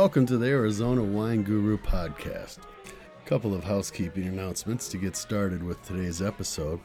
Welcome 0.00 0.24
to 0.28 0.38
the 0.38 0.46
Arizona 0.46 1.04
Wine 1.04 1.42
Guru 1.42 1.76
podcast. 1.76 2.60
A 2.86 3.28
couple 3.28 3.54
of 3.54 3.62
housekeeping 3.62 4.28
announcements 4.28 4.88
to 4.88 4.96
get 4.96 5.14
started 5.14 5.62
with 5.62 5.84
today's 5.84 6.22
episode. 6.22 6.80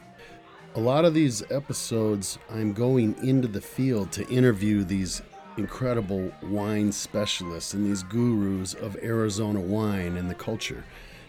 A 0.74 0.80
lot 0.80 1.06
of 1.06 1.14
these 1.14 1.42
episodes, 1.50 2.38
I'm 2.50 2.74
going 2.74 3.16
into 3.26 3.48
the 3.48 3.62
field 3.62 4.12
to 4.12 4.28
interview 4.28 4.84
these 4.84 5.22
incredible 5.56 6.30
wine 6.42 6.92
specialists 6.92 7.72
and 7.72 7.86
these 7.86 8.02
gurus 8.02 8.74
of 8.74 8.96
Arizona 8.96 9.60
wine 9.60 10.18
and 10.18 10.28
the 10.28 10.34
culture. 10.34 10.84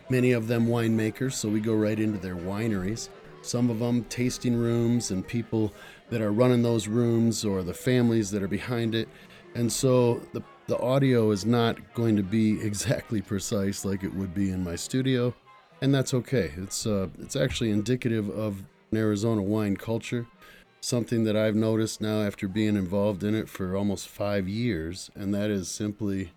Many 0.09 0.33
of 0.33 0.49
them 0.49 0.67
winemakers, 0.67 1.35
so 1.35 1.47
we 1.47 1.61
go 1.61 1.73
right 1.73 1.97
into 1.97 2.17
their 2.17 2.35
wineries. 2.35 3.07
Some 3.41 3.69
of 3.69 3.79
them 3.79 4.03
tasting 4.09 4.57
rooms 4.57 5.11
and 5.11 5.25
people 5.25 5.73
that 6.09 6.19
are 6.19 6.33
running 6.33 6.63
those 6.63 6.89
rooms 6.89 7.45
or 7.45 7.63
the 7.63 7.73
families 7.73 8.29
that 8.31 8.43
are 8.43 8.49
behind 8.49 8.93
it. 8.93 9.07
And 9.55 9.71
so 9.71 10.15
the, 10.33 10.43
the 10.67 10.79
audio 10.79 11.31
is 11.31 11.45
not 11.45 11.93
going 11.93 12.15
to 12.15 12.23
be 12.23 12.61
exactly 12.65 13.21
precise 13.21 13.85
like 13.85 14.03
it 14.03 14.13
would 14.13 14.33
be 14.33 14.51
in 14.51 14.63
my 14.63 14.75
studio, 14.75 15.33
and 15.81 15.93
that's 15.93 16.13
okay. 16.13 16.51
It's 16.57 16.85
uh, 16.85 17.07
it's 17.19 17.35
actually 17.35 17.71
indicative 17.71 18.29
of 18.29 18.63
an 18.91 18.97
Arizona 18.97 19.41
wine 19.41 19.77
culture, 19.77 20.27
something 20.81 21.23
that 21.23 21.35
I've 21.35 21.55
noticed 21.55 22.01
now 22.01 22.21
after 22.21 22.47
being 22.47 22.75
involved 22.75 23.23
in 23.23 23.35
it 23.35 23.49
for 23.49 23.75
almost 23.75 24.07
five 24.07 24.47
years, 24.47 25.09
and 25.15 25.33
that 25.33 25.49
is 25.49 25.69
simply 25.69 26.31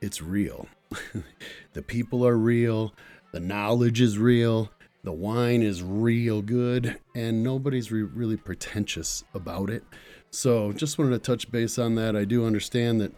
it's 0.00 0.20
real. 0.20 0.68
the 1.72 1.82
people 1.82 2.26
are 2.26 2.36
real, 2.36 2.94
the 3.32 3.40
knowledge 3.40 4.00
is 4.00 4.18
real, 4.18 4.70
the 5.02 5.12
wine 5.12 5.62
is 5.62 5.82
real 5.82 6.40
good, 6.40 6.98
and 7.14 7.42
nobody's 7.42 7.90
re- 7.90 8.02
really 8.02 8.36
pretentious 8.36 9.24
about 9.34 9.70
it. 9.70 9.84
So, 10.30 10.72
just 10.72 10.98
wanted 10.98 11.12
to 11.12 11.18
touch 11.20 11.50
base 11.52 11.78
on 11.78 11.94
that. 11.94 12.16
I 12.16 12.24
do 12.24 12.44
understand 12.44 13.00
that 13.00 13.12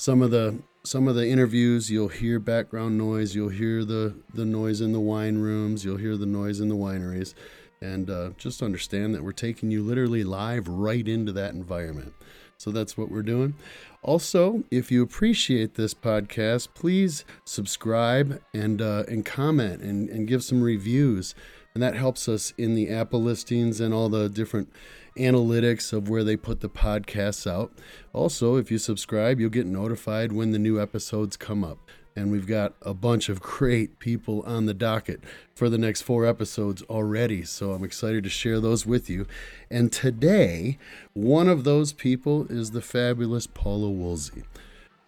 some 0.00 0.22
of 0.22 0.30
the 0.30 0.58
some 0.82 1.06
of 1.08 1.14
the 1.14 1.28
interviews 1.28 1.90
you'll 1.90 2.08
hear 2.08 2.38
background 2.38 2.96
noise, 2.96 3.34
you'll 3.34 3.50
hear 3.50 3.84
the 3.84 4.14
the 4.32 4.46
noise 4.46 4.80
in 4.80 4.92
the 4.92 5.00
wine 5.00 5.36
rooms, 5.36 5.84
you'll 5.84 5.98
hear 5.98 6.16
the 6.16 6.24
noise 6.24 6.58
in 6.58 6.70
the 6.70 6.74
wineries, 6.74 7.34
and 7.82 8.08
uh, 8.08 8.30
just 8.38 8.62
understand 8.62 9.14
that 9.14 9.22
we're 9.22 9.32
taking 9.32 9.70
you 9.70 9.82
literally 9.82 10.24
live 10.24 10.66
right 10.68 11.06
into 11.06 11.32
that 11.32 11.52
environment. 11.52 12.14
So 12.56 12.70
that's 12.70 12.96
what 12.96 13.10
we're 13.10 13.22
doing. 13.22 13.56
Also, 14.02 14.64
if 14.70 14.90
you 14.90 15.02
appreciate 15.02 15.74
this 15.74 15.92
podcast, 15.92 16.68
please 16.72 17.26
subscribe 17.44 18.40
and 18.54 18.80
uh, 18.80 19.04
and 19.06 19.26
comment 19.26 19.82
and, 19.82 20.08
and 20.08 20.26
give 20.26 20.42
some 20.42 20.62
reviews. 20.62 21.34
And 21.74 21.82
that 21.82 21.94
helps 21.94 22.26
us 22.26 22.54
in 22.56 22.74
the 22.74 22.88
Apple 22.88 23.22
listings 23.22 23.80
and 23.80 23.92
all 23.92 24.08
the 24.08 24.30
different 24.30 24.72
analytics 25.20 25.92
of 25.92 26.08
where 26.08 26.24
they 26.24 26.36
put 26.36 26.60
the 26.60 26.68
podcasts 26.68 27.50
out. 27.50 27.72
Also, 28.12 28.56
if 28.56 28.70
you 28.70 28.78
subscribe, 28.78 29.38
you'll 29.38 29.50
get 29.50 29.66
notified 29.66 30.32
when 30.32 30.50
the 30.50 30.58
new 30.58 30.80
episodes 30.80 31.36
come 31.36 31.62
up. 31.62 31.78
And 32.16 32.32
we've 32.32 32.46
got 32.46 32.74
a 32.82 32.92
bunch 32.92 33.28
of 33.28 33.40
great 33.40 33.98
people 34.00 34.42
on 34.42 34.66
the 34.66 34.74
docket 34.74 35.20
for 35.54 35.68
the 35.68 35.78
next 35.78 36.02
four 36.02 36.26
episodes 36.26 36.82
already. 36.82 37.44
So 37.44 37.72
I'm 37.72 37.84
excited 37.84 38.24
to 38.24 38.30
share 38.30 38.60
those 38.60 38.84
with 38.84 39.08
you. 39.08 39.26
And 39.70 39.92
today, 39.92 40.76
one 41.12 41.48
of 41.48 41.64
those 41.64 41.92
people 41.92 42.46
is 42.50 42.72
the 42.72 42.82
fabulous 42.82 43.46
Paula 43.46 43.90
Woolsey. 43.90 44.42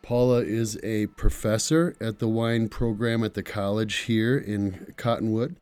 Paula 0.03 0.43
is 0.43 0.79
a 0.83 1.06
professor 1.09 1.94
at 2.00 2.19
the 2.19 2.29
wine 2.29 2.69
program 2.69 3.23
at 3.23 3.34
the 3.34 3.43
college 3.43 3.99
here 4.00 4.37
in 4.37 4.94
Cottonwood. 4.97 5.56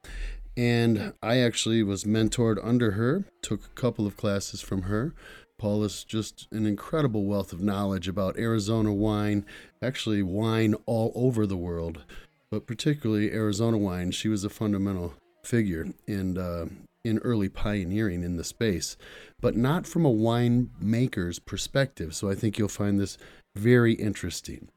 And 0.61 1.15
I 1.23 1.39
actually 1.39 1.83
was 1.83 2.05
mentored 2.05 2.63
under 2.63 2.91
her, 2.91 3.25
took 3.41 3.65
a 3.65 3.81
couple 3.81 4.07
of 4.07 4.19
classes 4.19 4.61
from 4.61 4.83
her. 4.83 5.15
Paula's 5.57 6.05
just 6.05 6.49
an 6.53 6.67
incredible 6.67 7.25
wealth 7.25 7.55
of 7.55 7.63
knowledge 7.63 8.09
about 8.09 8.39
Arizona 8.39 8.93
wine, 8.93 9.47
actually, 9.81 10.23
wine 10.23 10.75
all 10.85 11.13
over 11.15 11.47
the 11.47 11.57
world, 11.57 12.05
but 12.51 12.67
particularly 12.67 13.33
Arizona 13.33 13.79
wine. 13.79 14.11
She 14.11 14.29
was 14.29 14.45
a 14.45 14.51
fundamental 14.51 15.15
figure 15.43 15.95
in, 16.07 16.37
uh, 16.37 16.67
in 17.07 17.21
early 17.21 17.49
pioneering 17.49 18.23
in 18.23 18.37
the 18.37 18.45
space, 18.45 18.99
but 19.41 19.57
not 19.57 19.87
from 19.87 20.05
a 20.05 20.13
winemaker's 20.13 21.39
perspective. 21.39 22.15
So 22.15 22.29
I 22.29 22.35
think 22.35 22.59
you'll 22.59 22.69
find 22.69 23.01
this 23.01 23.17
very 23.57 23.95
interesting. 23.95 24.69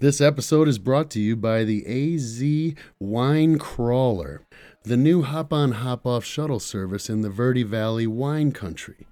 This 0.00 0.22
episode 0.22 0.66
is 0.66 0.78
brought 0.78 1.10
to 1.10 1.20
you 1.20 1.36
by 1.36 1.62
the 1.62 1.84
AZ 1.84 2.74
Wine 2.98 3.58
Crawler, 3.58 4.40
the 4.82 4.96
new 4.96 5.22
hop 5.22 5.52
on 5.52 5.72
hop 5.72 6.06
off 6.06 6.24
shuttle 6.24 6.58
service 6.58 7.10
in 7.10 7.20
the 7.20 7.28
Verde 7.28 7.62
Valley 7.62 8.06
wine 8.06 8.50
country. 8.50 9.06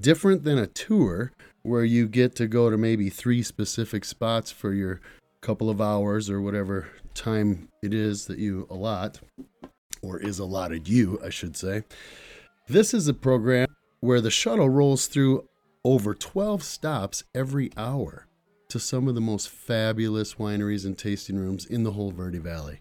Different 0.00 0.44
than 0.44 0.58
a 0.58 0.66
tour 0.68 1.32
where 1.62 1.84
you 1.84 2.06
get 2.06 2.36
to 2.36 2.46
go 2.46 2.70
to 2.70 2.78
maybe 2.78 3.10
three 3.10 3.42
specific 3.42 4.04
spots 4.04 4.52
for 4.52 4.72
your 4.72 5.00
couple 5.40 5.70
of 5.70 5.80
hours 5.80 6.30
or 6.30 6.40
whatever 6.40 6.88
time 7.14 7.68
it 7.82 7.92
is 7.92 8.26
that 8.26 8.38
you 8.38 8.66
allot, 8.70 9.20
or 10.02 10.20
is 10.20 10.38
allotted 10.38 10.88
you, 10.88 11.20
I 11.24 11.30
should 11.30 11.56
say. 11.56 11.82
This 12.68 12.94
is 12.94 13.08
a 13.08 13.14
program 13.14 13.66
where 14.00 14.20
the 14.20 14.30
shuttle 14.30 14.68
rolls 14.68 15.06
through 15.08 15.48
over 15.84 16.14
12 16.14 16.62
stops 16.62 17.24
every 17.34 17.70
hour 17.76 18.26
to 18.68 18.78
some 18.78 19.08
of 19.08 19.14
the 19.14 19.20
most 19.20 19.48
fabulous 19.48 20.34
wineries 20.34 20.84
and 20.84 20.96
tasting 20.96 21.36
rooms 21.36 21.64
in 21.66 21.82
the 21.82 21.92
whole 21.92 22.12
Verde 22.12 22.38
Valley. 22.38 22.80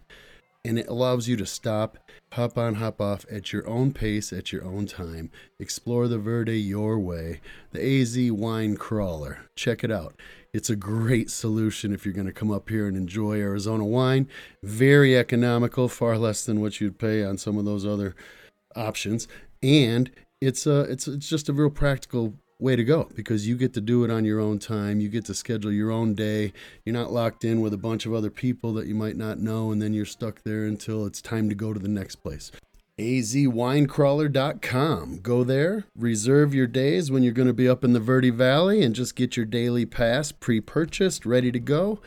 And 0.67 0.77
it 0.77 0.89
allows 0.89 1.29
you 1.29 1.37
to 1.37 1.45
stop, 1.45 1.97
hop 2.33 2.57
on, 2.57 2.75
hop 2.75 2.99
off 2.99 3.25
at 3.31 3.53
your 3.53 3.65
own 3.69 3.93
pace, 3.93 4.33
at 4.33 4.51
your 4.51 4.65
own 4.65 4.85
time. 4.85 5.31
Explore 5.61 6.09
the 6.09 6.17
Verde 6.17 6.59
your 6.59 6.99
way. 6.99 7.39
The 7.71 8.01
AZ 8.01 8.31
Wine 8.33 8.75
Crawler. 8.75 9.45
Check 9.55 9.85
it 9.85 9.91
out. 9.91 10.19
It's 10.53 10.69
a 10.69 10.75
great 10.75 11.29
solution 11.29 11.93
if 11.93 12.05
you're 12.05 12.13
going 12.13 12.27
to 12.27 12.33
come 12.33 12.51
up 12.51 12.69
here 12.69 12.85
and 12.85 12.97
enjoy 12.97 13.39
Arizona 13.39 13.85
wine. 13.85 14.27
Very 14.61 15.17
economical, 15.17 15.87
far 15.87 16.17
less 16.17 16.45
than 16.45 16.59
what 16.59 16.81
you'd 16.81 16.99
pay 16.99 17.23
on 17.23 17.37
some 17.37 17.57
of 17.57 17.63
those 17.63 17.85
other 17.85 18.13
options. 18.75 19.25
And 19.63 20.11
it's 20.41 20.67
a, 20.67 20.81
it's, 20.81 21.07
it's 21.07 21.29
just 21.29 21.47
a 21.47 21.53
real 21.53 21.69
practical 21.69 22.33
way 22.59 22.75
to 22.75 22.83
go 22.83 23.09
because 23.15 23.47
you 23.47 23.55
get 23.55 23.73
to 23.73 23.81
do 23.81 24.03
it 24.03 24.11
on 24.11 24.25
your 24.25 24.39
own 24.39 24.59
time. 24.59 24.99
You 24.99 25.09
get 25.09 25.25
to 25.25 25.33
schedule 25.33 25.71
your 25.71 25.91
own 25.91 26.15
day. 26.15 26.53
You're 26.85 26.95
not 26.95 27.11
locked 27.11 27.43
in 27.43 27.61
with 27.61 27.73
a 27.73 27.77
bunch 27.77 28.05
of 28.05 28.13
other 28.13 28.29
people 28.29 28.73
that 28.73 28.87
you 28.87 28.95
might 28.95 29.15
not 29.15 29.39
know, 29.39 29.71
and 29.71 29.81
then 29.81 29.93
you're 29.93 30.05
stuck 30.05 30.43
there 30.43 30.65
until 30.65 31.05
it's 31.05 31.21
time 31.21 31.49
to 31.49 31.55
go 31.55 31.73
to 31.73 31.79
the 31.79 31.87
next 31.87 32.17
place. 32.17 32.51
azwinecrawler.com. 32.97 35.19
Go 35.21 35.43
there, 35.43 35.85
reserve 35.95 36.55
your 36.55 36.67
days 36.67 37.11
when 37.11 37.21
you're 37.21 37.31
going 37.31 37.47
to 37.47 37.53
be 37.53 37.69
up 37.69 37.83
in 37.83 37.93
the 37.93 37.99
Verde 37.99 38.31
Valley, 38.31 38.81
and 38.81 38.95
just 38.95 39.15
get 39.15 39.37
your 39.37 39.45
daily 39.45 39.85
pass 39.85 40.31
pre 40.31 40.59
purchased, 40.59 41.25
ready 41.25 41.51
to 41.51 41.59
go. 41.59 41.99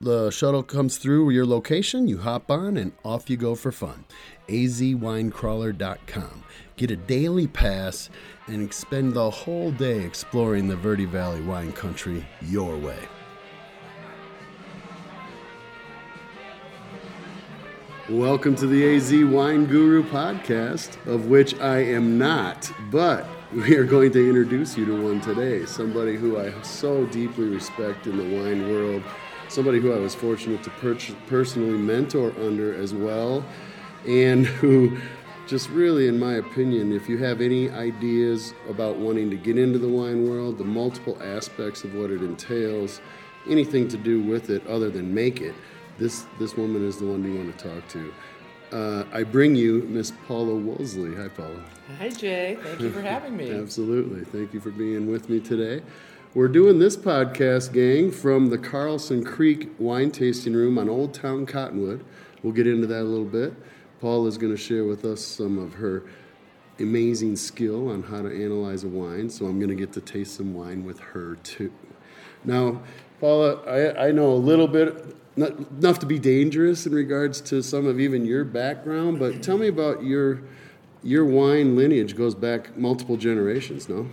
The 0.00 0.30
shuttle 0.30 0.62
comes 0.62 0.98
through 0.98 1.30
your 1.30 1.46
location, 1.46 2.06
you 2.06 2.18
hop 2.18 2.48
on, 2.50 2.76
and 2.76 2.92
off 3.04 3.28
you 3.28 3.36
go 3.36 3.56
for 3.56 3.72
fun. 3.72 4.04
azwinecrawler.com. 4.48 6.44
Get 6.76 6.90
a 6.90 6.96
daily 6.96 7.46
pass 7.46 8.10
and 8.46 8.72
spend 8.72 9.14
the 9.14 9.30
whole 9.30 9.70
day 9.70 10.04
exploring 10.04 10.68
the 10.68 10.76
Verde 10.76 11.06
Valley 11.06 11.40
wine 11.40 11.72
country 11.72 12.26
your 12.42 12.76
way. 12.76 12.98
Welcome 18.08 18.54
to 18.56 18.68
the 18.68 18.94
AZ 18.94 19.12
Wine 19.24 19.66
Guru 19.66 20.04
podcast, 20.04 21.04
of 21.06 21.26
which 21.26 21.58
I 21.58 21.78
am 21.78 22.18
not, 22.18 22.70
but 22.92 23.26
we 23.52 23.74
are 23.74 23.82
going 23.82 24.12
to 24.12 24.28
introduce 24.28 24.76
you 24.76 24.84
to 24.86 25.02
one 25.02 25.20
today. 25.20 25.66
Somebody 25.66 26.14
who 26.14 26.38
I 26.38 26.52
so 26.62 27.04
deeply 27.06 27.46
respect 27.46 28.06
in 28.06 28.16
the 28.16 28.38
wine 28.38 28.70
world, 28.70 29.02
somebody 29.48 29.80
who 29.80 29.92
I 29.92 29.98
was 29.98 30.14
fortunate 30.14 30.62
to 30.62 30.70
per- 30.70 30.96
personally 31.26 31.78
mentor 31.78 32.32
under 32.38 32.74
as 32.74 32.94
well, 32.94 33.44
and 34.06 34.46
who 34.60 34.98
just 35.46 35.68
really, 35.70 36.08
in 36.08 36.18
my 36.18 36.34
opinion, 36.34 36.92
if 36.92 37.08
you 37.08 37.18
have 37.18 37.40
any 37.40 37.70
ideas 37.70 38.52
about 38.68 38.96
wanting 38.96 39.30
to 39.30 39.36
get 39.36 39.56
into 39.56 39.78
the 39.78 39.88
wine 39.88 40.28
world, 40.28 40.58
the 40.58 40.64
multiple 40.64 41.16
aspects 41.22 41.84
of 41.84 41.94
what 41.94 42.10
it 42.10 42.22
entails, 42.22 43.00
anything 43.48 43.86
to 43.88 43.96
do 43.96 44.20
with 44.20 44.50
it 44.50 44.66
other 44.66 44.90
than 44.90 45.14
make 45.14 45.40
it, 45.40 45.54
this 45.98 46.26
this 46.38 46.56
woman 46.56 46.86
is 46.86 46.98
the 46.98 47.06
one 47.06 47.24
you 47.24 47.38
want 47.38 47.56
to 47.56 47.68
talk 47.68 47.88
to. 47.88 48.12
Uh, 48.72 49.04
I 49.12 49.22
bring 49.22 49.54
you 49.54 49.86
Miss 49.88 50.12
Paula 50.26 50.54
Woolsey. 50.54 51.14
Hi, 51.14 51.28
Paula. 51.28 51.62
Hi, 51.98 52.08
Jay. 52.08 52.58
Thank 52.60 52.80
you 52.80 52.90
for 52.90 53.00
having 53.00 53.36
me. 53.36 53.52
Absolutely. 53.52 54.24
Thank 54.24 54.52
you 54.52 54.60
for 54.60 54.70
being 54.70 55.06
with 55.06 55.28
me 55.28 55.38
today. 55.38 55.84
We're 56.34 56.48
doing 56.48 56.80
this 56.80 56.96
podcast, 56.96 57.72
gang, 57.72 58.10
from 58.10 58.50
the 58.50 58.58
Carlson 58.58 59.24
Creek 59.24 59.70
Wine 59.78 60.10
Tasting 60.10 60.52
Room 60.52 60.76
on 60.78 60.90
Old 60.90 61.14
Town 61.14 61.46
Cottonwood. 61.46 62.04
We'll 62.42 62.52
get 62.52 62.66
into 62.66 62.88
that 62.88 63.02
a 63.02 63.04
little 63.04 63.24
bit. 63.24 63.54
Paula 64.00 64.28
is 64.28 64.38
going 64.38 64.52
to 64.52 64.60
share 64.60 64.84
with 64.84 65.04
us 65.04 65.24
some 65.24 65.58
of 65.58 65.74
her 65.74 66.04
amazing 66.78 67.36
skill 67.36 67.90
on 67.90 68.02
how 68.02 68.22
to 68.22 68.28
analyze 68.28 68.84
a 68.84 68.88
wine. 68.88 69.30
So 69.30 69.46
I'm 69.46 69.58
going 69.58 69.70
to 69.70 69.74
get 69.74 69.92
to 69.94 70.00
taste 70.00 70.36
some 70.36 70.54
wine 70.54 70.84
with 70.84 71.00
her 71.00 71.36
too. 71.42 71.72
Now, 72.44 72.82
Paula, 73.20 73.62
I, 73.64 74.08
I 74.08 74.10
know 74.10 74.32
a 74.32 74.34
little 74.34 74.68
bit, 74.68 75.16
not 75.36 75.58
enough 75.58 75.98
to 76.00 76.06
be 76.06 76.18
dangerous 76.18 76.86
in 76.86 76.94
regards 76.94 77.40
to 77.42 77.62
some 77.62 77.86
of 77.86 77.98
even 77.98 78.26
your 78.26 78.44
background, 78.44 79.18
but 79.18 79.42
tell 79.42 79.58
me 79.58 79.68
about 79.68 80.02
your 80.02 80.42
your 81.02 81.24
wine 81.24 81.76
lineage 81.76 82.16
goes 82.16 82.34
back 82.34 82.76
multiple 82.76 83.16
generations, 83.16 83.88
no? 83.88 84.08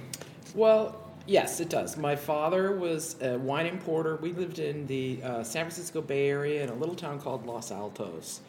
Well, 0.53 1.03
Yes, 1.25 1.61
it 1.61 1.69
does. 1.69 1.95
My 1.95 2.17
father 2.17 2.75
was 2.75 3.15
a 3.21 3.37
wine 3.37 3.65
importer. 3.65 4.17
We 4.17 4.33
lived 4.33 4.59
in 4.59 4.85
the 4.87 5.21
uh, 5.23 5.43
San 5.43 5.63
Francisco 5.63 6.01
Bay 6.01 6.27
Area 6.27 6.63
in 6.63 6.69
a 6.69 6.73
little 6.73 6.95
town 6.95 7.19
called 7.19 7.45
Los 7.45 7.71
Altos. 7.71 8.41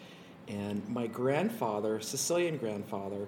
And 0.49 0.87
my 0.89 1.07
grandfather, 1.07 2.01
Sicilian 2.01 2.59
grandfather, 2.59 3.27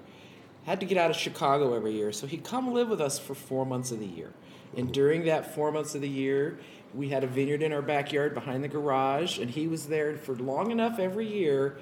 had 0.65 0.81
to 0.81 0.87
get 0.87 0.99
out 0.99 1.11
of 1.11 1.17
Chicago 1.17 1.75
every 1.75 1.93
year. 1.93 2.13
So 2.13 2.27
he'd 2.27 2.45
come 2.45 2.73
live 2.73 2.89
with 2.89 3.01
us 3.01 3.19
for 3.19 3.35
four 3.35 3.65
months 3.65 3.93
of 3.93 4.01
the 4.01 4.07
year. 4.07 4.33
And 4.77 4.93
during 4.93 5.25
that 5.25 5.55
four 5.55 5.71
months 5.71 5.95
of 5.95 6.01
the 6.01 6.09
year, 6.09 6.59
we 6.93 7.09
had 7.09 7.25
a 7.25 7.27
vineyard 7.27 7.63
in 7.63 7.73
our 7.73 7.83
backyard 7.83 8.35
behind 8.35 8.65
the 8.65 8.69
garage. 8.69 9.39
And 9.39 9.51
he 9.51 9.69
was 9.69 9.87
there 9.87 10.17
for 10.17 10.35
long 10.35 10.71
enough 10.71 10.99
every 10.99 11.27
year 11.27 11.79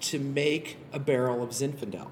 to 0.00 0.18
make 0.18 0.78
a 0.92 0.98
barrel 0.98 1.42
of 1.42 1.50
Zinfandel. 1.50 2.08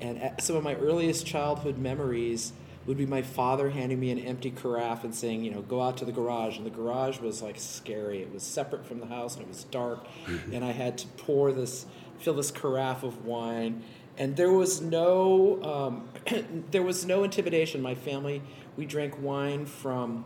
And 0.00 0.34
some 0.40 0.56
of 0.56 0.62
my 0.62 0.74
earliest 0.74 1.26
childhood 1.26 1.78
memories 1.78 2.52
would 2.86 2.98
be 2.98 3.06
my 3.06 3.22
father 3.22 3.70
handing 3.70 3.98
me 3.98 4.10
an 4.10 4.18
empty 4.18 4.50
carafe 4.50 5.04
and 5.04 5.14
saying, 5.14 5.42
you 5.42 5.50
know, 5.50 5.62
go 5.62 5.80
out 5.80 5.96
to 5.98 6.04
the 6.04 6.12
garage. 6.12 6.58
And 6.58 6.66
the 6.66 6.70
garage 6.70 7.18
was 7.18 7.42
like 7.42 7.58
scary. 7.58 8.20
It 8.20 8.32
was 8.32 8.42
separate 8.42 8.86
from 8.86 9.00
the 9.00 9.06
house 9.06 9.34
and 9.34 9.42
it 9.44 9.48
was 9.48 9.64
dark. 9.64 10.06
Mm-hmm. 10.26 10.54
and 10.54 10.64
I 10.64 10.72
had 10.72 10.98
to 10.98 11.06
pour 11.16 11.52
this, 11.52 11.86
fill 12.18 12.34
this 12.34 12.50
carafe 12.50 13.02
of 13.02 13.24
wine. 13.24 13.82
And 14.16 14.36
there 14.36 14.52
was 14.52 14.80
no, 14.80 15.62
um, 15.62 16.08
there 16.70 16.82
was 16.82 17.04
no 17.04 17.24
intimidation. 17.24 17.82
My 17.82 17.94
family, 17.94 18.42
we 18.76 18.86
drank 18.86 19.20
wine 19.20 19.66
from 19.66 20.24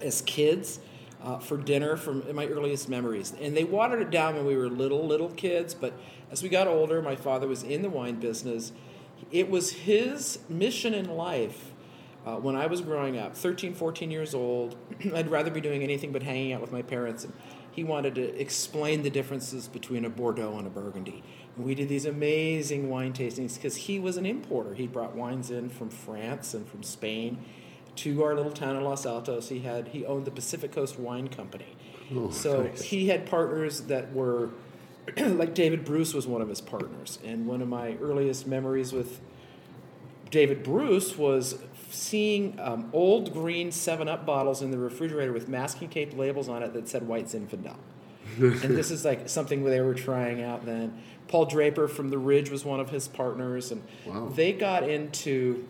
as 0.00 0.22
kids. 0.22 0.80
Uh, 1.22 1.38
for 1.38 1.56
dinner 1.56 1.96
from 1.96 2.22
my 2.34 2.44
earliest 2.44 2.86
memories. 2.86 3.32
And 3.40 3.56
they 3.56 3.64
watered 3.64 4.02
it 4.02 4.10
down 4.10 4.34
when 4.34 4.44
we 4.44 4.56
were 4.56 4.68
little, 4.68 5.06
little 5.06 5.30
kids. 5.30 5.72
But 5.72 5.94
as 6.30 6.42
we 6.42 6.50
got 6.50 6.68
older, 6.68 7.00
my 7.00 7.16
father 7.16 7.48
was 7.48 7.62
in 7.62 7.80
the 7.80 7.88
wine 7.88 8.16
business. 8.16 8.72
It 9.32 9.48
was 9.48 9.72
his 9.72 10.40
mission 10.50 10.92
in 10.92 11.08
life 11.08 11.72
uh, 12.26 12.36
when 12.36 12.56
I 12.56 12.66
was 12.66 12.80
growing 12.80 13.18
up, 13.18 13.36
13, 13.36 13.74
14 13.74 14.10
years 14.10 14.34
old. 14.34 14.76
I'd 15.14 15.30
rather 15.30 15.50
be 15.50 15.60
doing 15.60 15.82
anything 15.82 16.12
but 16.12 16.22
hanging 16.22 16.52
out 16.52 16.60
with 16.60 16.72
my 16.72 16.82
parents. 16.82 17.24
And 17.24 17.32
he 17.74 17.82
wanted 17.82 18.14
to 18.14 18.40
explain 18.40 19.02
the 19.02 19.10
differences 19.10 19.66
between 19.66 20.04
a 20.04 20.10
Bordeaux 20.10 20.56
and 20.58 20.66
a 20.66 20.70
Burgundy. 20.70 21.24
And 21.56 21.64
we 21.64 21.74
did 21.74 21.88
these 21.88 22.06
amazing 22.06 22.88
wine 22.88 23.12
tastings 23.12 23.54
because 23.54 23.76
he 23.76 23.98
was 23.98 24.16
an 24.16 24.24
importer. 24.24 24.74
He 24.74 24.86
brought 24.86 25.16
wines 25.16 25.50
in 25.50 25.68
from 25.70 25.90
France 25.90 26.54
and 26.54 26.68
from 26.68 26.84
Spain 26.84 27.44
to 27.96 28.22
our 28.22 28.34
little 28.34 28.52
town 28.52 28.76
of 28.76 28.82
Los 28.82 29.04
Altos. 29.04 29.48
He 29.48 29.60
had 29.60 29.88
he 29.88 30.06
owned 30.06 30.24
the 30.24 30.30
Pacific 30.30 30.70
Coast 30.70 31.00
Wine 31.00 31.26
Company. 31.28 31.76
Oh, 32.14 32.30
so 32.30 32.62
nice. 32.62 32.82
he 32.82 33.08
had 33.08 33.26
partners 33.26 33.82
that 33.82 34.12
were 34.12 34.50
like 35.16 35.54
David 35.54 35.84
Bruce 35.84 36.14
was 36.14 36.28
one 36.28 36.42
of 36.42 36.48
his 36.48 36.60
partners. 36.60 37.18
And 37.24 37.46
one 37.46 37.60
of 37.60 37.68
my 37.68 37.96
earliest 38.00 38.46
memories 38.46 38.92
with 38.92 39.20
David 40.30 40.62
Bruce 40.62 41.18
was 41.18 41.58
seeing 41.94 42.58
um, 42.60 42.90
old 42.92 43.32
green 43.32 43.70
7 43.72 44.08
Up 44.08 44.26
bottles 44.26 44.62
in 44.62 44.70
the 44.70 44.78
refrigerator 44.78 45.32
with 45.32 45.48
masking 45.48 45.88
tape 45.88 46.16
labels 46.16 46.48
on 46.48 46.62
it 46.62 46.72
that 46.74 46.88
said 46.88 47.06
White 47.06 47.26
Zinfandel. 47.26 47.76
and 48.38 48.76
this 48.76 48.90
is 48.90 49.04
like 49.04 49.28
something 49.28 49.64
they 49.64 49.80
were 49.80 49.94
trying 49.94 50.42
out 50.42 50.64
then. 50.66 51.00
Paul 51.28 51.46
Draper 51.46 51.88
from 51.88 52.10
The 52.10 52.18
Ridge 52.18 52.50
was 52.50 52.64
one 52.64 52.80
of 52.80 52.90
his 52.90 53.08
partners, 53.08 53.70
and 53.72 53.82
Wow. 54.06 54.28
they 54.34 54.52
got 54.52 54.88
into 54.88 55.64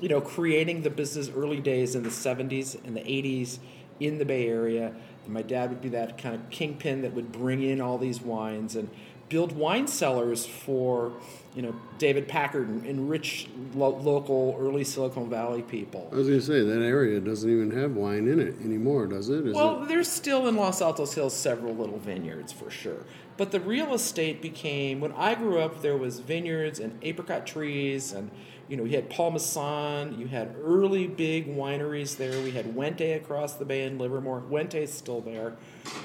you 0.00 0.08
know, 0.08 0.20
creating 0.20 0.80
the 0.80 0.88
business 0.88 1.28
early 1.28 1.60
days 1.60 1.94
in 1.94 2.02
the 2.02 2.08
70s 2.08 2.74
and 2.86 2.96
the 2.96 3.00
80s 3.02 3.58
in 3.98 4.16
the 4.16 4.24
Bay 4.24 4.46
Area. 4.48 4.94
And 5.26 5.34
my 5.34 5.42
dad 5.42 5.68
would 5.68 5.82
be 5.82 5.90
that 5.90 6.16
kind 6.16 6.34
of 6.34 6.48
kingpin 6.48 7.02
that 7.02 7.12
would 7.12 7.30
bring 7.30 7.62
in 7.62 7.82
all 7.82 7.98
these 7.98 8.22
wines 8.22 8.76
and 8.76 8.88
build 9.28 9.52
wine 9.52 9.86
cellars 9.86 10.46
for, 10.46 11.12
you 11.54 11.62
know, 11.62 11.74
David 11.98 12.28
Packard 12.28 12.68
and, 12.68 12.86
and 12.86 13.10
rich 13.10 13.48
lo- 13.74 13.96
local 13.98 14.56
early 14.60 14.84
Silicon 14.84 15.28
Valley 15.28 15.62
people. 15.62 16.08
I 16.12 16.16
was 16.16 16.28
going 16.28 16.38
to 16.40 16.46
say 16.46 16.62
that 16.62 16.82
area 16.82 17.18
doesn't 17.20 17.50
even 17.50 17.70
have 17.72 17.92
wine 17.96 18.28
in 18.28 18.38
it 18.38 18.60
anymore, 18.60 19.06
does 19.06 19.28
it? 19.28 19.46
Is 19.46 19.54
Well, 19.54 19.82
it? 19.82 19.88
there's 19.88 20.08
still 20.08 20.46
in 20.46 20.56
Los 20.56 20.80
Altos 20.80 21.14
Hills 21.14 21.34
several 21.34 21.74
little 21.74 21.98
vineyards 21.98 22.52
for 22.52 22.70
sure. 22.70 23.04
But 23.36 23.50
the 23.50 23.60
real 23.60 23.94
estate 23.94 24.40
became 24.40 25.00
when 25.00 25.12
I 25.12 25.34
grew 25.34 25.58
up 25.60 25.82
there 25.82 25.96
was 25.96 26.20
vineyards 26.20 26.78
and 26.78 26.98
apricot 27.02 27.46
trees 27.46 28.12
and 28.12 28.30
you 28.68 28.76
know, 28.76 28.84
you 28.84 28.94
had 28.94 29.10
Paul 29.10 29.32
Masson, 29.32 30.16
you 30.20 30.28
had 30.28 30.54
early 30.62 31.08
big 31.08 31.48
wineries 31.48 32.16
there. 32.16 32.40
We 32.40 32.52
had 32.52 32.66
Wente 32.66 33.16
across 33.16 33.54
the 33.54 33.64
bay 33.64 33.82
in 33.82 33.98
Livermore. 33.98 34.44
Wente's 34.48 34.94
still 34.94 35.20
there. 35.20 35.56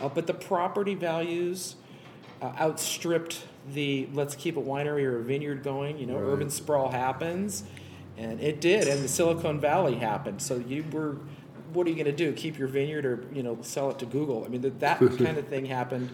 Uh, 0.01 0.09
but 0.09 0.25
the 0.25 0.33
property 0.33 0.95
values 0.95 1.75
uh, 2.41 2.53
outstripped 2.59 3.43
the 3.73 4.07
let's 4.13 4.35
keep 4.35 4.57
a 4.57 4.61
winery 4.61 5.03
or 5.05 5.17
a 5.19 5.23
vineyard 5.23 5.63
going. 5.63 5.97
You 5.97 6.05
know, 6.05 6.15
Right. 6.17 6.33
urban 6.33 6.49
sprawl 6.49 6.89
happens, 6.89 7.63
and 8.17 8.39
it 8.41 8.61
did, 8.61 8.87
and 8.87 9.03
the 9.03 9.07
Silicon 9.07 9.59
Valley 9.59 9.95
happened. 9.95 10.41
So 10.41 10.57
you 10.57 10.83
were, 10.91 11.17
what 11.73 11.87
are 11.87 11.89
you 11.89 11.95
going 11.95 12.05
to 12.05 12.11
do? 12.11 12.31
Keep 12.33 12.57
your 12.57 12.67
vineyard 12.67 13.05
or 13.05 13.23
you 13.33 13.43
know 13.43 13.57
sell 13.61 13.89
it 13.91 13.99
to 13.99 14.05
Google? 14.05 14.43
I 14.45 14.49
mean, 14.49 14.61
that 14.61 14.79
that 14.79 14.99
kind 14.99 15.37
of 15.37 15.47
thing 15.47 15.65
happened 15.65 16.09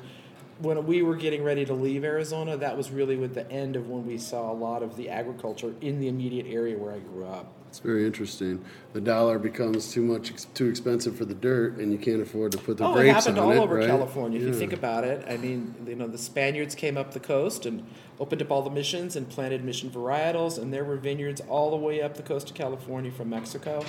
when 0.60 0.86
we 0.86 1.02
were 1.02 1.16
getting 1.16 1.44
ready 1.44 1.66
to 1.66 1.74
leave 1.74 2.04
Arizona. 2.04 2.56
That 2.58 2.78
was 2.78 2.92
really 2.92 3.16
with 3.16 3.34
the 3.34 3.50
end 3.52 3.76
of 3.76 3.90
when 3.90 4.06
we 4.06 4.18
saw 4.18 4.52
a 4.52 4.54
lot 4.54 4.84
of 4.84 4.96
the 4.96 5.10
agriculture 5.10 5.74
in 5.82 6.00
the 6.00 6.08
immediate 6.08 6.46
area 6.48 6.78
where 6.78 6.94
I 6.94 7.00
grew 7.00 7.26
up. 7.26 7.52
It's 7.72 7.80
very 7.80 8.06
interesting. 8.06 8.60
The 8.92 9.00
dollar 9.00 9.40
becomes 9.40 9.94
too 9.94 10.02
much, 10.02 10.34
too 10.54 10.68
expensive 10.68 11.16
for 11.16 11.24
the 11.24 11.34
dirt, 11.34 11.78
and 11.78 11.90
you 11.90 11.98
can't 11.98 12.22
afford 12.22 12.52
to 12.52 12.58
put 12.58 12.76
the 12.76 12.84
Oh, 12.84 12.92
it 12.92 13.04
grapes 13.04 13.14
happened 13.24 13.40
all 13.40 13.50
it, 13.54 13.58
over 13.60 13.76
right? 13.76 13.88
California. 13.88 14.42
If 14.42 14.46
you 14.48 14.54
think 14.54 14.74
about 14.74 15.06
it, 15.06 15.24
I 15.26 15.38
mean, 15.38 15.74
you 15.88 15.96
know, 15.96 16.08
the 16.08 16.18
Spaniards 16.18 16.76
came 16.76 16.98
up 16.98 17.14
the 17.14 17.22
coast 17.22 17.66
and 17.66 17.86
opened 18.20 18.42
up 18.42 18.52
all 18.52 18.62
the 18.62 18.70
missions 18.70 19.16
and 19.16 19.30
planted 19.30 19.64
mission 19.64 19.90
varietals, 19.90 20.62
and 20.62 20.74
there 20.74 20.84
were 20.84 20.98
vineyards 20.98 21.40
all 21.48 21.72
the 21.72 21.78
way 21.78 22.02
up 22.02 22.18
the 22.18 22.24
coast 22.24 22.50
of 22.50 22.58
California 22.58 23.10
from 23.10 23.30
Mexico. 23.30 23.86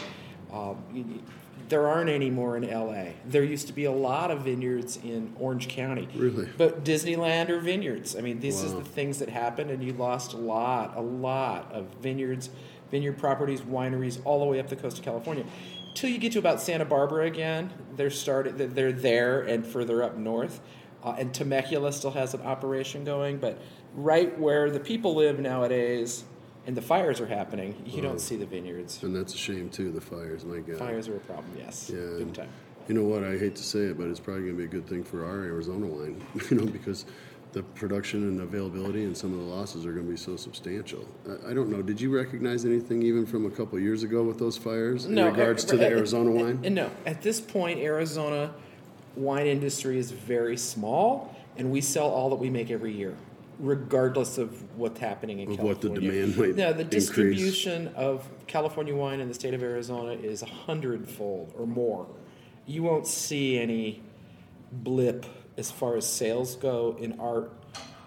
Um, 0.53 0.77
you- 0.95 1.05
there 1.69 1.89
aren't 1.89 2.11
any 2.11 2.29
more 2.31 2.57
in 2.57 2.65
LA. 2.65 3.15
There 3.27 3.43
used 3.43 3.67
to 3.67 3.73
be 3.73 3.85
a 3.87 3.93
lot 3.93 4.31
of 4.31 4.43
vineyards 4.43 4.99
in 5.03 5.33
Orange 5.41 5.69
County. 5.69 6.07
Really? 6.15 6.49
But 6.59 6.85
Disneyland 6.85 7.49
or 7.49 7.61
vineyards. 7.61 8.15
I 8.15 8.21
mean, 8.21 8.41
this 8.41 8.63
is 8.63 8.73
Wow. 8.73 8.81
the 8.81 8.85
things 8.85 9.19
that 9.21 9.31
happened, 9.31 9.71
and 9.71 9.83
you 9.83 9.93
lost 9.95 10.35
a 10.35 10.37
lot, 10.37 10.93
a 10.97 11.01
lot 11.01 11.71
of 11.73 11.87
vineyards, 12.03 12.51
vineyard 12.93 13.19
properties, 13.19 13.63
wineries, 13.63 14.21
all 14.25 14.39
the 14.39 14.45
way 14.45 14.61
up 14.61 14.69
the 14.69 14.77
coast 14.77 14.99
of 14.99 15.05
California. 15.05 15.45
Till 15.95 16.11
you 16.11 16.19
get 16.19 16.33
to 16.33 16.39
about 16.39 16.61
Santa 16.61 16.85
Barbara 16.85 17.27
again, 17.27 17.73
they're 17.97 18.11
started. 18.11 18.57
they're- 18.59 18.93
there 18.93 19.41
and 19.41 19.67
further 19.67 20.03
up 20.03 20.17
north, 20.17 20.61
uh, 21.03 21.17
and 21.19 21.35
Temecula 21.35 21.93
still 21.93 22.13
has 22.13 22.35
an 22.35 22.43
operation 22.43 23.03
going. 23.05 23.39
But 23.39 23.59
right 23.95 24.39
where 24.39 24.71
the 24.71 24.79
people 24.81 25.15
live 25.17 25.41
nowadays, 25.41 26.25
and 26.67 26.77
the 26.77 26.83
fires 26.83 27.21
are 27.21 27.27
happening, 27.27 27.75
you 27.87 28.01
don't 28.03 28.21
see 28.21 28.37
the 28.37 28.47
vineyards. 28.47 29.03
And 29.03 29.17
that's 29.17 29.35
a 29.35 29.39
shame 29.39 29.69
too. 29.71 29.91
The 29.91 30.01
fires, 30.01 30.45
my 30.45 30.59
God. 30.61 30.77
Fires 30.79 31.09
are 31.09 31.17
a 31.17 31.21
problem. 31.21 31.47
Yes, 31.59 31.91
Yeah. 31.93 32.19
big 32.19 32.33
time. 32.35 32.49
You 32.89 32.95
know 32.95 33.05
what? 33.05 33.25
I 33.25 33.37
hate 33.39 33.57
to 33.57 33.63
say 33.63 33.81
it, 33.81 33.99
but 33.99 34.09
it's 34.09 34.21
probably 34.21 34.43
going 34.43 34.55
to 34.57 34.59
be 34.59 34.65
a 34.65 34.69
good 34.69 34.87
thing 34.87 35.03
for 35.05 35.25
our 35.25 35.45
Arizona 35.45 35.87
wine. 35.87 36.21
You 36.51 36.59
know, 36.59 36.67
because 36.67 37.05
the 37.53 37.63
production 37.63 38.23
and 38.29 38.41
availability 38.41 39.05
and 39.05 39.17
some 39.17 39.33
of 39.33 39.39
the 39.39 39.45
losses 39.45 39.85
are 39.85 39.93
going 39.93 40.07
to 40.07 40.11
be 40.11 40.17
so 40.17 40.37
substantial. 40.37 41.07
I, 41.29 41.51
I 41.51 41.55
don't 41.55 41.69
know. 41.69 41.83
Did 41.83 42.01
you 42.01 42.15
recognize 42.15 42.65
anything 42.65 43.03
even 43.03 43.27
from 43.27 43.47
a 43.47 43.51
couple 43.51 43.79
years 43.79 44.03
ago 44.03 44.23
with 44.23 44.39
those 44.39 44.57
fires 44.57 45.05
in 45.05 45.23
regards 45.23 45.65
to 45.67 45.77
the 45.77 45.87
uh, 45.87 45.91
Arizona 45.91 46.31
wine? 46.31 46.63
uh, 46.65 46.69
no, 46.71 46.91
at 47.05 47.21
this 47.23 47.41
point, 47.41 47.79
Arizona 47.81 48.53
wine 49.17 49.47
industry 49.47 49.99
is 49.99 50.11
very 50.11 50.57
small, 50.57 51.37
and 51.59 51.71
we 51.71 51.81
sell 51.83 52.09
all 52.09 52.31
that 52.31 52.37
we 52.37 52.49
make 52.49 52.71
every 52.71 52.93
year, 52.93 53.15
regardless 53.59 54.39
of 54.39 54.79
what's 54.79 54.99
happening 54.99 55.41
in 55.41 55.53
Of 55.53 55.61
what 55.61 55.83
the 55.83 55.91
demand 55.91 56.39
might 56.39 56.57
No, 56.57 56.73
the 56.73 56.81
increase. 56.81 57.07
distribution 57.07 57.89
of 57.89 58.27
California 58.47 58.97
wine 58.97 59.21
in 59.21 59.29
the 59.29 59.35
state 59.35 59.53
of 59.53 59.63
Arizona 59.63 60.13
is 60.13 60.41
a 60.43 60.47
hundredfold 60.47 61.53
or 61.59 61.67
more. 61.67 62.07
You 62.67 62.83
won't 62.83 63.07
see 63.07 63.59
any 63.59 64.01
blip 64.73 65.27
as 65.57 65.71
far 65.71 65.97
as 65.97 66.07
sales 66.07 66.57
go 66.57 66.97
in 66.99 67.19
our 67.21 67.49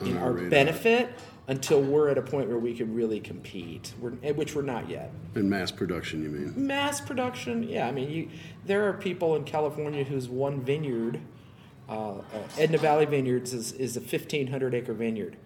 in 0.01 0.17
our 0.17 0.31
radar. 0.33 0.49
benefit 0.49 1.09
until 1.47 1.79
we're 1.81 2.09
at 2.09 2.17
a 2.17 2.21
point 2.21 2.49
where 2.49 2.57
we 2.57 2.73
can 2.73 2.93
really 2.95 3.19
compete, 3.19 3.93
we're, 3.99 4.09
which 4.33 4.55
we're 4.55 4.63
not 4.63 4.89
yet. 4.89 5.11
In 5.35 5.47
mass 5.47 5.71
production, 5.71 6.23
you 6.23 6.29
mean? 6.29 6.67
mass 6.67 6.99
production 6.99 7.63
yeah. 7.63 7.87
I 7.87 7.91
mean 7.91 8.09
you 8.09 8.29
there 8.65 8.87
are 8.89 8.93
people 8.93 9.35
in 9.35 9.43
california 9.43 10.03
whose 10.03 10.27
one 10.27 10.61
vineyard 10.61 11.19
uh, 11.87 12.15
uh, 12.17 12.21
edna 12.57 12.77
valley 12.79 13.05
vineyards 13.05 13.53
is, 13.53 13.71
is 13.73 13.95
a 13.95 13.99
1500 13.99 14.73
acre 14.73 14.93
vineyard. 14.93 15.37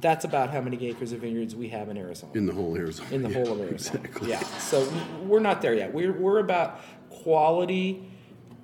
That's 0.00 0.24
about 0.24 0.50
how 0.50 0.60
many 0.60 0.86
acres 0.88 1.10
of 1.12 1.20
vineyards 1.20 1.54
we 1.56 1.68
have 1.70 1.88
in 1.88 1.96
arizona. 1.98 2.32
In 2.34 2.46
the 2.46 2.52
whole 2.52 2.76
Arizona. 2.76 3.08
in 3.12 3.22
the 3.22 3.28
Yeah, 3.30 3.34
whole 3.44 3.52
of 3.54 3.60
arizona. 3.60 4.00
Exactly. 4.04 4.30
yeah. 4.30 4.40
So 4.58 4.88
we're 5.24 5.40
not 5.40 5.60
there 5.62 5.74
yet. 5.74 5.92
We're, 5.92 6.12
we're 6.12 6.38
about 6.38 6.80
quality 7.10 8.08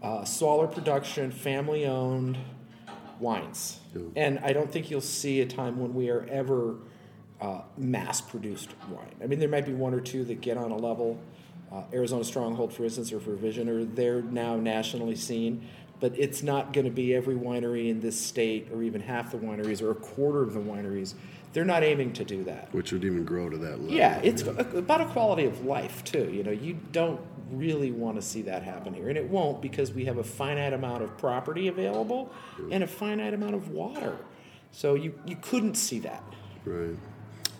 uh, 0.02 0.24
smaller 0.24 0.66
production 0.66 1.30
family 1.30 1.84
owned 1.86 2.38
wines 3.20 3.78
Yeah. 3.94 4.02
and 4.16 4.38
i 4.40 4.52
don't 4.52 4.70
think 4.72 4.90
you'll 4.90 5.00
see 5.00 5.40
a 5.40 5.46
time 5.46 5.78
when 5.78 5.94
we 5.94 6.08
are 6.10 6.26
ever 6.30 6.76
uh, 7.40 7.62
mass 7.78 8.20
produced 8.20 8.68
wine. 8.90 9.14
I 9.22 9.26
mean, 9.26 9.38
there 9.38 9.48
might 9.48 9.64
be 9.64 9.72
one 9.72 9.94
or 9.94 10.00
two 10.00 10.24
that 10.24 10.42
get 10.42 10.58
on 10.58 10.70
a 10.72 10.76
level. 10.76 11.18
Uh, 11.72 11.84
Arizona 11.90 12.22
Stronghold, 12.22 12.70
for 12.74 12.84
instance, 12.84 13.14
or 13.14 13.18
for 13.18 13.34
Vision, 13.34 13.66
or 13.66 13.82
they're 13.82 14.20
now 14.20 14.56
nationally 14.56 15.16
seen. 15.16 15.66
But 16.00 16.12
it's 16.18 16.42
not 16.42 16.74
going 16.74 16.84
to 16.84 16.90
be 16.90 17.14
every 17.14 17.36
winery 17.36 17.88
in 17.88 18.00
this 18.00 18.20
state, 18.20 18.68
or 18.70 18.82
even 18.82 19.00
half 19.00 19.30
the 19.30 19.38
wineries, 19.38 19.80
or 19.80 19.90
a 19.90 19.94
quarter 19.94 20.42
of 20.42 20.52
the 20.52 20.60
wineries. 20.60 21.14
They're 21.54 21.64
not 21.64 21.82
aiming 21.82 22.12
to 22.12 22.24
do 22.26 22.44
that. 22.44 22.68
Which 22.74 22.92
would 22.92 23.04
even 23.06 23.24
grow 23.24 23.48
to 23.48 23.56
that 23.56 23.80
level. 23.80 23.90
Yeah, 23.90 24.20
it's 24.22 24.42
a- 24.42 24.50
about 24.76 25.00
a 25.00 25.06
quality 25.06 25.46
of 25.46 25.64
life 25.64 26.04
too. 26.04 26.30
You 26.30 26.42
know, 26.42 26.50
you 26.52 26.76
don't 26.92 27.20
really 27.52 27.90
want 27.90 28.16
to 28.16 28.22
see 28.22 28.42
that 28.42 28.62
happen 28.62 28.94
here. 28.94 29.08
And 29.08 29.18
it 29.18 29.28
won't 29.28 29.60
because 29.60 29.92
we 29.92 30.04
have 30.04 30.18
a 30.18 30.24
finite 30.24 30.72
amount 30.72 31.02
of 31.02 31.16
property 31.18 31.68
available 31.68 32.30
and 32.70 32.82
a 32.84 32.86
finite 32.86 33.34
amount 33.34 33.54
of 33.54 33.70
water. 33.70 34.16
So 34.72 34.94
you, 34.94 35.18
you 35.26 35.36
couldn't 35.36 35.74
see 35.74 35.98
that. 36.00 36.22
Right. 36.64 36.96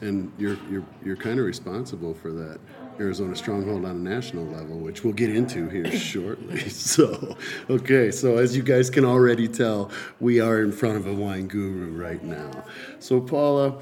And 0.00 0.32
you're, 0.38 0.56
you're, 0.70 0.84
you're 1.04 1.16
kind 1.16 1.38
of 1.38 1.44
responsible 1.44 2.14
for 2.14 2.32
that 2.32 2.58
Arizona 2.98 3.34
stronghold 3.34 3.84
on 3.84 3.90
a 3.92 3.98
national 3.98 4.44
level, 4.44 4.78
which 4.78 5.04
we'll 5.04 5.14
get 5.14 5.34
into 5.34 5.68
here 5.68 5.90
shortly. 5.96 6.60
So, 6.70 7.36
okay, 7.68 8.10
so 8.10 8.36
as 8.36 8.56
you 8.56 8.62
guys 8.62 8.90
can 8.90 9.04
already 9.04 9.48
tell, 9.48 9.90
we 10.18 10.40
are 10.40 10.60
in 10.62 10.72
front 10.72 10.96
of 10.96 11.06
a 11.06 11.14
wine 11.14 11.46
guru 11.46 11.90
right 11.92 12.22
now. 12.22 12.64
So, 12.98 13.20
Paula, 13.20 13.80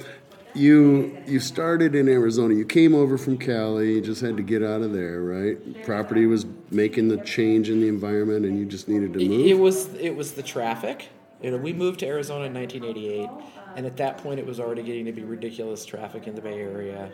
you 0.58 1.16
you 1.26 1.40
started 1.40 1.94
in 1.94 2.08
Arizona. 2.08 2.54
You 2.54 2.64
came 2.64 2.94
over 2.94 3.16
from 3.16 3.38
Cali. 3.38 3.94
You 3.94 4.00
just 4.00 4.20
had 4.20 4.36
to 4.36 4.42
get 4.42 4.62
out 4.62 4.82
of 4.82 4.92
there, 4.92 5.22
right? 5.22 5.84
Property 5.84 6.26
was 6.26 6.46
making 6.70 7.08
the 7.08 7.18
change 7.18 7.70
in 7.70 7.80
the 7.80 7.88
environment, 7.88 8.44
and 8.44 8.58
you 8.58 8.66
just 8.66 8.88
needed 8.88 9.12
to 9.14 9.20
move. 9.20 9.40
It, 9.40 9.50
it 9.50 9.58
was 9.58 9.94
it 9.94 10.14
was 10.14 10.32
the 10.32 10.42
traffic. 10.42 11.08
You 11.42 11.52
know, 11.52 11.56
we 11.56 11.72
moved 11.72 12.00
to 12.00 12.06
Arizona 12.06 12.46
in 12.46 12.54
1988, 12.54 13.28
and 13.76 13.86
at 13.86 13.96
that 13.98 14.18
point, 14.18 14.40
it 14.40 14.46
was 14.46 14.58
already 14.58 14.82
getting 14.82 15.04
to 15.04 15.12
be 15.12 15.22
ridiculous 15.22 15.86
traffic 15.86 16.26
in 16.26 16.34
the 16.34 16.40
Bay 16.40 16.60
Area. 16.60 17.12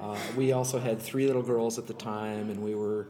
Uh, 0.00 0.18
we 0.36 0.50
also 0.52 0.78
had 0.80 1.00
three 1.00 1.26
little 1.26 1.42
girls 1.42 1.78
at 1.78 1.86
the 1.86 1.94
time, 1.94 2.50
and 2.50 2.62
we 2.62 2.74
were 2.74 3.06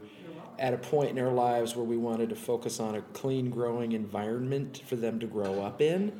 at 0.59 0.73
a 0.73 0.77
point 0.77 1.09
in 1.09 1.19
our 1.19 1.31
lives 1.31 1.75
where 1.75 1.85
we 1.85 1.97
wanted 1.97 2.29
to 2.29 2.35
focus 2.35 2.79
on 2.79 2.95
a 2.95 3.01
clean 3.13 3.49
growing 3.49 3.93
environment 3.93 4.83
for 4.85 4.95
them 4.95 5.19
to 5.19 5.25
grow 5.25 5.61
up 5.63 5.81
in. 5.81 6.11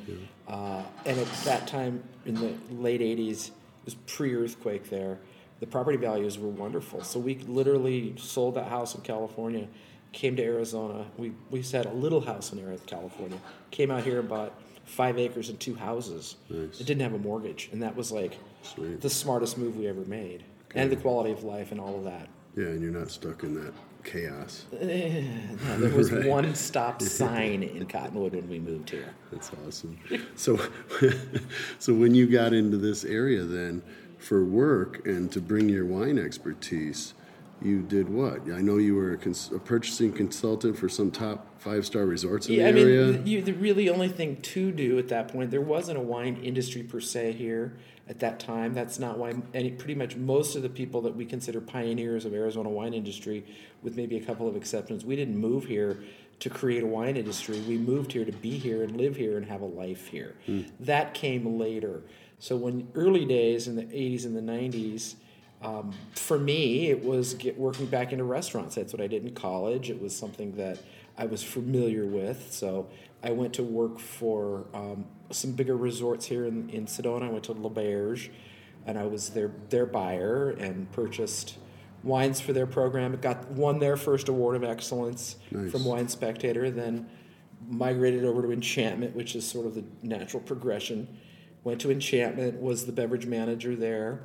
Uh, 0.52 0.84
and 1.06 1.18
at 1.18 1.28
that 1.46 1.66
time, 1.66 2.04
in 2.26 2.36
the 2.36 2.54
late 2.72 3.00
80s, 3.00 3.48
it 3.48 3.54
was 3.86 3.96
pre 3.96 4.36
earthquake 4.36 4.90
there. 4.90 5.18
The 5.62 5.68
property 5.68 5.98
values 5.98 6.38
were 6.38 6.50
wonderful. 6.50 7.04
So 7.04 7.20
we 7.20 7.36
literally 7.36 8.16
sold 8.18 8.56
that 8.56 8.68
house 8.68 8.94
in 8.94 9.02
California, 9.02 9.68
came 10.12 10.36
to 10.36 10.44
Arizona. 10.44 11.06
We, 11.18 11.32
we 11.50 11.62
had 11.62 11.86
a 11.86 11.94
little 11.94 12.20
house 12.20 12.52
in 12.52 12.60
Arizona, 12.60 12.86
California, 12.86 13.38
came 13.70 13.92
out 13.92 14.04
here 14.04 14.20
and 14.20 14.28
bought 14.28 14.52
five 14.84 15.18
acres 15.18 15.48
and 15.50 15.58
two 15.58 15.76
houses. 15.76 16.36
Nice. 16.50 16.82
It 16.82 16.88
didn't 16.88 17.02
have 17.02 17.14
a 17.14 17.20
mortgage. 17.20 17.70
And 17.72 17.82
that 17.82 17.96
was 17.96 18.12
like 18.12 18.38
Sweet. 18.64 19.00
the 19.00 19.10
smartest 19.10 19.58
move 19.58 19.78
we 19.78 19.88
ever 19.88 20.02
made. 20.02 20.44
And 20.76 20.92
the 20.92 20.96
quality 20.98 21.32
of 21.32 21.44
life 21.44 21.72
and 21.72 21.80
all 21.80 21.96
of 21.96 22.04
that. 22.06 22.28
Yeah, 22.58 22.66
and 22.66 22.82
you're 22.82 22.92
not 22.92 23.10
stuck 23.10 23.44
in 23.44 23.56
that 23.56 23.74
chaos. 24.04 24.66
No, 24.82 25.78
there 25.78 25.90
was 25.96 26.12
Right. 26.12 26.26
one 26.28 26.56
stop 26.56 27.02
sign 27.20 27.64
in 27.64 27.86
Cottonwood 27.86 28.34
when 28.34 28.50
we 28.50 28.60
moved 28.60 28.90
here. 28.90 29.14
That's 29.32 29.52
awesome. 29.68 29.98
So, 30.36 30.60
so 31.80 31.94
when 31.94 32.14
you 32.16 32.28
got 32.28 32.54
into 32.54 32.78
this 32.78 33.04
area, 33.06 33.44
then 33.44 33.82
for 34.18 34.44
work 34.44 35.06
and 35.08 35.32
to 35.32 35.40
bring 35.42 35.70
your 35.70 35.86
wine 35.86 36.18
expertise, 36.20 37.14
you 37.62 37.82
did 37.82 38.10
what? 38.10 38.42
I 38.52 38.62
know 38.62 38.78
you 38.78 38.96
were 38.96 39.14
a, 39.14 39.18
cons- 39.18 39.52
a 39.54 39.60
purchasing 39.60 40.12
consultant 40.12 40.78
for 40.78 40.90
some 40.90 41.12
top 41.12 41.46
five 41.60 41.86
star 41.86 42.06
resorts 42.06 42.48
in 42.48 42.56
Yeah, 42.56 42.72
the 42.72 42.80
I 42.80 42.82
area. 42.84 43.06
mean, 43.14 43.28
you, 43.28 43.42
the 43.42 43.54
really 43.54 43.90
only 43.90 44.10
thing 44.10 44.38
to 44.42 44.72
do 44.72 44.98
at 44.98 45.08
that 45.10 45.28
point, 45.28 45.52
there 45.52 45.62
wasn't 45.62 45.98
a 45.98 46.02
wine 46.02 46.38
industry 46.44 46.84
per 46.84 47.00
se 47.00 47.34
here 47.34 47.74
at 48.08 48.20
that 48.20 48.40
time. 48.40 48.74
That's 48.74 48.98
not 49.00 49.18
why 49.18 49.34
any, 49.54 49.72
pretty 49.72 49.96
much 49.96 50.16
most 50.16 50.56
of 50.56 50.64
the 50.64 50.70
people 50.70 51.02
that 51.02 51.16
we 51.16 51.26
consider 51.26 51.62
pioneers 51.62 52.26
of 52.26 52.34
Arizona 52.34 52.70
wine 52.70 52.94
industry, 52.94 53.46
with 53.84 53.96
maybe 53.96 54.18
a 54.18 54.22
couple 54.26 54.48
of 54.48 54.56
exceptions, 54.56 55.06
we 55.06 55.16
didn't 55.16 55.38
move 55.38 55.66
here 55.66 56.04
to 56.40 56.50
create 56.50 56.82
a 56.82 56.88
wine 56.88 57.16
industry. 57.16 57.60
We 57.68 57.78
moved 57.78 58.12
here 58.12 58.26
to 58.26 58.32
be 58.32 58.58
here 58.58 58.82
and 58.82 58.98
live 58.98 59.16
here 59.16 59.38
and 59.38 59.46
have 59.46 59.62
a 59.62 59.66
life 59.66 60.08
here. 60.08 60.36
Hmm. 60.48 60.62
That 60.80 61.14
came 61.14 61.60
later. 61.60 62.02
So 62.40 62.56
when 62.56 62.88
early 62.96 63.26
days 63.26 63.68
in 63.68 63.76
the 63.76 63.84
80s 63.84 64.26
and 64.26 64.36
the 64.36 64.42
90s, 64.42 65.14
um, 65.64 65.94
for 66.16 66.40
me, 66.40 66.90
it 66.90 67.04
was 67.04 67.36
get 67.36 67.58
working 67.58 67.86
back 67.86 68.12
into 68.12 68.24
restaurants. 68.24 68.76
That's 68.76 68.94
what 68.94 69.02
I 69.02 69.08
did 69.08 69.24
in 69.24 69.34
college. 69.34 69.90
It 69.90 70.02
was 70.02 70.16
something 70.16 70.56
that 70.56 70.80
I 71.18 71.26
was 71.26 71.44
familiar 71.44 72.06
with. 72.06 72.52
So 72.52 72.90
I 73.24 73.32
went 73.32 73.54
to 73.56 73.64
work 73.64 74.00
for 74.00 74.66
um, 74.74 75.06
some 75.30 75.52
bigger 75.52 75.78
resorts 75.78 76.26
here 76.26 76.46
in, 76.46 76.70
in 76.72 76.86
Sedona. 76.88 77.24
I 77.24 77.30
went 77.30 77.44
to 77.46 77.52
L'Auberge, 77.52 78.30
and 78.88 78.98
I 78.98 79.06
was 79.06 79.30
their 79.30 79.52
their 79.70 79.86
buyer 79.86 80.50
and 80.50 80.92
purchased 80.92 81.58
wines 82.04 82.42
for 82.42 82.54
their 82.54 82.66
program. 82.66 83.14
It 83.14 83.22
got 83.22 83.52
won 83.52 83.78
their 83.78 83.98
first 83.98 84.30
award 84.30 84.56
of 84.56 84.64
excellence 84.64 85.36
Nice. 85.52 85.72
from 85.72 85.86
Wine 85.86 86.08
Spectator. 86.08 86.72
Then 86.72 87.08
migrated 87.70 88.26
over 88.26 88.42
to 88.42 88.52
Enchantment, 88.52 89.16
which 89.16 89.36
is 89.36 89.46
sort 89.46 89.68
of 89.68 89.76
the 89.76 89.84
natural 90.02 90.42
progression. 90.42 91.20
Went 91.64 91.80
to 91.82 91.92
Enchantment, 91.92 92.60
was 92.60 92.88
the 92.88 92.92
beverage 92.92 93.28
manager 93.28 93.76
there 93.76 94.24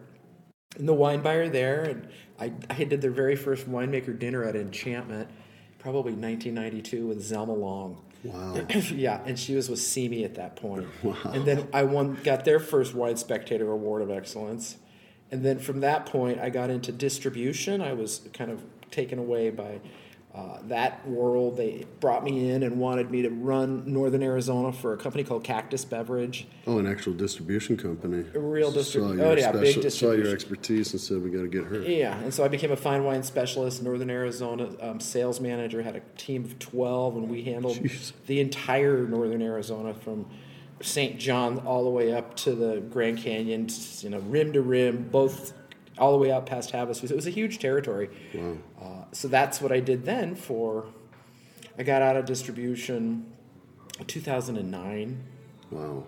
and 0.77 0.89
the 0.89 0.95
wine 0.95 1.21
buyer 1.23 1.49
there, 1.49 1.85
and 1.85 2.09
I, 2.39 2.53
I 2.69 2.85
did 2.85 3.01
their 3.01 3.11
very 3.11 3.37
first 3.37 3.69
winemaker 3.71 4.19
dinner 4.19 4.45
at 4.45 4.57
Enchantment, 4.57 5.29
probably 5.79 6.13
1992 6.13 7.07
with 7.07 7.19
Zelma 7.19 7.57
Long. 7.57 8.03
wow. 8.25 8.55
yeah, 8.95 9.21
and 9.25 9.39
she 9.39 9.55
was 9.55 9.69
with 9.69 9.81
Simi 9.81 10.25
at 10.25 10.35
that 10.35 10.57
point. 10.57 10.87
Wow. 11.03 11.17
And 11.27 11.45
then 11.45 11.69
I 11.73 11.85
won, 11.85 12.19
got 12.25 12.45
their 12.45 12.61
first 12.61 12.95
Wine 12.95 13.17
Spectator 13.17 13.71
Award 13.71 14.03
of 14.03 14.11
Excellence. 14.11 14.77
And 15.31 15.45
then 15.45 15.59
from 15.59 15.81
that 15.81 16.07
point, 16.07 16.39
I 16.39 16.51
got 16.51 16.71
into 16.71 16.93
distribution. 16.93 17.81
I 17.81 17.93
was 17.95 18.29
kind 18.33 18.51
of 18.51 18.63
taken 18.91 19.19
away 19.19 19.51
by 19.51 19.81
uh, 20.37 20.59
that 20.65 21.09
world. 21.09 21.57
They 21.57 21.87
brought 21.99 22.23
me 22.23 22.51
in 22.51 22.63
and 22.63 22.79
wanted 22.79 23.11
me 23.11 23.23
to 23.23 23.31
run 23.31 23.85
Northern 23.91 24.23
Arizona 24.23 24.71
for 24.71 24.93
a 24.93 24.97
company 24.99 25.25
called 25.25 25.45
Cactus 25.45 25.87
Beverage. 25.87 26.47
Oh, 26.67 26.79
an 26.79 26.87
actual 26.87 27.15
distribution 27.15 27.79
company. 27.79 28.27
A 28.35 28.39
real 28.39 28.71
distrib- 28.71 29.17
Saw 29.17 29.25
oh, 29.25 29.35
yeah, 29.35 29.53
big 29.53 29.91
Saw 29.91 30.13
your 30.13 30.29
expertise 30.29 30.93
and 30.93 31.01
said 31.01 31.23
we 31.23 31.31
got 31.31 31.43
to 31.43 31.49
get 31.49 31.65
her. 31.65 31.81
Yeah, 31.81 32.19
and 32.19 32.35
so 32.35 32.45
I 32.45 32.49
became 32.49 32.71
a 32.71 32.77
fine 32.77 33.03
wine 33.05 33.23
specialist, 33.23 33.83
Northern 33.83 34.11
Arizona 34.11 34.69
um, 34.81 35.01
sales 35.01 35.41
manager. 35.41 35.81
Had 35.83 35.97
a 35.97 36.03
team 36.19 36.45
of 36.45 36.59
twelve, 36.59 37.17
and 37.17 37.31
we 37.31 37.43
handled 37.43 37.79
Jeez. 37.79 38.13
the 38.27 38.41
entire 38.41 39.07
Northern 39.07 39.41
Arizona 39.41 39.95
from 39.95 40.27
St. 40.83 41.19
John 41.19 41.61
all 41.61 41.85
the 41.85 41.91
way 41.91 42.13
up 42.13 42.37
to 42.37 42.55
the 42.55 42.81
Grand 42.81 43.19
Canyon, 43.19 43.69
you 44.01 44.11
know, 44.11 44.19
rim 44.19 44.53
to 44.53 44.61
rim, 44.61 45.09
both 45.11 45.55
all 45.99 46.13
the 46.13 46.19
way 46.19 46.31
out 46.31 46.47
past 46.47 46.73
Havasu. 46.73 47.09
So 47.09 47.13
it 47.13 47.17
was 47.17 47.27
a 47.27 47.31
huge 47.31 47.59
territory. 47.59 48.11
Wow. 48.35 48.57
Uh, 48.81 49.05
so 49.13 49.29
that's 49.29 49.61
what 49.61 49.73
I 49.73 49.81
did 49.81 50.05
then. 50.05 50.35
For 50.35 50.87
I 51.79 51.83
got 51.83 52.03
out 52.03 52.17
of 52.17 52.25
distribution, 52.27 53.33
two 54.07 54.21
thousand 54.21 54.57
and 54.59 54.71
nine. 54.71 55.23
Wow. 55.71 56.05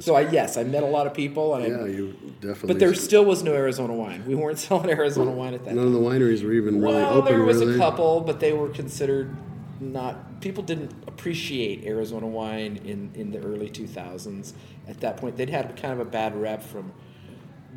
So 0.00 0.14
I 0.14 0.22
yes, 0.22 0.56
I 0.56 0.62
met 0.64 0.82
a 0.82 0.86
lot 0.86 1.06
of 1.06 1.14
people, 1.14 1.54
and 1.54 1.64
I, 1.64 1.68
Yeah, 1.68 1.84
you 1.86 2.12
definitely. 2.40 2.68
but 2.74 2.78
there 2.78 2.94
still 2.94 3.24
was 3.24 3.42
no 3.42 3.54
Arizona 3.54 3.94
wine. 3.94 4.24
We 4.26 4.34
weren't 4.34 4.58
selling 4.68 4.90
Arizona 4.90 5.30
wine 5.30 5.54
at 5.54 5.60
that 5.64 5.70
time. 5.70 5.76
none 5.76 5.86
of 5.86 5.92
the 5.92 6.00
wineries 6.00 6.42
were 6.44 6.52
even 6.52 6.80
really 6.80 6.96
well, 6.96 7.14
open. 7.14 7.32
there 7.32 7.42
was 7.44 7.60
a 7.62 7.66
they? 7.66 7.78
couple, 7.78 8.20
but 8.20 8.40
they 8.40 8.52
were 8.52 8.68
considered 8.68 9.34
not. 9.80 10.40
People 10.40 10.62
didn't 10.62 10.92
appreciate 11.06 11.84
Arizona 11.84 12.26
wine 12.26 12.78
in 12.84 13.10
in 13.14 13.30
the 13.30 13.38
early 13.38 13.70
2000s. 13.70 14.52
At 14.86 15.00
that 15.00 15.16
point, 15.18 15.36
they'd 15.36 15.50
had 15.50 15.74
kind 15.76 15.92
of 15.94 16.00
a 16.00 16.10
bad 16.10 16.34
rep 16.40 16.62
from 16.62 16.92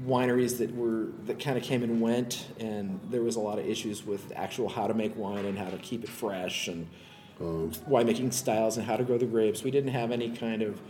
wineries 0.05 0.57
that 0.59 0.73
were 0.75 1.07
that 1.25 1.39
kind 1.39 1.57
of 1.57 1.63
came 1.63 1.83
and 1.83 2.01
went, 2.01 2.47
and 2.59 2.99
there 3.09 3.21
was 3.21 3.35
a 3.35 3.39
lot 3.39 3.59
of 3.59 3.65
issues 3.65 4.05
with 4.05 4.31
actual 4.35 4.69
how 4.69 4.87
to 4.87 4.93
make 4.93 5.15
wine 5.15 5.45
and 5.45 5.57
how 5.57 5.69
to 5.69 5.77
keep 5.77 6.03
it 6.03 6.09
fresh 6.09 6.67
and 6.67 6.87
Um, 7.39 7.71
winemaking 7.89 8.31
styles 8.31 8.77
and 8.77 8.85
how 8.85 8.95
to 8.97 9.03
grow 9.03 9.17
the 9.17 9.25
grapes. 9.25 9.63
We 9.63 9.71
didn't 9.71 9.93
have 9.93 10.11
any 10.11 10.29
kind 10.29 10.61
of 10.61 10.81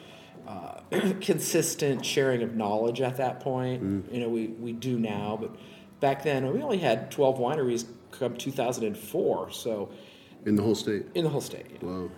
uh, 0.46 0.82
consistent 1.22 2.06
sharing 2.06 2.44
of 2.44 2.56
knowledge 2.56 3.00
at 3.00 3.16
that 3.18 3.40
point. 3.40 3.82
Mm. 3.82 4.14
You 4.14 4.20
know, 4.20 4.30
we, 4.30 4.48
we 4.48 4.74
do 4.74 5.00
now, 5.00 5.38
but 5.40 5.56
back 6.02 6.24
then 6.24 6.52
we 6.54 6.62
only 6.62 6.80
had 6.80 7.10
12 7.10 7.38
wineries 7.38 7.86
come 8.12 8.36
2004, 8.36 9.52
so 9.52 9.90
in 10.46 10.56
the 10.56 10.64
whole 10.64 10.76
state. 10.76 11.06
in 11.14 11.24
the 11.24 11.30
whole 11.30 11.42
state. 11.42 11.82
Wow. 11.82 12.10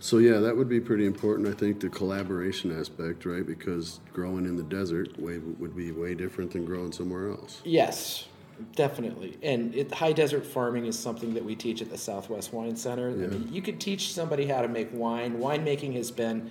So 0.00 0.16
yeah, 0.16 0.38
that 0.38 0.56
would 0.56 0.68
be 0.68 0.80
pretty 0.80 1.06
important. 1.06 1.46
I 1.46 1.52
think 1.52 1.80
the 1.80 1.90
collaboration 1.90 2.76
aspect, 2.76 3.26
right? 3.26 3.46
Because 3.46 4.00
growing 4.14 4.46
in 4.46 4.56
the 4.56 4.62
desert 4.62 5.18
way, 5.20 5.38
would 5.38 5.76
be 5.76 5.92
way 5.92 6.14
different 6.14 6.52
than 6.52 6.64
growing 6.64 6.90
somewhere 6.90 7.30
else. 7.30 7.60
Yes, 7.64 8.26
definitely. 8.74 9.36
And 9.42 9.74
it, 9.74 9.92
high 9.92 10.12
desert 10.12 10.46
farming 10.46 10.86
is 10.86 10.98
something 10.98 11.34
that 11.34 11.44
we 11.44 11.54
teach 11.54 11.82
at 11.82 11.90
the 11.90 11.98
Southwest 11.98 12.50
Wine 12.52 12.76
Center. 12.76 13.10
I 13.10 13.12
mean, 13.12 13.48
you 13.52 13.60
could 13.60 13.78
teach 13.78 14.14
somebody 14.14 14.46
how 14.46 14.62
to 14.62 14.68
make 14.68 14.88
wine. 14.90 15.38
Winemaking 15.38 15.94
has 15.96 16.10
been 16.10 16.50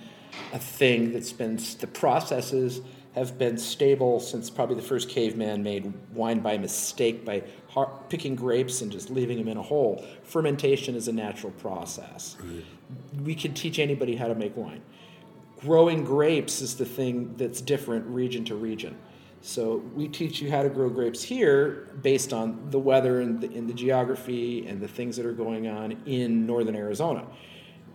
a 0.52 0.58
thing 0.58 1.12
that's 1.12 1.32
been 1.32 1.58
the 1.80 1.88
processes 1.88 2.82
have 3.14 3.38
been 3.38 3.58
stable 3.58 4.20
since 4.20 4.50
probably 4.50 4.76
the 4.76 4.82
first 4.82 5.08
caveman 5.08 5.62
made 5.62 5.92
wine 6.14 6.40
by 6.40 6.56
mistake 6.56 7.24
by 7.24 7.42
har- 7.68 7.92
picking 8.08 8.36
grapes 8.36 8.82
and 8.82 8.92
just 8.92 9.10
leaving 9.10 9.38
them 9.38 9.48
in 9.48 9.56
a 9.56 9.62
hole. 9.62 10.04
Fermentation 10.22 10.94
is 10.94 11.08
a 11.08 11.12
natural 11.12 11.52
process. 11.52 12.36
We 13.22 13.34
can 13.34 13.52
teach 13.54 13.78
anybody 13.78 14.14
how 14.16 14.28
to 14.28 14.34
make 14.34 14.56
wine 14.56 14.82
growing 15.60 16.04
grapes 16.04 16.62
is 16.62 16.76
the 16.76 16.84
thing 16.84 17.34
that's 17.36 17.60
different 17.60 18.06
region 18.06 18.44
to 18.46 18.54
region. 18.54 18.96
So 19.42 19.82
we 19.94 20.08
teach 20.08 20.40
you 20.40 20.50
how 20.50 20.62
to 20.62 20.68
grow 20.68 20.90
grapes 20.90 21.22
here 21.22 21.88
based 22.02 22.32
on 22.32 22.70
the 22.70 22.78
weather 22.78 23.20
and 23.20 23.40
the, 23.40 23.46
and 23.48 23.68
the 23.68 23.74
geography 23.74 24.66
and 24.66 24.80
the 24.80 24.88
things 24.88 25.16
that 25.16 25.24
are 25.24 25.32
going 25.32 25.66
on 25.66 25.92
in 26.06 26.46
northern 26.46 26.76
Arizona. 26.76 27.26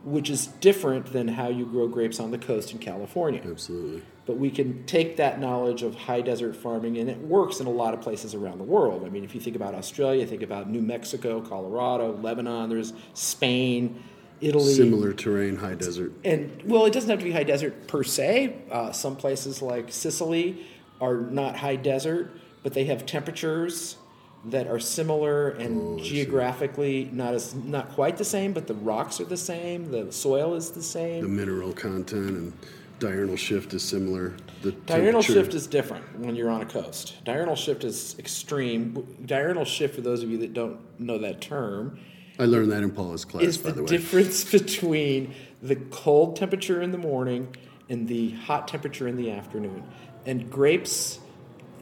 which 0.04 0.30
is 0.30 0.48
different 0.62 1.08
than 1.12 1.28
how 1.28 1.48
you 1.48 1.66
grow 1.66 1.88
grapes 1.88 2.20
on 2.20 2.30
the 2.30 2.38
coast 2.38 2.72
in 2.72 2.78
California. 2.78 3.42
Absolutely. 3.44 4.04
But 4.26 4.38
we 4.38 4.50
can 4.50 4.86
take 4.86 5.18
that 5.18 5.40
knowledge 5.40 5.84
of 5.84 5.94
high 5.94 6.22
desert 6.22 6.56
farming, 6.56 6.98
and 6.98 7.10
it 7.10 7.20
works 7.20 7.60
in 7.60 7.68
a 7.68 7.72
lot 7.72 7.94
of 7.94 8.02
places 8.02 8.34
around 8.34 8.58
the 8.58 8.64
world. 8.64 9.04
I 9.06 9.10
mean, 9.10 9.24
if 9.24 9.36
you 9.36 9.42
think 9.42 9.56
about 9.56 9.76
Australia, 9.76 10.26
think 10.26 10.42
about 10.42 10.68
New 10.68 10.82
Mexico, 10.82 11.42
Colorado, 11.42 12.18
Lebanon, 12.18 12.70
there's 12.70 12.94
Spain, 13.14 14.04
Italy. 14.42 14.74
Similar 14.74 15.14
terrain, 15.14 15.58
high 15.58 15.76
desert. 15.76 16.12
And 16.24 16.62
well, 16.66 16.86
it 16.86 16.94
doesn't 16.94 17.10
have 17.10 17.20
to 17.20 17.26
be 17.26 17.32
high 17.32 17.44
desert 17.44 17.88
per 17.88 18.04
se. 18.04 18.56
Uh, 18.72 18.92
some 18.92 19.16
places 19.16 19.62
like 19.62 19.92
Sicily 19.92 20.66
are 21.00 21.18
not 21.18 21.58
high 21.58 21.76
desert, 21.76 22.32
but 22.64 22.74
they 22.74 22.86
have 22.86 23.06
temperatures 23.06 23.98
that 24.46 24.68
are 24.68 24.80
similar 24.80 25.50
and 25.50 26.00
Oh, 26.00 26.04
geographically 26.04 27.10
not 27.12 27.34
as 27.34 27.56
not 27.56 27.90
quite 27.90 28.18
the 28.18 28.26
same, 28.26 28.54
but 28.54 28.68
the 28.68 28.74
rocks 28.76 29.20
are 29.20 29.26
the 29.26 29.38
same, 29.38 29.92
the 29.92 30.12
soil 30.12 30.54
is 30.56 30.72
the 30.72 30.84
same. 30.84 31.22
The 31.22 31.28
mineral 31.30 31.74
content 31.74 32.30
and 32.30 32.54
diurnal 33.00 33.36
shift 33.36 33.74
is 33.74 33.84
similar. 33.84 34.34
The 34.62 34.72
Diurnal 34.72 35.22
shift 35.22 35.54
is 35.54 35.68
different 35.68 36.20
when 36.20 36.36
you're 36.36 36.50
on 36.50 36.62
a 36.62 36.66
coast. 36.66 37.24
Diurnal 37.24 37.56
shift 37.56 37.84
is 37.84 38.18
extreme. 38.18 39.18
Diurnal 39.26 39.66
shift, 39.66 39.96
for 39.96 40.02
those 40.02 40.24
of 40.24 40.30
you 40.30 40.38
that 40.40 40.54
don't 40.54 40.80
know 41.00 41.18
that 41.20 41.42
term, 41.42 42.00
I 42.40 42.46
learned 42.46 42.72
that 42.72 42.84
in 42.84 42.92
Paula's 42.92 43.24
class, 43.24 43.44
is 43.44 43.58
by 43.58 43.70
the 43.70 43.76
the 43.76 43.84
way. 43.84 43.88
difference 43.88 44.44
between 44.52 45.34
the 45.62 45.76
cold 45.76 46.36
temperature 46.36 46.82
in 46.82 46.92
the 46.92 46.98
morning 46.98 47.56
and 47.90 48.08
the 48.08 48.32
hot 48.32 48.68
temperature 48.68 49.08
in 49.08 49.16
the 49.16 49.32
afternoon. 49.32 49.84
And 50.26 50.50
grapes, 50.50 51.20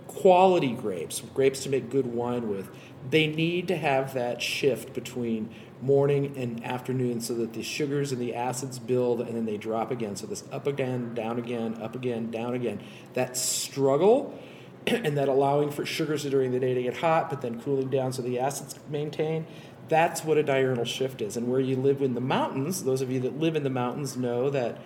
quality 0.08 0.74
grapes, 0.74 1.22
grapes 1.34 1.64
to 1.64 1.70
make 1.70 1.90
good 1.90 2.06
wine 2.06 2.50
with, 2.50 2.70
they 3.10 3.28
need 3.28 3.68
to 3.70 3.78
have 3.78 4.14
that 4.14 4.42
shift 4.42 4.94
between 4.94 5.50
morning 5.84 6.34
and 6.38 6.64
afternoon 6.64 7.20
so 7.20 7.34
that 7.36 7.54
the 7.54 7.62
sugars 7.62 8.12
and 8.12 8.22
the 8.22 8.34
acids 8.34 8.80
build 8.80 9.22
and 9.22 9.36
then 9.36 9.46
they 9.46 9.58
drop 9.58 9.92
again. 9.92 10.16
So 10.16 10.26
this 10.26 10.44
up 10.52 10.66
again, 10.66 11.14
down 11.14 11.38
again, 11.38 11.82
up 11.82 11.96
again, 11.96 12.32
down 12.32 12.54
again. 12.54 12.82
That 13.14 13.36
struggle 13.36 14.40
and 14.88 15.18
that 15.18 15.28
allowing 15.28 15.72
for 15.72 15.86
sugars 15.86 16.24
during 16.24 16.52
the 16.52 16.60
day 16.60 16.74
to 16.74 16.84
get 16.84 16.98
hot, 16.98 17.30
but 17.30 17.42
then 17.42 17.62
cooling 17.62 17.90
down 17.90 18.14
so 18.14 18.22
the 18.22 18.40
acids 18.40 18.80
maintain. 18.90 19.46
That's 19.90 20.24
what 20.24 20.38
a 20.38 20.44
diurnal 20.44 20.86
shift 20.86 21.22
is. 21.22 21.36
And 21.36 21.50
where 21.50 21.60
you 21.60 21.76
live 21.76 22.02
in 22.02 22.14
the 22.14 22.22
mountains, 22.22 22.84
those 22.84 23.02
of 23.02 23.12
you 23.12 23.20
that 23.20 23.40
live 23.40 23.56
in 23.56 23.64
the 23.64 23.70
mountains 23.70 24.16
know 24.16 24.50
that 24.50 24.80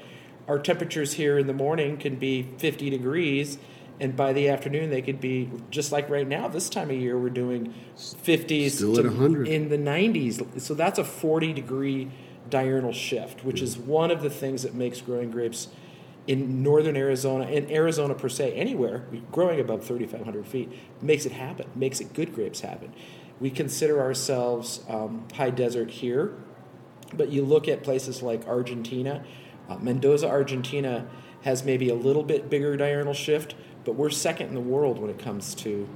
our 0.47 0.57
temperatures 0.57 1.13
here 1.13 1.37
in 1.37 1.45
the 1.45 1.53
morning 1.53 1.97
can 1.97 2.15
be 2.15 2.41
50 2.57 2.89
degrees, 2.89 3.57
and 3.99 4.15
by 4.15 4.33
the 4.33 4.49
afternoon 4.49 4.89
they 4.89 5.01
could 5.01 5.19
be 5.19 5.49
just 5.71 5.91
like 5.91 6.09
right 6.09 6.27
now. 6.27 6.47
This 6.47 6.69
time 6.69 6.89
of 6.89 6.97
year, 6.97 7.17
we're 7.17 7.29
doing 7.29 7.73
50s 7.97 8.71
Still 8.71 8.93
to 8.95 8.99
at 9.01 9.05
100. 9.05 9.47
in 9.47 9.69
the 9.69 9.77
90s. 9.77 10.61
So 10.61 10.73
that's 10.73 10.99
a 10.99 11.03
40 11.03 11.53
degree 11.53 12.11
diurnal 12.49 12.93
shift, 12.93 13.43
which 13.43 13.61
is 13.61 13.77
one 13.77 14.11
of 14.11 14.21
the 14.21 14.29
things 14.29 14.63
that 14.63 14.73
makes 14.73 15.01
growing 15.01 15.31
grapes 15.31 15.67
in 16.27 16.61
northern 16.61 16.97
Arizona, 16.97 17.45
in 17.47 17.71
Arizona 17.71 18.13
per 18.13 18.27
se, 18.29 18.53
anywhere, 18.53 19.05
growing 19.31 19.59
above 19.59 19.85
3,500 19.85 20.45
feet, 20.45 20.71
makes 21.01 21.25
it 21.25 21.31
happen, 21.31 21.65
makes 21.73 22.01
it 22.01 22.13
good 22.13 22.35
grapes 22.35 22.59
happen. 22.61 22.93
We 23.39 23.49
consider 23.49 24.01
ourselves 24.01 24.81
um, 24.89 25.25
high 25.35 25.51
desert 25.51 25.89
here, 25.89 26.33
but 27.13 27.29
you 27.29 27.43
look 27.45 27.67
at 27.69 27.81
places 27.83 28.21
like 28.21 28.45
Argentina, 28.45 29.23
uh, 29.69 29.77
Mendoza, 29.77 30.27
Argentina 30.27 31.07
has 31.43 31.63
maybe 31.63 31.87
a 31.89 31.95
little 31.95 32.23
bit 32.23 32.49
bigger 32.49 32.75
diurnal 32.75 33.13
shift, 33.13 33.55
but 33.87 33.93
we're 33.93 34.09
second 34.09 34.49
in 34.49 34.53
the 34.53 34.59
world 34.59 34.99
when 34.99 35.09
it 35.09 35.17
comes 35.17 35.55
to 35.55 35.87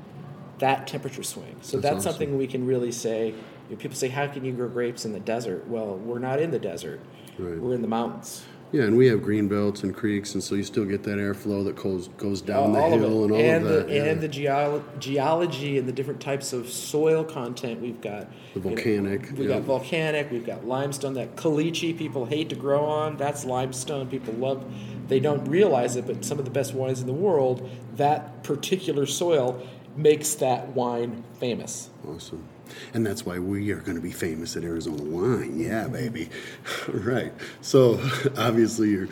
that 0.60 0.88
temperature 0.88 1.24
swing. 1.24 1.58
So 1.62 1.76
That's 1.76 1.82
that's, 1.82 1.94
awesome. 1.94 2.12
something 2.14 2.38
we 2.38 2.48
can 2.48 2.66
really 2.66 2.94
say. 2.94 3.28
You 3.28 3.36
know, 3.70 3.76
people 3.76 3.98
say, 3.98 4.08
"How 4.08 4.28
can 4.28 4.46
you 4.46 4.54
grow 4.54 4.70
grapes 4.70 5.04
in 5.04 5.12
the 5.12 5.20
desert?" 5.20 5.68
Well, 5.68 5.98
we're 5.98 6.20
not 6.20 6.40
in 6.40 6.52
the 6.52 6.60
desert. 6.60 7.02
Right. 7.38 7.60
We're 7.60 7.76
in 7.76 7.82
the 7.82 7.90
mountains. 7.90 8.46
Yeah, 8.72 8.84
and 8.84 8.96
we 8.96 9.08
have 9.08 9.22
green 9.22 9.50
belts 9.50 9.84
and 9.84 9.94
creeks, 9.94 10.34
and 10.34 10.42
so 10.42 10.56
you 10.56 10.64
still 10.64 10.86
get 10.86 11.04
that 11.04 11.18
airflow 11.18 11.66
that 11.66 11.76
goes 11.76 12.08
goes 12.18 12.42
down 12.42 12.72
the 12.72 12.80
all 12.80 12.94
it. 12.94 13.00
hill 13.00 13.24
and 13.24 13.32
all 13.34 13.40
and 13.40 13.66
of 13.66 13.70
the, 13.72 13.80
that. 13.84 13.90
yeah. 13.90 14.04
and 14.06 14.22
the 14.22 14.30
geolo- 14.30 14.84
geology 15.00 15.78
and 15.78 15.88
the 15.88 15.92
different 15.92 16.22
types 16.22 16.54
of 16.54 16.70
soil 16.70 17.24
content 17.26 17.82
we've 17.82 18.00
got. 18.00 18.28
The 18.54 18.60
You 18.60 18.62
know, 18.62 18.76
volcanic, 18.76 19.22
we've 19.32 19.40
yeah. 19.50 19.56
got 19.56 19.62
volcanic. 19.64 20.32
We've 20.32 20.46
got 20.46 20.66
limestone. 20.66 21.16
That 21.16 21.36
caliche 21.36 21.98
people 21.98 22.26
hate 22.26 22.48
to 22.50 22.56
grow 22.56 22.86
on. 22.86 23.18
That's 23.18 23.44
limestone. 23.44 24.08
People 24.08 24.34
love. 24.36 24.64
They 25.10 25.20
don't 25.20 25.44
realize 25.46 25.98
it, 25.98 26.08
but 26.08 26.24
some 26.24 26.40
of 26.40 26.46
the 26.46 26.52
best 26.52 26.74
wines 26.74 27.02
in 27.02 27.08
the 27.08 27.14
world, 27.14 27.70
that 27.98 28.44
particular 28.46 29.06
soil 29.06 29.62
makes 29.98 30.36
that 30.36 30.70
wine 30.70 31.26
famous. 31.42 31.90
Awesome. 32.08 32.48
And 32.94 33.06
that's 33.06 33.26
why 33.26 33.40
we 33.40 33.72
are 33.72 33.80
going 33.80 33.96
to 33.96 34.02
be 34.02 34.12
famous 34.12 34.56
at 34.56 34.64
Arizona 34.64 35.04
Wine. 35.04 35.60
Yeah, 35.60 35.88
baby. 35.88 36.30
Right. 36.88 37.34
So 37.62 38.00
obviously 38.38 38.90
you're 38.90 39.08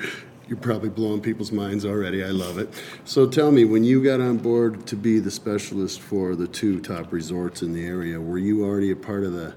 you're 0.48 0.58
probably 0.58 0.90
blowing 0.90 1.22
people's 1.22 1.52
minds 1.52 1.86
already. 1.86 2.24
I 2.24 2.30
love 2.30 2.58
it. 2.58 2.70
So 3.06 3.28
tell 3.28 3.52
me, 3.52 3.66
when 3.66 3.84
you 3.84 4.04
got 4.04 4.20
on 4.20 4.38
board 4.38 4.88
to 4.88 4.96
be 4.96 5.20
the 5.20 5.30
specialist 5.30 6.02
for 6.02 6.36
the 6.36 6.48
two 6.48 6.80
top 6.80 7.14
resorts 7.14 7.62
in 7.62 7.74
the 7.74 7.86
area, 7.86 8.20
were 8.20 8.40
you 8.40 8.66
already 8.66 8.90
a 8.90 8.96
part 8.96 9.24
of 9.24 9.34
the 9.34 9.54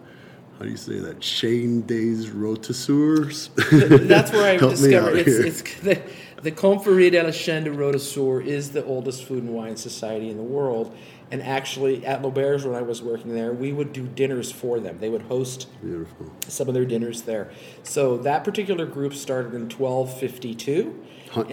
how 0.59 0.67
do 0.67 0.71
you 0.71 0.77
say 0.77 1.01
that? 1.01 1.19
Chaîne 1.19 1.85
des 1.87 2.31
Rôtisseurs? 2.31 3.51
That's 4.07 4.31
where 4.31 4.55
I 4.55 4.57
discovered 4.59 5.17
it's, 5.17 5.63
it's 5.63 5.81
the, 5.81 6.01
the 6.43 6.53
Confrérie 6.53 7.11
de 7.11 7.21
la 7.21 7.31
Chaîne 7.31 7.65
des 7.65 7.71
Rôtisseurs 7.71 8.47
is 8.47 8.71
the 8.71 8.85
oldest 8.85 9.25
food 9.25 9.43
and 9.43 9.55
wine 9.55 9.77
society 9.77 10.31
in 10.31 10.37
the 10.37 10.43
world. 10.45 10.97
And 11.33 11.43
actually, 11.43 12.05
at 12.05 12.21
L'Auberge, 12.21 12.67
when 12.67 12.75
I 12.77 12.83
was 12.83 13.01
working 13.01 13.35
there, 13.35 13.55
we 13.55 13.73
would 13.73 13.95
do 13.95 14.07
dinners 14.07 14.53
for 14.53 14.79
them. 14.79 14.99
They 14.99 15.09
would 15.09 15.23
host 15.23 15.67
Beautiful. 15.81 16.31
some 16.47 16.69
of 16.69 16.75
their 16.75 16.85
dinners 16.85 17.23
there. 17.23 17.51
So 17.83 18.19
that 18.19 18.45
particular 18.45 18.85
group 18.85 19.15
started 19.15 19.55
in 19.55 19.71
1252. 19.71 21.03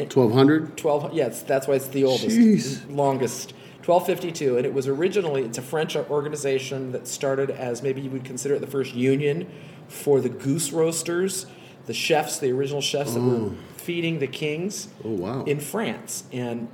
Twelve 0.10 0.34
hundred. 0.34 0.76
12 0.76 1.14
yes 1.14 1.42
that's 1.44 1.66
why 1.66 1.76
it's 1.76 1.88
the 1.88 2.04
oldest 2.04 2.38
Jeez. 2.38 2.94
longest 2.94 3.54
1252 3.86 4.58
and 4.58 4.66
it 4.66 4.74
was 4.74 4.90
originally 4.90 5.44
it's 5.44 5.58
a 5.58 5.62
french 5.62 5.96
organization 5.96 6.92
that 6.92 7.08
started 7.08 7.50
as 7.50 7.82
maybe 7.82 8.02
you 8.02 8.10
would 8.10 8.26
consider 8.26 8.56
it 8.56 8.60
the 8.60 8.68
first 8.68 8.94
union 8.94 9.50
for 9.88 10.20
the 10.20 10.28
goose 10.28 10.74
roasters 10.74 11.46
the 11.86 11.94
chefs 11.94 12.40
the 12.40 12.52
original 12.52 12.82
chefs 12.82 13.14
that 13.14 13.22
were 13.22 13.36
oh. 13.36 13.56
feeding 13.78 14.20
the 14.20 14.28
kings 14.28 14.90
Oh 15.06 15.12
wow. 15.12 15.46
in 15.46 15.62
france 15.62 16.26
and 16.34 16.68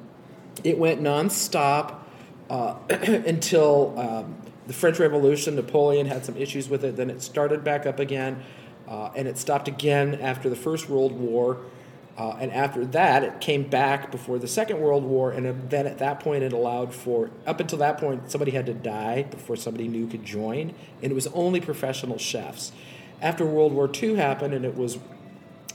it 0.64 0.80
went 0.80 1.00
nonstop 1.00 2.00
uh, 2.50 2.76
until 2.90 3.98
um, 4.00 4.36
the 4.68 4.74
French 4.74 5.00
Revolution. 5.00 5.56
Napoleon 5.56 6.08
had 6.08 6.26
some 6.26 6.38
issues 6.38 6.70
with 6.70 6.84
it. 6.84 6.96
Then 6.96 7.10
it 7.10 7.22
started 7.22 7.64
back 7.64 7.86
up 7.86 8.00
again, 8.00 8.44
uh, 8.88 9.12
and 9.16 9.28
it 9.28 9.38
stopped 9.38 9.68
again 9.68 10.16
after 10.16 10.50
the 10.50 10.56
First 10.56 10.90
World 10.90 11.14
War. 11.14 11.60
Uh, 12.18 12.38
and 12.40 12.52
after 12.54 12.86
that, 12.86 13.24
it 13.24 13.42
came 13.42 13.64
back 13.64 14.10
before 14.10 14.40
the 14.40 14.48
Second 14.48 14.80
World 14.80 15.04
War. 15.04 15.32
And 15.32 15.70
then 15.70 15.86
at 15.86 15.98
that 15.98 16.22
point, 16.22 16.44
it 16.44 16.54
allowed 16.54 16.94
for 16.94 17.30
up 17.46 17.60
until 17.60 17.80
that 17.80 17.98
point, 17.98 18.32
somebody 18.32 18.52
had 18.52 18.66
to 18.68 18.74
die 18.74 19.24
before 19.24 19.58
somebody 19.58 19.88
new 19.88 20.08
could 20.08 20.24
join, 20.24 20.74
and 21.02 21.12
it 21.12 21.16
was 21.16 21.28
only 21.28 21.60
professional 21.60 22.18
chefs. 22.18 22.72
After 23.22 23.46
World 23.46 23.74
War 23.74 23.90
II 23.94 24.16
happened, 24.16 24.54
and 24.54 24.64
it 24.64 24.76
was 24.76 24.98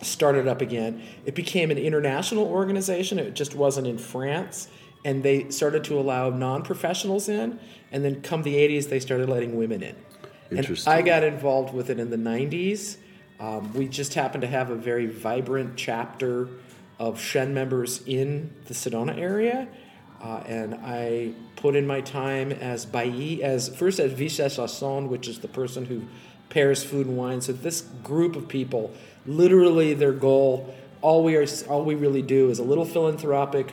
started 0.02 0.48
up 0.48 0.62
again. 0.62 1.02
It 1.26 1.34
became 1.34 1.70
an 1.70 1.78
international 1.78 2.46
organization. 2.46 3.18
It 3.18 3.34
just 3.34 3.54
wasn't 3.54 3.86
in 3.86 3.98
France. 3.98 4.68
And 5.04 5.22
they 5.22 5.50
started 5.50 5.84
to 5.84 5.98
allow 5.98 6.30
non 6.30 6.62
professionals 6.62 7.28
in. 7.28 7.58
And 7.92 8.04
then 8.04 8.22
come 8.22 8.42
the 8.42 8.54
80s, 8.54 8.88
they 8.88 9.00
started 9.00 9.28
letting 9.28 9.56
women 9.56 9.82
in. 9.82 9.96
And 10.50 10.58
Interesting. 10.58 10.92
I 10.92 11.02
got 11.02 11.24
involved 11.24 11.74
with 11.74 11.90
it 11.90 11.98
in 11.98 12.10
the 12.10 12.16
90s. 12.16 12.96
Um, 13.38 13.72
we 13.72 13.88
just 13.88 14.14
happened 14.14 14.42
to 14.42 14.48
have 14.48 14.70
a 14.70 14.76
very 14.76 15.06
vibrant 15.06 15.76
chapter 15.76 16.48
of 16.98 17.18
Chaîne 17.18 17.52
members 17.52 18.02
in 18.06 18.54
the 18.66 18.74
Sedona 18.74 19.16
area. 19.16 19.66
Uh, 20.20 20.42
and 20.46 20.74
I 20.74 21.32
put 21.56 21.74
in 21.74 21.86
my 21.86 22.02
time 22.02 22.52
as 22.52 22.84
bailli, 22.84 23.40
as 23.40 23.68
first 23.74 23.98
as 23.98 24.12
vice 24.12 24.58
which 25.08 25.26
is 25.26 25.38
the 25.38 25.48
person 25.48 25.86
who 25.86 26.02
pairs 26.50 26.84
food 26.84 27.06
and 27.06 27.16
wine. 27.16 27.40
So 27.40 27.52
this 27.52 27.80
group 28.02 28.36
of 28.36 28.48
people, 28.48 28.92
literally 29.24 29.94
their 29.94 30.12
goal, 30.12 30.74
all 31.00 31.24
we 31.24 31.36
are, 31.36 31.46
all 31.68 31.84
we 31.84 31.94
really 31.94 32.20
do 32.20 32.50
is 32.50 32.58
a 32.58 32.62
little 32.62 32.84
philanthropic, 32.84 33.72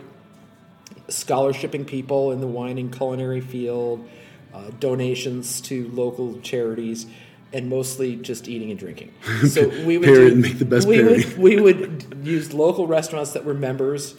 scholarshiping 1.07 1.85
people 1.85 2.31
in 2.31 2.41
the 2.41 2.47
wine 2.47 2.77
and 2.77 2.95
culinary 2.95 3.41
field, 3.41 4.07
uh, 4.53 4.71
donations 4.79 5.61
to 5.61 5.87
local 5.89 6.39
charities, 6.41 7.05
and 7.53 7.69
mostly 7.69 8.15
just 8.15 8.47
eating 8.47 8.71
and 8.71 8.79
drinking. 8.79 9.13
So 9.47 9.69
we 9.85 9.97
would 9.97 10.05
do, 10.05 10.35
make 10.35 10.59
the 10.59 10.65
best 10.65 10.87
we 10.87 10.97
parody. 10.97 11.25
would, 11.25 11.37
we 11.37 11.61
would 11.61 12.19
use 12.23 12.53
local 12.53 12.87
restaurants 12.87 13.31
that 13.31 13.45
were 13.45 13.53
members. 13.53 14.15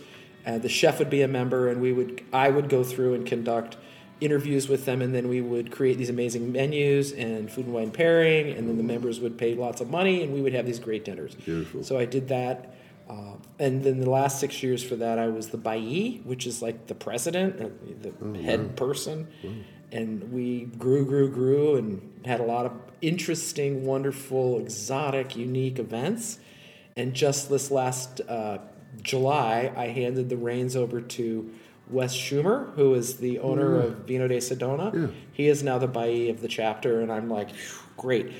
Uh, 0.46 0.58
the 0.58 0.68
chef 0.68 0.98
would 0.98 1.10
be 1.10 1.22
a 1.22 1.28
member, 1.28 1.68
and 1.68 1.80
we 1.80 1.92
would 1.92 2.24
I 2.32 2.48
would 2.48 2.68
go 2.68 2.82
through 2.84 3.14
and 3.14 3.26
conduct 3.26 3.76
interviews 4.20 4.68
with 4.68 4.84
them, 4.84 5.02
and 5.02 5.14
then 5.14 5.28
we 5.28 5.40
would 5.40 5.70
create 5.70 5.98
these 5.98 6.10
amazing 6.10 6.50
menus 6.52 7.12
and 7.12 7.50
food 7.50 7.66
and 7.66 7.74
wine 7.74 7.90
pairing, 7.90 8.50
and 8.56 8.68
then 8.68 8.76
the 8.76 8.82
members 8.82 9.20
would 9.20 9.36
pay 9.38 9.54
lots 9.54 9.80
of 9.80 9.90
money, 9.90 10.22
and 10.22 10.32
we 10.32 10.40
would 10.40 10.54
have 10.54 10.66
these 10.66 10.78
great 10.78 11.04
dinners. 11.04 11.34
Beautiful. 11.34 11.84
So 11.84 11.98
I 11.98 12.04
did 12.04 12.28
that. 12.28 12.74
Uh, 13.08 13.36
and 13.58 13.82
then 13.82 14.00
the 14.00 14.10
last 14.10 14.38
six 14.38 14.62
years 14.62 14.82
for 14.84 14.96
that, 14.96 15.18
I 15.18 15.28
was 15.28 15.48
the 15.48 15.58
bailli, 15.58 16.22
which 16.24 16.46
is 16.46 16.60
like 16.60 16.86
the 16.88 16.94
president, 16.94 17.60
uh, 17.60 17.68
the 18.02 18.12
Oh, 18.22 18.34
head 18.34 18.76
person. 18.76 19.28
And 19.90 20.30
we 20.32 20.64
grew, 20.66 21.06
grew, 21.06 21.30
grew, 21.30 21.76
and 21.76 22.20
had 22.26 22.40
a 22.40 22.44
lot 22.44 22.66
of 22.66 22.72
interesting, 23.00 23.86
wonderful, 23.86 24.58
exotic, 24.60 25.34
unique 25.36 25.78
events. 25.78 26.38
And 26.96 27.14
just 27.14 27.48
this 27.48 27.70
last 27.70 28.20
uh, 28.28 28.58
July, 29.02 29.72
I 29.74 29.86
handed 29.86 30.28
the 30.28 30.36
reins 30.36 30.76
over 30.76 31.00
to 31.00 31.50
Wes 31.88 32.14
Schumer, 32.14 32.74
who 32.74 32.92
is 32.92 33.16
the 33.16 33.38
owner 33.38 33.80
of 33.80 34.06
Vino 34.06 34.28
de 34.28 34.36
Sedona. 34.38 34.92
Yeah. 34.94 35.06
He 35.32 35.48
is 35.48 35.62
now 35.62 35.78
the 35.78 35.88
Bailli 35.88 36.28
of 36.28 36.42
the 36.42 36.48
chapter, 36.48 37.00
and 37.00 37.10
I'm 37.10 37.30
like, 37.30 37.48
great. 37.96 38.30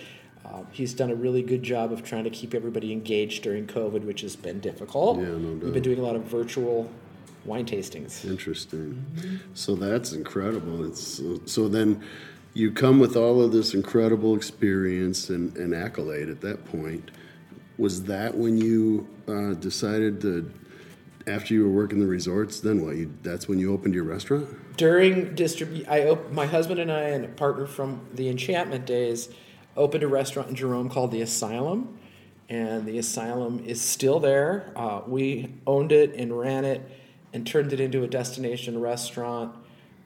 Um, 0.51 0.67
he's 0.73 0.95
done 0.95 1.11
a 1.11 1.15
really 1.15 1.43
good 1.43 1.63
job 1.63 1.93
of 1.93 2.03
trying 2.03 2.25
to 2.25 2.31
keep 2.31 2.55
everybody 2.55 2.93
engaged 2.93 3.43
during 3.43 3.67
COVID, 3.67 4.05
which 4.05 4.23
has 4.23 4.37
been 4.37 4.61
difficult. 4.61 5.19
Yeah, 5.19 5.27
no 5.27 5.55
doubt. 5.55 5.65
We've 5.65 5.75
been 5.75 5.83
doing 5.83 5.99
a 5.99 6.03
lot 6.03 6.17
of 6.17 6.23
virtual 6.23 6.91
wine 7.45 7.67
tastings. 7.67 8.25
Interesting. 8.25 9.05
Mm-hmm. 9.15 9.37
So 9.55 9.75
that's 9.75 10.13
incredible. 10.13 10.85
It's 10.85 11.01
so, 11.01 11.41
so 11.45 11.69
then 11.69 12.03
you 12.55 12.73
come 12.73 12.99
with 12.99 13.17
all 13.17 13.43
of 13.43 13.53
this 13.53 13.75
incredible 13.75 14.35
experience 14.37 15.29
and, 15.29 15.57
and 15.57 15.75
accolade 15.75 16.29
at 16.29 16.41
that 16.41 16.65
point. 16.65 17.11
Was 17.77 18.05
that 18.05 18.37
when 18.37 18.59
you 18.59 19.07
uh, 19.29 19.55
decided 19.55 20.21
to, 20.23 20.51
after 21.27 21.55
you 21.55 21.63
were 21.63 21.71
working 21.71 22.01
the 22.01 22.07
resorts, 22.07 22.61
then 22.61 22.85
what? 22.85 22.97
You, 22.97 23.15
that's 23.23 23.49
when 23.49 23.59
you 23.59 23.73
opened 23.73 23.95
your 23.95 24.05
restaurant? 24.05 24.49
During 24.77 25.35
distribute, 25.35 25.87
I 25.89 26.09
op- 26.09 26.33
my 26.33 26.47
husband 26.47 26.81
and 26.81 26.91
I 26.91 27.03
and 27.03 27.25
a 27.25 27.29
partner 27.29 27.67
from 27.67 28.01
the 28.15 28.29
Enchantment 28.29 28.87
days 28.87 29.29
opened 29.79 30.03
a 30.03 30.09
restaurant 30.09 30.51
in 30.51 30.55
Jerome 30.55 30.91
called 30.91 31.11
the 31.13 31.23
Asylum, 31.23 31.99
and 32.49 32.87
the 32.87 32.99
Asylum 32.99 33.65
is 33.65 33.81
still 33.81 34.21
there. 34.21 34.73
Uh, 34.77 35.01
we 35.07 35.55
owned 35.67 35.93
it 35.93 36.15
and 36.15 36.39
ran 36.39 36.65
it 36.65 36.83
and 37.33 37.47
turned 37.47 37.73
it 37.73 37.81
into 37.81 38.03
a 38.03 38.07
destination 38.07 38.81
restaurant. 38.81 39.55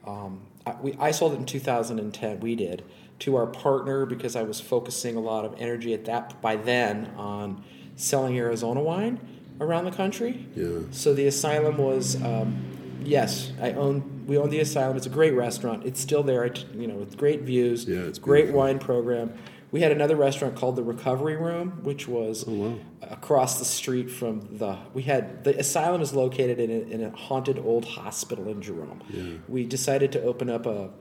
Um, 0.05 0.41
I, 0.65 0.75
we, 0.81 0.95
I 0.99 1.11
sold 1.11 1.33
it 1.33 1.37
in 1.37 1.45
2010. 1.45 2.39
We 2.39 2.55
did 2.55 2.83
to 3.19 3.35
our 3.35 3.47
partner 3.47 4.05
because 4.05 4.35
I 4.35 4.43
was 4.43 4.59
focusing 4.59 5.15
a 5.15 5.19
lot 5.19 5.45
of 5.45 5.55
energy 5.59 5.93
at 5.93 6.05
that 6.05 6.41
by 6.41 6.55
then 6.55 7.11
on 7.15 7.63
selling 7.95 8.37
Arizona 8.37 8.81
wine 8.81 9.19
around 9.61 9.85
the 9.85 9.91
country. 9.91 10.47
Yeah. 10.55 10.79
So 10.91 11.13
the 11.13 11.27
asylum 11.27 11.77
was, 11.77 12.21
um, 12.21 12.99
yes, 13.01 13.51
I 13.61 13.71
own. 13.73 14.25
We 14.27 14.37
own 14.37 14.49
the 14.49 14.59
asylum. 14.61 14.95
It's 14.95 15.05
a 15.05 15.09
great 15.09 15.33
restaurant. 15.33 15.85
It's 15.85 15.99
still 15.99 16.23
there. 16.23 16.49
You 16.73 16.87
know, 16.87 16.95
with 16.95 17.17
great 17.17 17.41
views. 17.41 17.85
Yeah, 17.85 17.99
it's 17.99 18.19
great 18.19 18.43
beautiful. 18.43 18.59
wine 18.59 18.79
program. 18.79 19.33
We 19.73 19.81
had 19.81 19.91
another 19.91 20.15
restaurant 20.15 20.55
called 20.55 20.75
the 20.75 20.83
Recovery 20.83 21.35
Room, 21.35 21.79
which 21.83 22.07
was 22.07 22.45
Oh, 22.47 22.51
wow. 22.53 22.75
across 23.01 23.57
the 23.59 23.65
street 23.65 24.09
from 24.11 24.57
the. 24.59 24.77
We 24.93 25.01
had 25.01 25.43
the 25.43 25.57
asylum 25.59 26.01
is 26.01 26.13
located 26.13 26.59
in 26.59 26.69
a, 26.69 26.79
in 26.93 27.03
a 27.03 27.09
haunted 27.09 27.57
old 27.57 27.83
hospital 27.85 28.47
in 28.47 28.61
Jerome. 28.61 29.01
We 29.47 29.65
decided 29.65 30.11
to 30.13 30.21
open 30.23 30.49
up 30.49 30.65
a 30.67 30.91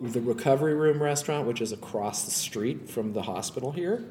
the 0.00 0.20
Recovery 0.20 0.74
Room 0.74 1.02
restaurant, 1.02 1.46
which 1.46 1.60
is 1.60 1.70
across 1.70 2.24
the 2.24 2.30
street 2.30 2.88
from 2.88 3.12
the 3.12 3.22
hospital 3.22 3.72
here, 3.72 4.04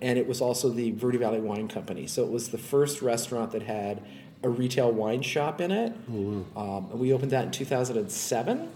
and 0.00 0.18
it 0.18 0.28
was 0.28 0.40
also 0.40 0.68
the 0.68 0.92
Verde 0.92 1.18
Valley 1.18 1.40
Wine 1.40 1.66
Company. 1.68 2.06
So 2.06 2.22
it 2.22 2.30
was 2.30 2.50
the 2.50 2.58
first 2.58 3.02
restaurant 3.02 3.50
that 3.52 3.62
had 3.62 4.02
a 4.44 4.48
retail 4.50 4.92
wine 4.92 5.22
shop 5.22 5.60
in 5.60 5.70
it. 5.72 5.92
um, 6.08 6.44
and 6.90 7.00
we 7.00 7.12
opened 7.12 7.32
that 7.32 7.44
in 7.46 7.50
2007. 7.50 8.68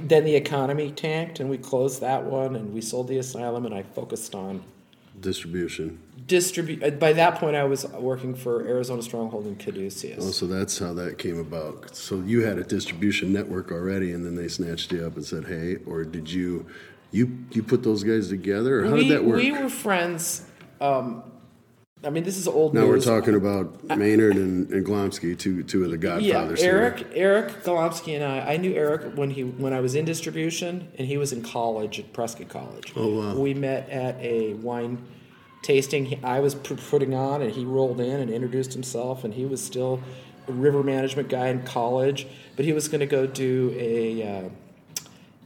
Then 0.00 0.24
the 0.24 0.34
economy 0.34 0.90
tanked, 0.90 1.40
and 1.40 1.48
we 1.48 1.58
closed 1.58 2.00
that 2.00 2.24
one, 2.24 2.56
and 2.56 2.74
we 2.74 2.80
sold 2.80 3.08
the 3.08 3.18
asylum, 3.18 3.64
and 3.64 3.74
I 3.74 3.82
focused 3.82 4.34
on 4.34 4.62
Distribution. 5.20 6.00
distribute. 6.26 6.98
By 6.98 7.12
that 7.12 7.36
point, 7.36 7.54
I 7.54 7.64
was 7.64 7.86
working 7.86 8.34
for 8.34 8.66
Arizona 8.66 9.02
Stronghold 9.02 9.46
in 9.46 9.54
Caduceus. 9.56 10.18
Oh, 10.26 10.30
so 10.32 10.46
that's 10.46 10.78
how 10.78 10.92
that 10.94 11.18
came 11.18 11.38
about. 11.38 11.94
So 11.94 12.20
you 12.20 12.42
had 12.42 12.58
a 12.58 12.64
distribution 12.64 13.32
network 13.32 13.70
already, 13.70 14.10
and 14.12 14.26
then 14.26 14.34
they 14.34 14.48
snatched 14.48 14.90
you 14.92 15.06
up 15.06 15.14
and 15.14 15.24
said, 15.24 15.44
"Hey," 15.44 15.76
or 15.86 16.04
did 16.04 16.28
you, 16.30 16.66
you, 17.12 17.38
you 17.52 17.62
put 17.62 17.84
those 17.84 18.02
guys 18.02 18.28
together, 18.28 18.80
or 18.80 18.86
how 18.86 18.94
we, 18.94 19.08
did 19.08 19.16
that 19.18 19.24
work? 19.24 19.36
We 19.36 19.52
were 19.52 19.68
friends. 19.68 20.44
Um, 20.80 21.22
I 22.04 22.10
mean, 22.10 22.24
this 22.24 22.36
is 22.36 22.46
old 22.46 22.74
now 22.74 22.86
we're 22.86 23.00
talking 23.00 23.34
about 23.34 23.82
Maynard 23.84 24.36
and, 24.36 24.70
and 24.70 24.84
Glomski, 24.86 25.38
two 25.38 25.62
two 25.62 25.84
of 25.84 25.90
the 25.90 25.96
Yeah, 25.96 26.32
Godfathers. 26.32 26.60
here. 26.60 26.76
Eric, 26.76 27.06
Eric 27.14 27.64
Glomski 27.64 28.14
and 28.14 28.24
I. 28.24 28.54
I 28.54 28.56
knew 28.56 28.74
Eric 28.74 29.16
when 29.16 29.30
he 29.30 29.42
when 29.44 29.72
I 29.72 29.80
was 29.80 29.94
in 29.94 30.04
distribution, 30.04 30.88
and 30.98 31.08
he 31.08 31.16
was 31.16 31.32
in 31.32 31.42
college 31.42 31.98
at 31.98 32.12
Prescott 32.12 32.48
College. 32.48 32.92
Oh, 32.96 33.08
wow. 33.08 33.34
We 33.34 33.54
met 33.54 33.88
at 33.88 34.16
a 34.20 34.54
wine 34.54 35.02
tasting. 35.62 36.20
I 36.22 36.40
was 36.40 36.54
putting 36.54 37.14
on, 37.14 37.42
and 37.42 37.50
he 37.50 37.64
rolled 37.64 38.00
in 38.00 38.20
and 38.20 38.30
introduced 38.30 38.72
himself, 38.74 39.24
and 39.24 39.34
he 39.34 39.46
was 39.46 39.64
still 39.64 40.00
a 40.46 40.52
river 40.52 40.82
management 40.82 41.28
guy 41.28 41.48
in 41.48 41.62
college, 41.62 42.26
but 42.56 42.64
he 42.64 42.72
was 42.72 42.86
going 42.88 43.00
to 43.00 43.06
go 43.06 43.26
do 43.26 43.74
a 43.78 44.44
uh, 44.44 44.48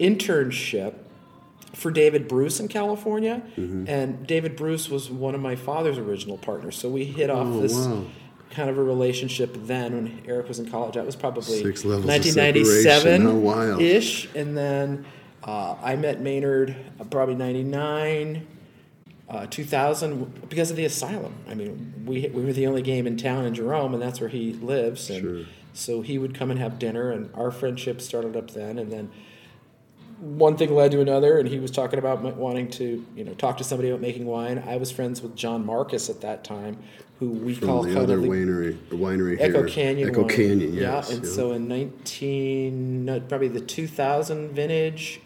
internship 0.01 0.95
for 1.75 1.91
David 1.91 2.29
Bruce 2.29 2.61
in 2.61 2.69
California, 2.69 3.43
Mm-hmm. 3.57 3.85
and 3.89 4.27
David 4.27 4.57
Bruce 4.57 4.89
was 4.89 5.11
one 5.11 5.35
of 5.35 5.41
my 5.41 5.55
father's 5.57 5.99
original 5.99 6.39
partners. 6.39 6.77
So 6.77 6.89
we 6.89 7.05
hit 7.05 7.29
off 7.31 7.47
Oh, 7.47 7.61
this 7.61 7.75
wow. 7.75 8.05
kind 8.51 8.71
of 8.71 8.79
a 8.79 8.83
relationship 8.83 9.55
then 9.65 9.95
when 9.95 10.23
Eric 10.27 10.49
was 10.49 10.59
in 10.59 10.71
college. 10.71 10.95
That 10.95 11.05
was 11.07 11.17
probably 11.17 11.63
Six 11.63 11.85
1997 11.85 12.83
separation. 12.83 13.23
How 13.27 13.33
wild. 13.35 13.81
ish, 13.83 14.29
and 14.35 14.57
then 14.57 15.05
uh, 15.45 15.77
I 15.83 15.97
met 15.97 16.21
Maynard 16.21 16.75
uh, 17.01 17.05
probably 17.05 17.35
99. 17.35 18.47
Uh, 19.31 19.45
2000 19.47 20.49
because 20.49 20.71
of 20.71 20.77
the 20.79 20.87
asylum. 20.87 21.35
I 21.51 21.53
mean, 21.53 21.93
we 22.07 22.29
we 22.33 22.43
were 22.47 22.53
the 22.55 22.67
only 22.67 22.81
game 22.81 23.07
in 23.07 23.19
town 23.19 23.45
in 23.45 23.53
Jerome, 23.53 23.93
and 23.93 24.03
that's 24.03 24.21
where 24.21 24.31
he 24.31 24.55
lives. 24.55 25.11
And 25.11 25.21
Sure. 25.21 25.45
so 25.75 26.01
he 26.01 26.17
would 26.17 26.35
come 26.35 26.51
and 26.51 26.59
have 26.59 26.79
dinner, 26.79 27.11
and 27.11 27.29
our 27.35 27.51
friendship 27.51 28.01
started 28.01 28.37
up 28.37 28.53
then. 28.53 28.79
And 28.79 28.91
then 28.91 29.11
one 30.21 30.57
thing 30.57 30.75
led 30.75 30.91
to 30.93 31.01
another, 31.01 31.39
and 31.39 31.49
he 31.49 31.59
was 31.59 31.71
talking 31.71 31.99
about 31.99 32.23
wanting 32.37 32.69
to, 32.73 33.05
you 33.15 33.25
know, 33.25 33.35
talk 33.35 33.57
to 33.59 33.65
somebody 33.65 33.89
about 33.91 34.01
making 34.01 34.27
wine. 34.27 34.63
I 34.67 34.77
was 34.77 34.91
friends 34.91 35.23
with 35.23 35.37
John 35.37 35.65
Marcus 35.65 36.11
at 36.11 36.21
that 36.23 36.45
time, 36.45 36.79
who 37.21 37.31
we 37.31 37.57
call 37.57 37.83
From 37.83 37.93
the 37.93 37.99
kind 37.99 38.11
other 38.11 38.21
the 38.21 38.29
winery, 38.29 38.89
the 38.91 38.97
winery 38.97 39.37
Echo 39.41 39.61
here. 39.63 39.69
Canyon. 39.69 40.09
Echo 40.11 40.23
wine. 40.23 40.31
Canyon, 40.31 40.73
Yeah, 40.73 41.05
and 41.11 41.25
yeah. 41.25 41.31
so 41.31 41.53
in 41.53 41.69
19, 41.69 43.05
no, 43.05 43.21
probably 43.21 43.49
the 43.49 43.61
2000 43.61 44.51
vintage, 44.51 45.21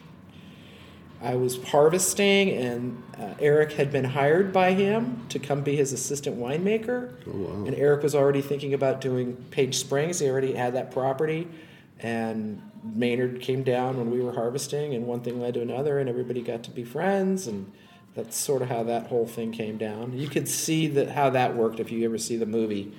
I 1.23 1.37
was 1.37 1.63
harvesting, 1.63 2.51
and 2.51 3.01
uh, 3.17 3.35
Eric 3.39 3.73
had 3.73 3.93
been 3.93 4.05
hired 4.05 4.53
by 4.53 4.73
him 4.73 5.25
to 5.29 5.39
come 5.39 5.63
be 5.63 5.77
his 5.77 5.93
assistant 5.93 6.37
winemaker. 6.37 7.13
Oh, 7.29 7.31
wow. 7.31 7.65
And 7.65 7.75
Eric 7.77 8.03
was 8.03 8.15
already 8.15 8.43
thinking 8.43 8.75
about 8.75 9.01
doing 9.01 9.37
Page 9.53 9.77
Springs. 9.79 10.19
He 10.19 10.29
already 10.29 10.53
had 10.55 10.75
that 10.75 10.91
property, 10.91 11.47
and 12.03 12.61
Maynard 12.83 13.41
came 13.41 13.62
down 13.62 13.97
when 13.97 14.11
we 14.11 14.21
were 14.21 14.33
harvesting, 14.33 14.95
and 14.95 15.07
one 15.07 15.21
thing 15.21 15.41
led 15.41 15.55
to 15.55 15.62
another, 15.62 15.99
and 15.99 16.09
everybody 16.09 16.43
got 16.43 16.65
to 16.65 16.71
be 16.71 16.85
friends, 16.85 17.47
and 17.47 17.73
that's 18.15 18.37
sort 18.37 18.61
of 18.62 18.69
how 18.69 18.83
that 18.83 19.07
whole 19.07 19.27
thing 19.27 19.53
came 19.53 19.79
down. 19.79 20.19
You 20.19 20.29
could 20.29 20.49
see 20.49 20.88
that 20.88 21.11
how 21.11 21.31
that 21.31 21.57
worked 21.57 21.81
if 21.81 21.91
you 21.91 22.05
ever 22.05 22.19
see 22.19 22.37
the 22.37 22.47
movie 22.47 22.93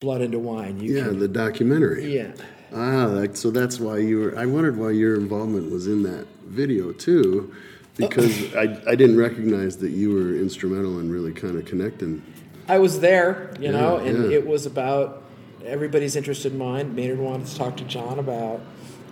Blood 0.00 0.20
into 0.20 0.38
Wine. 0.38 0.80
You 0.80 0.96
yeah, 0.96 1.04
can, 1.04 1.18
the 1.18 1.28
documentary. 1.28 2.14
yeah. 2.14 2.32
Ah, 2.74 3.24
so 3.34 3.50
that's 3.50 3.78
why 3.78 3.98
you 3.98 4.18
were. 4.18 4.38
I 4.38 4.46
wondered 4.46 4.76
why 4.76 4.90
your 4.90 5.16
involvement 5.16 5.70
was 5.70 5.86
in 5.86 6.02
that 6.04 6.26
video 6.44 6.92
too, 6.92 7.54
because 7.96 8.54
I, 8.54 8.80
I 8.86 8.94
didn't 8.94 9.16
recognize 9.16 9.78
that 9.78 9.90
you 9.90 10.12
were 10.12 10.34
instrumental 10.34 10.98
in 10.98 11.10
really 11.10 11.32
kind 11.32 11.56
of 11.56 11.64
connecting. 11.64 12.22
I 12.66 12.78
was 12.78 13.00
there, 13.00 13.54
you 13.60 13.70
know, 13.70 13.98
and 13.98 14.30
yeah. 14.30 14.38
it 14.38 14.46
was 14.46 14.66
about 14.66 15.23
everybody's 15.64 16.16
interested 16.16 16.52
in 16.52 16.58
mine. 16.58 16.94
Maynard 16.94 17.18
wanted 17.18 17.46
to 17.46 17.56
talk 17.56 17.76
to 17.78 17.84
John 17.84 18.18
about 18.18 18.60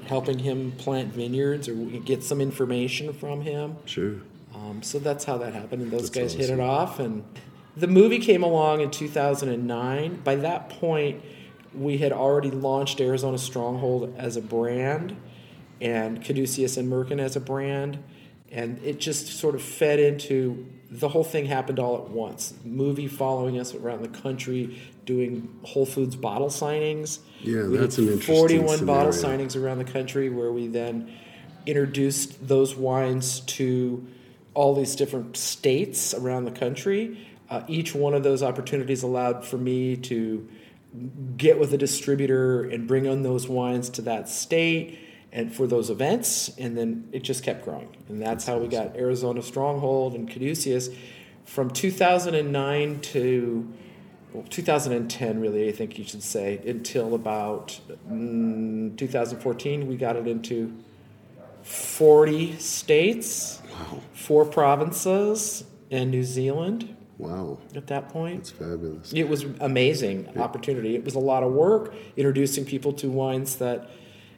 helping 0.06 0.38
him 0.40 0.72
plant 0.72 1.12
vineyards 1.12 1.68
or 1.68 1.74
get 1.74 2.22
some 2.22 2.40
information 2.40 3.12
from 3.12 3.42
him. 3.42 3.76
Sure. 3.84 4.16
Um, 4.54 4.82
so 4.82 4.98
that's 4.98 5.24
how 5.24 5.38
that 5.38 5.54
happened, 5.54 5.82
and 5.82 5.90
those 5.90 6.10
That's 6.10 6.34
guys 6.34 6.48
hit 6.48 6.50
it 6.50 6.60
off. 6.60 6.98
And 7.00 7.24
the 7.76 7.86
movie 7.86 8.18
came 8.18 8.42
along 8.42 8.80
in 8.80 8.90
2009. 8.90 10.16
By 10.16 10.36
that 10.36 10.68
point, 10.68 11.22
we 11.74 11.98
had 11.98 12.12
already 12.12 12.50
launched 12.50 13.00
Arizona 13.00 13.38
Stronghold 13.38 14.14
as 14.18 14.36
a 14.36 14.42
brand, 14.42 15.16
and 15.80 16.22
Caduceus 16.22 16.76
and 16.76 16.90
Merkin 16.90 17.18
as 17.18 17.34
a 17.34 17.40
brand, 17.40 17.98
and 18.50 18.78
it 18.84 19.00
just 19.00 19.26
sort 19.28 19.54
of 19.54 19.62
fed 19.62 19.98
into 19.98 20.66
the 20.92 21.08
whole 21.08 21.24
thing 21.24 21.46
happened 21.46 21.78
all 21.78 21.96
at 21.96 22.10
once. 22.10 22.52
Movie 22.64 23.08
following 23.08 23.58
us 23.58 23.74
around 23.74 24.02
the 24.02 24.08
country, 24.08 24.78
doing 25.06 25.58
Whole 25.62 25.86
Foods 25.86 26.16
bottle 26.16 26.48
signings. 26.48 27.20
Yeah, 27.40 27.66
We 27.66 27.78
that's 27.78 27.96
an 27.96 28.08
interesting 28.08 28.34
41 28.34 28.84
bottle 28.84 29.12
signings 29.12 29.60
around 29.60 29.78
the 29.78 29.90
country 29.90 30.28
where 30.28 30.52
we 30.52 30.66
then 30.66 31.10
introduced 31.64 32.46
those 32.46 32.76
wines 32.76 33.40
to 33.40 34.06
all 34.52 34.74
these 34.74 34.94
different 34.94 35.38
states 35.38 36.12
around 36.12 36.44
the 36.44 36.50
country. 36.50 37.26
Uh, 37.48 37.62
each 37.68 37.94
one 37.94 38.12
of 38.12 38.22
those 38.22 38.42
opportunities 38.42 39.02
allowed 39.02 39.46
for 39.46 39.56
me 39.56 39.96
to 39.96 40.46
get 41.38 41.58
with 41.58 41.72
a 41.72 41.78
distributor 41.78 42.64
and 42.64 42.86
bring 42.86 43.08
on 43.08 43.22
those 43.22 43.48
wines 43.48 43.88
to 43.88 44.02
that 44.02 44.28
state 44.28 44.98
and 45.32 45.52
for 45.54 45.66
those 45.66 45.88
events 45.90 46.50
and 46.58 46.76
then 46.76 47.08
it 47.12 47.22
just 47.22 47.42
kept 47.42 47.64
growing 47.64 47.88
and 48.08 48.20
that's 48.20 48.44
how 48.46 48.58
we 48.58 48.68
got 48.68 48.94
arizona 48.96 49.42
stronghold 49.42 50.14
and 50.14 50.28
caduceus 50.28 50.88
from 51.44 51.70
2009 51.70 53.00
to 53.00 53.72
well, 54.32 54.44
2010 54.50 55.40
really 55.40 55.68
i 55.68 55.72
think 55.72 55.98
you 55.98 56.04
should 56.04 56.22
say 56.22 56.60
until 56.66 57.14
about 57.14 57.80
mm, 58.10 58.96
2014 58.96 59.86
we 59.86 59.96
got 59.96 60.16
it 60.16 60.26
into 60.26 60.72
40 61.62 62.56
states 62.58 63.60
Wow. 63.72 64.00
four 64.12 64.44
provinces 64.44 65.64
and 65.90 66.10
new 66.10 66.22
zealand 66.24 66.94
Wow, 67.18 67.58
at 67.76 67.86
that 67.86 68.08
point. 68.08 68.40
it's 68.40 68.50
fabulous. 68.50 69.12
It 69.12 69.28
was 69.28 69.44
amazing 69.60 70.28
opportunity. 70.36 70.96
It 70.96 71.04
was 71.04 71.14
a 71.14 71.20
lot 71.20 71.44
of 71.44 71.52
work 71.52 71.94
introducing 72.16 72.64
people 72.64 72.92
to 72.94 73.08
wines 73.10 73.56
that, 73.56 73.88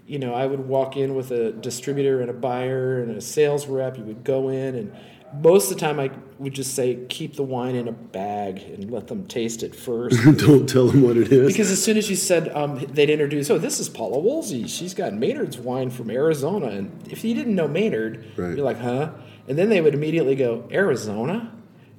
you 0.07 0.19
know, 0.19 0.35
I 0.35 0.47
would 0.47 0.61
walk 0.69 0.97
in 0.97 1.15
with 1.15 1.31
a 1.31 1.53
distributor 1.53 2.21
and 2.21 2.31
a 2.31 2.35
buyer 2.35 3.01
and 3.03 3.17
a 3.17 3.21
sales 3.21 3.67
rep. 3.67 3.97
You 3.99 4.05
would 4.05 4.25
go 4.25 4.49
in 4.49 4.75
and 4.75 4.95
most 5.43 5.69
of 5.71 5.77
the 5.77 5.81
time 5.81 5.99
I 5.99 6.13
would 6.39 6.55
just 6.55 6.75
say 6.75 6.97
keep 7.09 7.35
the 7.35 7.43
wine 7.43 7.75
in 7.75 7.89
a 7.89 7.93
bag 7.93 8.59
and 8.63 8.89
let 8.91 9.09
them 9.09 9.27
taste 9.27 9.63
it 9.65 9.75
first. 9.75 10.17
Don't 10.39 10.69
tell 10.69 10.87
them 10.87 11.03
what 11.03 11.17
it 11.17 11.33
is. 11.33 11.49
Because 11.49 11.71
as 11.73 11.83
soon 11.83 11.97
as 11.97 12.09
you 12.09 12.15
said 12.15 12.49
um, 12.51 12.79
they'd 12.93 13.11
introduce, 13.11 13.51
oh, 13.51 13.59
this 13.59 13.81
is 13.81 13.89
Paula 13.89 14.19
Woolsey. 14.21 14.69
She's 14.69 14.95
got 14.95 15.13
Maynard's 15.13 15.59
wine 15.59 15.91
from 15.91 16.09
Arizona, 16.11 16.67
and 16.69 17.09
if 17.11 17.25
you 17.25 17.35
didn't 17.35 17.55
know 17.57 17.67
Maynard, 17.67 18.25
Right. 18.37 18.55
you're 18.57 18.65
like, 18.65 18.79
huh? 18.79 19.11
And 19.49 19.59
then 19.59 19.71
they 19.71 19.81
would 19.81 19.95
immediately 19.95 20.37
go 20.37 20.69
Arizona, 20.71 21.53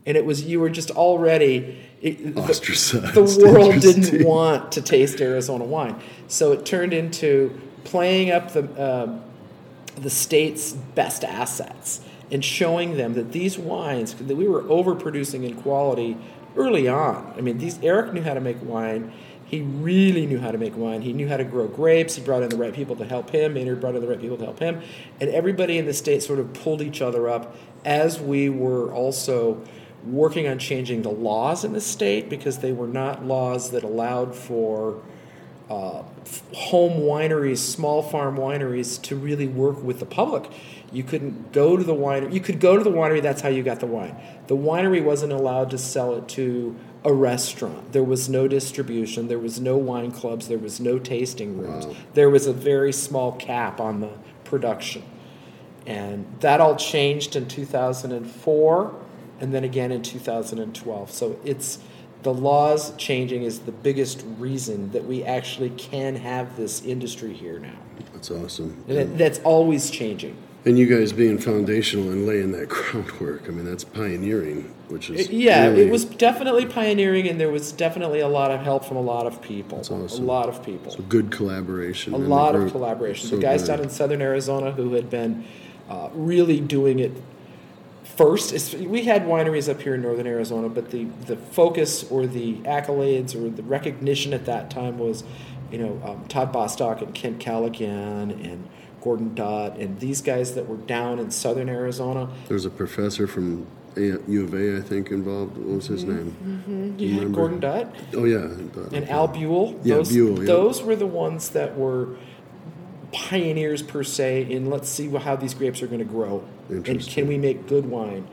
and 0.05 0.15
it 0.15 0.25
was 0.25 0.43
you 0.43 0.61
were 0.61 0.69
just 0.69 0.91
already 0.91 1.77
it, 2.01 2.35
the- 2.35 2.41
Ostracized. 2.41 3.15
The, 3.15 3.49
world 3.51 3.81
didn't 3.81 4.25
want 4.25 4.71
to 4.73 4.81
taste 4.81 5.19
Arizona 5.19 5.65
wine, 5.65 5.99
so 6.27 6.53
it 6.53 6.65
turned 6.65 6.93
into 6.93 7.59
playing 7.85 8.31
up 8.31 8.51
the 8.51 8.63
um 8.83 9.21
the 9.95 10.09
state's 10.09 10.73
best 10.73 11.23
assets 11.23 12.01
and 12.31 12.43
showing 12.43 12.97
them 12.97 13.13
that 13.13 13.31
these 13.31 13.57
wines 13.57 14.13
that 14.13 14.35
we 14.35 14.47
were 14.47 14.63
overproducing 14.63 15.43
in 15.43 15.55
quality 15.55 16.17
early 16.57 16.87
on. 16.87 17.33
I 17.37 17.41
mean, 17.41 17.57
these 17.57 17.79
Eric 17.81 18.13
knew 18.13 18.21
how 18.21 18.33
to 18.33 18.41
make 18.41 18.57
wine. 18.61 19.13
He 19.45 19.61
really 19.61 20.25
knew 20.25 20.39
how 20.39 20.51
to 20.51 20.57
make 20.57 20.75
wine. 20.75 21.01
He 21.03 21.13
knew 21.13 21.27
how 21.27 21.37
to 21.37 21.43
grow 21.43 21.67
grapes. 21.67 22.15
He 22.15 22.21
brought 22.23 22.41
in 22.41 22.49
the 22.49 22.57
right 22.57 22.73
people 22.73 22.95
to 22.95 23.05
help 23.05 23.29
him. 23.29 23.53
Maynard 23.53 23.79
brought 23.79 23.95
in 23.95 24.01
the 24.01 24.07
right 24.07 24.19
people 24.19 24.37
to 24.37 24.43
help 24.43 24.59
him, 24.59 24.81
and 25.21 25.29
everybody 25.29 25.77
in 25.77 25.85
the 25.85 25.93
state 25.93 26.23
sort 26.23 26.39
of 26.39 26.51
pulled 26.53 26.81
each 26.81 27.01
other 27.01 27.29
up 27.29 27.55
as 27.85 28.19
we 28.19 28.49
were 28.49 28.91
also 28.91 29.61
working 30.05 30.47
on 30.47 30.59
changing 30.59 31.03
the 31.03 31.09
laws 31.09 31.63
in 31.63 31.73
the 31.73 31.81
state 31.81 32.29
because 32.29 32.59
they 32.59 32.71
were 32.71 32.87
not 32.87 33.25
laws 33.25 33.71
that 33.71 33.83
allowed 33.83 34.35
for 34.35 35.01
uh, 35.69 36.03
home 36.53 37.01
wineries, 37.01 37.57
small 37.57 38.03
farm 38.03 38.37
wineries, 38.37 39.01
to 39.03 39.15
really 39.15 39.47
work 39.47 39.81
with 39.81 39.99
the 39.99 40.05
public. 40.05 40.49
You 40.91 41.03
couldn't 41.03 41.51
go 41.51 41.75
to 41.75 41.83
the 41.83 41.95
winery. 41.95 42.33
You 42.33 42.39
could 42.39 42.59
go 42.59 42.77
to 42.77 42.83
the 42.83 42.91
winery. 42.91 43.21
That's 43.21 43.41
how 43.41 43.49
you 43.49 43.63
got 43.63 43.79
the 43.79 43.87
wine. 43.87 44.15
The 44.47 44.55
winery 44.55 45.03
wasn't 45.03 45.33
allowed 45.33 45.71
to 45.71 45.77
sell 45.77 46.15
it 46.15 46.27
to 46.29 46.75
a 47.03 47.13
restaurant. 47.13 47.91
There 47.91 48.03
was 48.03 48.29
no 48.29 48.47
distribution. 48.47 49.27
There 49.27 49.39
was 49.39 49.59
no 49.59 49.77
wine 49.77 50.11
clubs. 50.11 50.47
There 50.47 50.57
was 50.57 50.79
no 50.79 50.99
tasting 50.99 51.57
rooms. 51.57 51.85
Wow. 51.85 51.95
There 52.13 52.29
was 52.29 52.47
a 52.47 52.53
very 52.53 52.93
small 52.93 53.33
cap 53.33 53.79
on 53.79 54.01
the 54.01 54.11
production. 54.43 55.03
And 55.85 56.25
that 56.39 56.61
all 56.61 56.75
changed 56.75 57.35
in 57.35 57.47
2004 57.47 58.95
and 59.39 59.53
then 59.53 59.63
again 59.63 59.91
in 59.91 60.01
2012. 60.01 61.11
So 61.11 61.39
it's 61.43 61.79
the 62.25 62.33
laws 62.33 62.91
changing 62.97 63.43
is 63.43 63.59
the 63.59 63.71
biggest 63.71 64.25
reason 64.39 64.91
that 64.91 65.05
we 65.05 65.23
actually 65.23 65.69
can 65.69 66.15
have 66.15 66.57
this 66.57 66.83
industry 66.83 67.31
here 67.33 67.59
now. 67.59 67.77
That's 68.13 68.31
awesome. 68.31 68.83
And 68.87 68.97
it, 68.97 69.17
that's 69.19 69.37
always 69.43 69.91
changing. 69.91 70.35
And 70.65 70.79
you 70.79 70.87
guys 70.87 71.13
being 71.13 71.37
foundational 71.37 72.09
and 72.09 72.25
laying 72.25 72.51
that 72.53 72.67
groundwork, 72.75 73.43
I 73.47 73.51
mean, 73.51 73.63
that's 73.63 73.83
pioneering, 73.83 74.73
which 74.87 75.11
is 75.11 75.29
Yeah, 75.29 75.67
really- 75.67 75.83
it 75.83 75.91
was 75.91 76.03
definitely 76.05 76.65
pioneering, 76.65 77.27
and 77.27 77.39
there 77.39 77.51
was 77.51 77.71
definitely 77.71 78.21
a 78.21 78.27
lot 78.27 78.49
of 78.49 78.61
help 78.61 78.83
from 78.85 78.97
a 78.97 79.01
lot 79.01 79.27
of 79.27 79.39
people. 79.43 79.77
awesome. 79.81 80.01
A 80.01 80.25
lot 80.25 80.49
of 80.49 80.65
people. 80.65 80.91
so 80.93 81.03
good 81.03 81.29
collaboration. 81.29 82.15
a 82.15 82.17
lot 82.17 82.55
of 82.55 82.71
collaboration. 82.71 83.29
So 83.29 83.35
the 83.35 83.41
guys 83.43 83.61
good. 83.61 83.67
down 83.75 83.79
in 83.83 83.89
southern 83.91 84.23
Arizona 84.23 84.71
who 84.71 84.93
had 84.95 85.11
been 85.11 85.45
uh, 85.87 86.09
really 86.15 86.59
doing 86.59 86.97
it 86.97 87.11
first. 88.15 88.53
It's, 88.53 88.73
we 88.73 89.03
had 89.03 89.23
wineries 89.23 89.69
up 89.69 89.81
here 89.81 89.95
in 89.95 90.01
northern 90.01 90.27
Arizona, 90.27 90.69
but 90.69 90.91
the, 90.91 91.05
the 91.25 91.37
focus 91.37 92.09
or 92.09 92.25
the 92.27 92.55
accolades 92.59 93.35
or 93.35 93.49
the 93.49 93.63
recognition 93.63 94.33
at 94.33 94.45
that 94.45 94.69
time 94.69 94.97
was, 94.97 95.23
you 95.71 95.77
know, 95.77 96.01
um, 96.05 96.25
Todd 96.27 96.51
Bostock 96.51 97.01
and 97.01 97.13
Kent 97.13 97.39
Callaghan 97.39 98.31
and 98.31 98.69
Gordon 99.01 99.35
Dutt 99.35 99.77
and 99.77 99.99
these 99.99 100.21
guys 100.21 100.55
that 100.55 100.67
were 100.67 100.77
down 100.77 101.19
in 101.19 101.31
southern 101.31 101.69
Arizona. 101.69 102.29
There's 102.47 102.65
a 102.65 102.69
professor 102.69 103.27
from 103.27 103.67
A- 103.97 104.19
U 104.27 104.43
of 104.45 104.53
A, 104.53 104.77
I 104.77 104.81
think, 104.81 105.11
involved. 105.11 105.57
What 105.57 105.67
was 105.75 105.87
his 105.87 106.03
name? 106.03 106.95
You 106.97 107.09
had 107.09 107.17
Remember? 107.19 107.35
Gordon 107.37 107.59
Dutt. 107.59 107.95
Oh 108.15 108.25
yeah, 108.25 108.47
Dutt. 108.73 108.93
and 108.93 109.09
Al 109.09 109.27
Buell. 109.27 109.79
Yeah, 109.83 109.95
those, 109.95 110.11
Buell, 110.11 110.39
yeah. 110.39 110.45
Those 110.45 110.81
were 110.81 110.95
the 110.95 111.05
ones 111.05 111.49
that 111.49 111.77
were 111.77 112.15
pioneers 113.15 113.81
per 113.81 114.03
se 114.03 114.51
in 114.51 114.69
let's 114.69 114.89
see 114.89 115.09
how 115.09 115.35
these 115.35 115.53
grapes 115.53 115.81
are 115.81 115.87
going 115.87 115.99
to 115.99 116.05
grow 116.05 116.43
and 116.69 117.07
can 117.07 117.27
we 117.27 117.37
make 117.37 117.67
good 117.67 117.85
wine. 117.85 118.27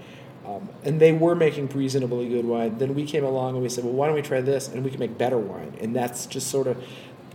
Um, 0.47 0.69
and 0.83 1.01
they 1.01 1.13
were 1.13 1.37
making 1.37 1.69
reasonably 1.69 2.29
good 2.29 2.45
wine. 2.45 2.77
Then 2.79 2.95
we 2.97 3.07
came 3.07 3.25
along 3.25 3.55
and 3.55 3.63
we 3.63 3.69
said, 3.69 3.85
well, 3.85 3.93
why 3.93 4.07
don't 4.07 4.17
we 4.17 4.23
try 4.23 4.41
this 4.41 4.69
and 4.69 4.85
we 4.85 4.91
can 4.91 4.99
make 4.99 5.17
better 5.17 5.39
wine? 5.39 5.73
And 5.81 5.95
that's 5.95 6.27
just 6.27 6.49
sort 6.49 6.67
of 6.67 6.85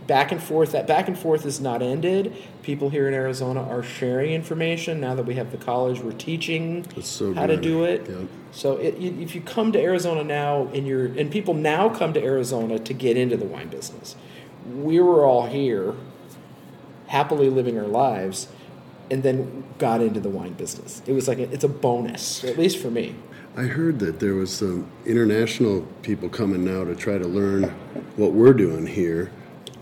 back 0.06 0.30
and 0.30 0.42
forth. 0.42 0.72
That 0.72 0.86
back 0.86 1.08
and 1.08 1.18
forth 1.18 1.46
is 1.46 1.60
not 1.60 1.80
ended. 1.80 2.36
People 2.62 2.90
here 2.90 3.08
in 3.08 3.14
Arizona 3.14 3.62
are 3.62 3.82
sharing 3.82 4.32
information 4.32 5.00
now 5.00 5.14
that 5.14 5.24
we 5.24 5.34
have 5.34 5.52
the 5.52 5.56
college. 5.56 6.00
We're 6.00 6.12
teaching 6.12 6.84
so 7.00 7.32
how 7.32 7.46
to 7.46 7.56
do 7.56 7.84
it. 7.84 8.08
Yep. 8.08 8.28
So 8.50 8.76
it, 8.76 8.94
if 8.98 9.34
you 9.34 9.40
come 9.40 9.72
to 9.72 9.80
Arizona 9.80 10.24
now, 10.24 10.68
and 10.74 10.86
you're 10.86 11.06
and 11.06 11.30
people 11.30 11.54
now 11.54 11.88
come 11.88 12.12
to 12.14 12.22
Arizona 12.22 12.78
to 12.78 12.92
get 12.92 13.16
into 13.16 13.36
the 13.36 13.44
wine 13.44 13.68
business, 13.68 14.16
we 14.66 14.98
were 15.00 15.24
all 15.24 15.46
here, 15.46 15.94
happily 17.08 17.50
living 17.50 17.78
our 17.78 17.86
lives, 17.86 18.48
and 19.10 19.22
then 19.22 19.64
got 19.78 20.00
into 20.00 20.20
the 20.20 20.28
wine 20.28 20.52
business. 20.52 21.02
It 21.06 21.12
was 21.12 21.26
like 21.28 21.38
a, 21.38 21.50
it's 21.52 21.64
a 21.64 21.68
bonus, 21.68 22.44
at 22.44 22.58
least 22.58 22.78
for 22.78 22.90
me. 22.90 23.14
I 23.56 23.62
heard 23.62 23.98
that 24.00 24.20
there 24.20 24.34
was 24.34 24.52
some 24.52 24.86
international 25.04 25.82
people 26.02 26.28
coming 26.28 26.64
now 26.64 26.84
to 26.84 26.94
try 26.94 27.18
to 27.18 27.26
learn 27.26 27.64
what 28.16 28.32
we're 28.32 28.52
doing 28.52 28.86
here 28.86 29.32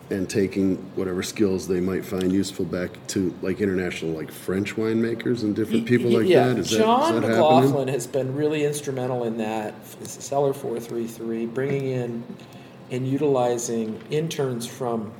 and 0.08 0.30
taking 0.30 0.76
whatever 0.94 1.22
skills 1.22 1.66
they 1.66 1.80
might 1.80 2.04
find 2.04 2.32
useful 2.32 2.64
back 2.64 2.90
to 3.08 3.34
like 3.42 3.60
international 3.60 4.12
like 4.12 4.30
French 4.30 4.76
winemakers 4.76 5.42
and 5.42 5.56
different 5.56 5.84
people 5.84 6.10
like 6.10 6.28
yeah, 6.28 6.48
that. 6.48 6.58
Is 6.58 6.70
John 6.70 7.16
is 7.16 7.20
that 7.20 7.28
McLaughlin 7.28 7.68
happening? 7.70 7.88
has 7.88 8.06
been 8.06 8.34
really 8.34 8.64
instrumental 8.64 9.24
in 9.24 9.36
that. 9.38 9.74
It's 10.00 10.24
Cellar 10.24 10.54
433, 10.54 11.46
bringing 11.46 11.86
in 11.88 12.24
and 12.92 13.06
utilizing 13.06 14.00
interns 14.10 14.64
from 14.66 15.12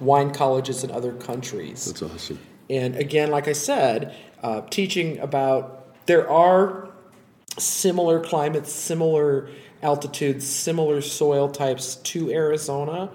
wine 0.00 0.32
colleges 0.32 0.84
in 0.84 0.90
other 0.90 1.12
countries. 1.12 1.86
That's 1.86 2.02
awesome. 2.02 2.38
And 2.68 2.96
again, 2.96 3.30
like 3.30 3.48
I 3.48 3.52
said, 3.52 4.14
uh, 4.42 4.62
teaching 4.62 5.18
about 5.18 6.06
there 6.06 6.28
are 6.30 6.90
similar 7.58 8.20
climates, 8.20 8.72
similar 8.72 9.48
altitudes, 9.82 10.46
similar 10.46 11.00
soil 11.00 11.48
types 11.48 11.96
to 11.96 12.30
Arizona 12.30 13.10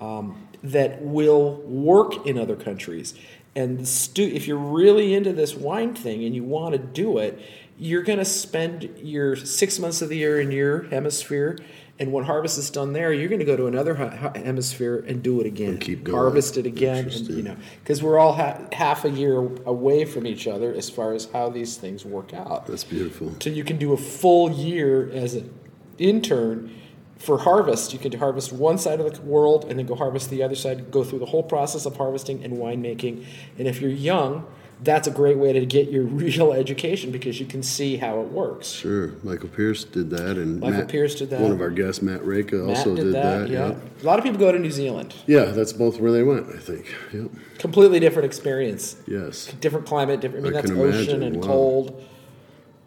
um, 0.00 0.48
that 0.62 1.02
will 1.02 1.56
work 1.62 2.26
in 2.26 2.38
other 2.38 2.56
countries. 2.56 3.14
And 3.56 3.86
stu- 3.86 4.22
if 4.22 4.46
you're 4.46 4.56
really 4.56 5.14
into 5.14 5.32
this 5.32 5.54
wine 5.54 5.94
thing 5.94 6.24
and 6.24 6.34
you 6.34 6.42
want 6.42 6.72
to 6.72 6.78
do 6.78 7.18
it, 7.18 7.40
you're 7.78 8.02
going 8.02 8.18
to 8.18 8.24
spend 8.24 8.88
your 9.02 9.36
six 9.36 9.78
months 9.78 10.02
of 10.02 10.08
the 10.08 10.16
year 10.16 10.40
in 10.40 10.50
your 10.50 10.84
hemisphere. 10.84 11.58
And 11.96 12.12
when 12.12 12.24
harvest 12.24 12.58
is 12.58 12.70
done 12.70 12.92
there, 12.92 13.12
you're 13.12 13.28
going 13.28 13.38
to 13.38 13.44
go 13.44 13.56
to 13.56 13.66
another 13.66 13.94
hemisphere 13.94 15.04
and 15.06 15.22
do 15.22 15.40
it 15.40 15.46
again. 15.46 15.70
And 15.70 15.80
keep 15.80 16.02
going. 16.02 16.18
Harvest 16.18 16.56
it 16.56 16.66
again. 16.66 17.08
And, 17.08 17.28
you 17.28 17.42
know, 17.42 17.56
because 17.82 18.02
we're 18.02 18.18
all 18.18 18.32
ha- 18.32 18.60
half 18.72 19.04
a 19.04 19.10
year 19.10 19.36
away 19.64 20.04
from 20.04 20.26
each 20.26 20.48
other 20.48 20.74
as 20.74 20.90
far 20.90 21.12
as 21.12 21.26
how 21.26 21.50
these 21.50 21.76
things 21.76 22.04
work 22.04 22.34
out. 22.34 22.66
That's 22.66 22.82
beautiful. 22.82 23.36
So 23.40 23.50
you 23.50 23.62
can 23.62 23.76
do 23.76 23.92
a 23.92 23.96
full 23.96 24.50
year 24.50 25.08
as 25.12 25.34
an 25.34 25.54
intern 25.98 26.74
for 27.16 27.38
harvest. 27.38 27.92
You 27.92 28.00
can 28.00 28.18
harvest 28.18 28.52
one 28.52 28.76
side 28.76 28.98
of 28.98 29.14
the 29.14 29.22
world 29.22 29.64
and 29.64 29.78
then 29.78 29.86
go 29.86 29.94
harvest 29.94 30.30
the 30.30 30.42
other 30.42 30.56
side, 30.56 30.90
go 30.90 31.04
through 31.04 31.20
the 31.20 31.26
whole 31.26 31.44
process 31.44 31.86
of 31.86 31.96
harvesting 31.96 32.42
and 32.42 32.54
winemaking. 32.54 33.24
And 33.56 33.68
if 33.68 33.80
you're 33.80 33.90
young, 33.90 34.46
that's 34.84 35.08
a 35.08 35.10
great 35.10 35.38
way 35.38 35.52
to 35.52 35.64
get 35.66 35.90
your 35.90 36.02
real 36.04 36.52
education 36.52 37.10
because 37.10 37.40
you 37.40 37.46
can 37.46 37.62
see 37.62 37.96
how 37.96 38.20
it 38.20 38.28
works. 38.28 38.70
Sure, 38.70 39.12
Michael 39.22 39.48
Pierce 39.48 39.84
did 39.84 40.10
that, 40.10 40.36
and 40.36 40.60
Michael 40.60 40.80
Matt- 40.80 40.88
Pierce 40.88 41.14
did 41.14 41.30
that. 41.30 41.40
One 41.40 41.52
of 41.52 41.60
our 41.60 41.70
guests, 41.70 42.02
Matt 42.02 42.24
Reka, 42.24 42.66
also 42.66 42.94
Matt 42.94 43.04
did, 43.04 43.14
that, 43.14 43.48
yeah. 43.48 43.68
Yep. 43.68 44.02
A 44.02 44.06
lot 44.06 44.18
of 44.18 44.24
people 44.24 44.38
go 44.38 44.52
to 44.52 44.58
New 44.58 44.70
Zealand. 44.70 45.14
Yeah, 45.26 45.46
that's 45.46 45.72
both 45.72 46.00
where 46.00 46.12
they 46.12 46.22
went. 46.22 46.48
I 46.54 46.58
think. 46.58 46.94
Yep. 47.12 47.30
Completely 47.58 48.00
different 48.00 48.26
experience. 48.26 48.96
Yes. 49.06 49.46
Different 49.60 49.86
climate, 49.86 50.20
different. 50.20 50.46
I 50.46 50.50
mean, 50.50 50.58
I 50.58 50.60
that's 50.60 50.70
ocean 50.70 50.88
imagine, 50.88 51.22
and 51.22 51.36
wow. 51.36 51.46
cold. 51.46 52.04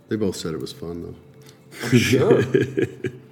They 0.10 0.16
both 0.16 0.36
said 0.36 0.54
it 0.54 0.62
was 0.62 0.72
fun 0.72 1.04
though. 1.04 1.16
I'm 1.84 1.98
sure. 1.98 2.44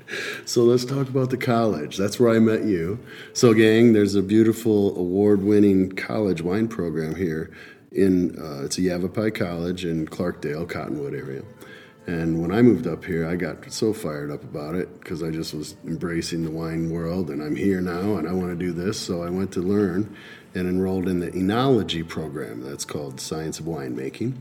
So 0.46 0.64
let's 0.64 0.86
talk 0.86 1.10
about 1.10 1.32
the 1.32 1.38
college. 1.38 1.98
That's 1.98 2.20
where 2.20 2.34
I 2.34 2.40
met 2.40 2.64
you. 2.64 3.00
So, 3.34 3.54
gang, 3.54 3.94
there's 3.94 4.16
a 4.16 4.22
beautiful 4.22 4.98
award-winning 4.98 5.94
college 5.94 6.42
wine 6.42 6.68
program 6.68 7.16
here. 7.16 7.52
In 7.96 8.38
uh, 8.38 8.66
it's 8.66 8.78
a 8.78 8.82
Yavapai 8.82 9.32
College 9.32 9.86
in 9.86 10.06
Clarkdale, 10.06 10.68
Cottonwood 10.70 11.14
area. 11.14 11.44
And 12.08 12.40
when 12.40 12.52
I 12.52 12.62
moved 12.62 12.86
up 12.86 13.04
here, 13.04 13.28
I 13.28 13.36
got 13.36 13.72
so 13.72 13.94
fired 13.94 14.30
up 14.30 14.44
about 14.44 14.76
it 14.76 15.00
because 15.00 15.24
I 15.24 15.32
just 15.32 15.56
was 15.56 15.76
embracing 15.88 16.44
the 16.44 16.52
wine 16.52 16.92
world, 16.92 17.32
and 17.32 17.42
I'm 17.42 17.56
here 17.56 17.82
now, 17.82 18.18
and 18.18 18.28
I 18.28 18.34
want 18.34 18.50
to 18.52 18.56
do 18.56 18.74
this. 18.74 19.00
So 19.00 19.24
I 19.24 19.30
went 19.32 19.52
to 19.54 19.62
learn 19.62 20.16
and 20.54 20.68
enrolled 20.68 21.08
in 21.08 21.20
the 21.20 21.32
enology 21.32 22.08
program. 22.08 22.62
That's 22.62 22.86
called 22.86 23.20
Science 23.20 23.60
of 23.60 23.66
Winemaking. 23.66 24.34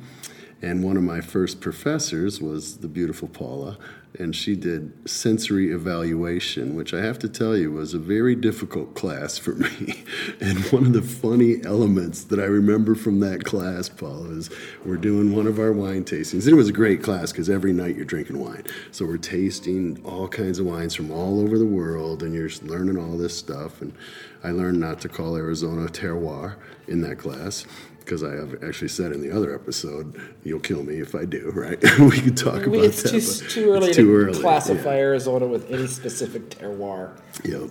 And 0.61 0.83
one 0.83 0.97
of 0.97 1.03
my 1.05 1.21
first 1.21 1.61
professors 1.61 2.41
was 2.41 2.79
the 2.79 2.89
beautiful 2.89 3.29
Paula, 3.29 3.79
and 4.19 4.35
she 4.35 4.55
did 4.55 4.93
sensory 5.09 5.73
evaluation, 5.73 6.77
which 6.77 6.95
I 6.95 7.01
have 7.01 7.19
to 7.21 7.29
tell 7.29 7.57
you 7.57 7.73
was 7.73 7.95
a 7.95 7.99
very 7.99 8.37
difficult 8.37 8.95
class 8.95 9.39
for 9.39 9.53
me. 9.53 10.05
And 10.41 10.59
one 10.67 10.85
of 10.85 10.93
the 10.93 11.03
funny 11.03 11.65
elements 11.65 12.25
that 12.25 12.39
I 12.39 12.45
remember 12.45 12.95
from 12.95 13.21
that 13.21 13.45
class, 13.45 13.89
Paul, 13.89 14.31
is 14.31 14.51
we're 14.85 14.97
doing 14.97 15.35
one 15.35 15.47
of 15.47 15.59
our 15.59 15.73
wine 15.73 16.05
tastings. 16.05 16.47
It 16.47 16.55
was 16.55 16.69
a 16.69 16.73
great 16.73 17.03
class 17.03 17.31
because 17.31 17.49
every 17.49 17.73
night 17.73 17.97
you're 17.97 18.05
drinking 18.05 18.39
wine. 18.39 18.65
So 18.91 19.07
we're 19.07 19.17
tasting 19.17 20.01
all 20.05 20.29
kinds 20.29 20.59
of 20.59 20.67
wines 20.67 20.95
from 20.95 21.11
all 21.11 21.41
over 21.41 21.59
the 21.59 21.67
world, 21.67 22.23
and 22.23 22.35
you're 22.35 22.51
learning 22.63 22.99
all 22.99 23.17
this 23.17 23.37
stuff. 23.37 23.81
And 23.81 23.95
I 24.43 24.51
learned 24.51 24.81
not 24.81 25.01
to 25.03 25.09
call 25.09 25.37
Arizona 25.37 25.89
terroir 25.89 26.57
in 26.89 27.01
that 27.03 27.19
class 27.19 27.65
because 28.05 28.23
I 28.23 28.33
have 28.33 28.63
actually 28.63 28.89
said 28.89 29.13
in 29.13 29.21
the 29.21 29.35
other 29.35 29.55
episode, 29.55 30.21
you'll 30.45 30.61
kill 30.61 30.83
me 30.83 31.01
if 31.01 31.15
I 31.15 31.25
do, 31.25 31.51
right? 31.55 31.79
we 31.99 32.21
could 32.21 32.37
talk 32.37 32.67
about 32.67 32.85
it's 32.85 33.03
that. 33.03 33.11
too, 33.11 33.49
too 33.49 33.73
early 33.73 33.89
it's 33.89 33.97
to 33.97 34.15
early, 34.15 34.41
classify 34.41 34.95
yeah. 34.95 35.01
Arizona 35.03 35.47
with 35.47 35.71
any 35.71 35.87
specific 35.87 36.51
terroir. 36.51 37.19
Yeah, 37.45 37.67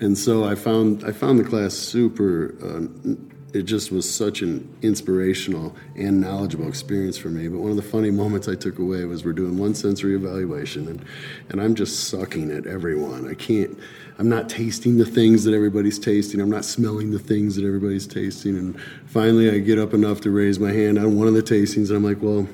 And 0.00 0.16
so 0.16 0.44
I 0.44 0.54
found 0.54 1.04
I 1.04 1.12
found 1.12 1.38
the 1.38 1.44
class 1.44 1.74
super. 1.74 2.54
Uh, 2.62 3.14
it 3.54 3.62
just 3.62 3.92
was 3.92 4.12
such 4.12 4.42
an 4.42 4.68
inspirational 4.82 5.76
and 5.94 6.20
knowledgeable 6.20 6.66
experience 6.66 7.16
for 7.16 7.28
me. 7.28 7.46
But 7.46 7.60
one 7.60 7.70
of 7.70 7.76
the 7.76 7.82
funny 7.82 8.10
moments 8.22 8.48
I 8.48 8.56
took 8.56 8.80
away 8.80 9.04
was 9.04 9.24
we're 9.24 9.32
doing 9.32 9.58
one 9.58 9.74
sensory 9.74 10.16
evaluation, 10.16 10.88
and 10.88 11.04
and 11.50 11.60
I'm 11.60 11.74
just 11.74 12.08
sucking 12.08 12.50
at 12.50 12.66
everyone. 12.66 13.28
I 13.28 13.34
can't. 13.34 13.78
I'm 14.18 14.28
not 14.28 14.48
tasting 14.48 14.96
the 14.98 15.04
things 15.04 15.44
that 15.44 15.54
everybody's 15.54 15.98
tasting. 15.98 16.40
I'm 16.40 16.50
not 16.50 16.64
smelling 16.64 17.10
the 17.10 17.18
things 17.18 17.56
that 17.56 17.64
everybody's 17.64 18.06
tasting. 18.06 18.56
And 18.56 18.80
finally, 19.06 19.50
I 19.50 19.58
get 19.58 19.78
up 19.78 19.92
enough 19.92 20.20
to 20.22 20.30
raise 20.30 20.58
my 20.60 20.70
hand 20.72 20.98
on 20.98 21.16
one 21.16 21.26
of 21.26 21.34
the 21.34 21.42
tastings, 21.42 21.88
and 21.88 21.96
I'm 21.96 22.04
like, 22.04 22.22
well. 22.22 22.46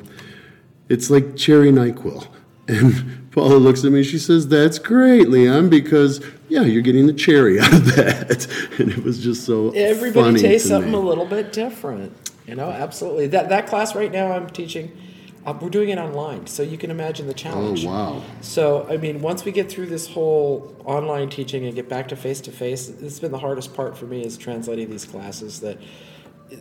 It's 0.89 1.09
like 1.09 1.37
cherry 1.37 1.71
NyQuil. 1.71 2.27
And 2.69 3.29
Paula 3.33 3.57
looks 3.57 3.85
at 3.85 3.91
me, 3.91 4.05
she 4.05 4.19
says, 4.19 4.47
That's 4.47 4.79
great, 4.79 5.29
Leon, 5.29 5.71
because, 5.71 6.21
yeah, 6.49 6.61
you're 6.63 6.83
getting 6.83 7.09
the 7.09 7.13
cherry 7.13 7.59
out 7.61 7.73
of 7.73 7.85
that. 7.97 8.47
And 8.79 8.91
it 8.93 9.03
was 9.03 9.19
just 9.21 9.45
so 9.45 9.71
Everybody 9.71 10.39
tastes 10.41 10.69
something 10.69 10.93
me. 10.93 10.97
a 10.99 11.01
little 11.01 11.27
bit 11.27 11.53
different. 11.53 12.13
You 12.47 12.55
know, 12.55 12.71
absolutely. 12.71 13.27
That 13.29 13.49
that 13.49 13.67
class 13.67 13.97
right 13.97 14.13
now 14.13 14.31
I'm 14.31 14.51
teaching, 14.51 14.93
uh, 15.47 15.55
we're 15.61 15.71
doing 15.71 15.89
it 15.89 15.99
online, 15.99 16.47
so 16.47 16.63
you 16.63 16.77
can 16.77 16.91
imagine 16.91 17.27
the 17.27 17.33
Oh, 17.33 17.37
challenge. 17.37 17.85
wow. 17.87 18.23
So, 18.41 18.87
I 18.91 18.97
mean, 18.99 19.21
once 19.23 19.45
we 19.45 19.53
get 19.53 19.71
through 19.71 19.87
this 19.87 20.09
whole 20.09 20.77
online 20.85 21.29
teaching 21.31 21.65
and 21.65 21.75
get 21.75 21.89
back 21.89 22.09
to 22.09 22.17
face 22.17 22.41
to 22.43 22.53
face, 22.53 22.89
it's 22.89 23.19
been 23.21 23.33
the 23.33 23.39
hardest 23.39 23.73
part 23.75 23.97
for 23.97 24.05
me 24.07 24.23
is 24.25 24.37
translating 24.37 24.91
these 24.91 25.05
classes. 25.05 25.61
That, 25.61 25.79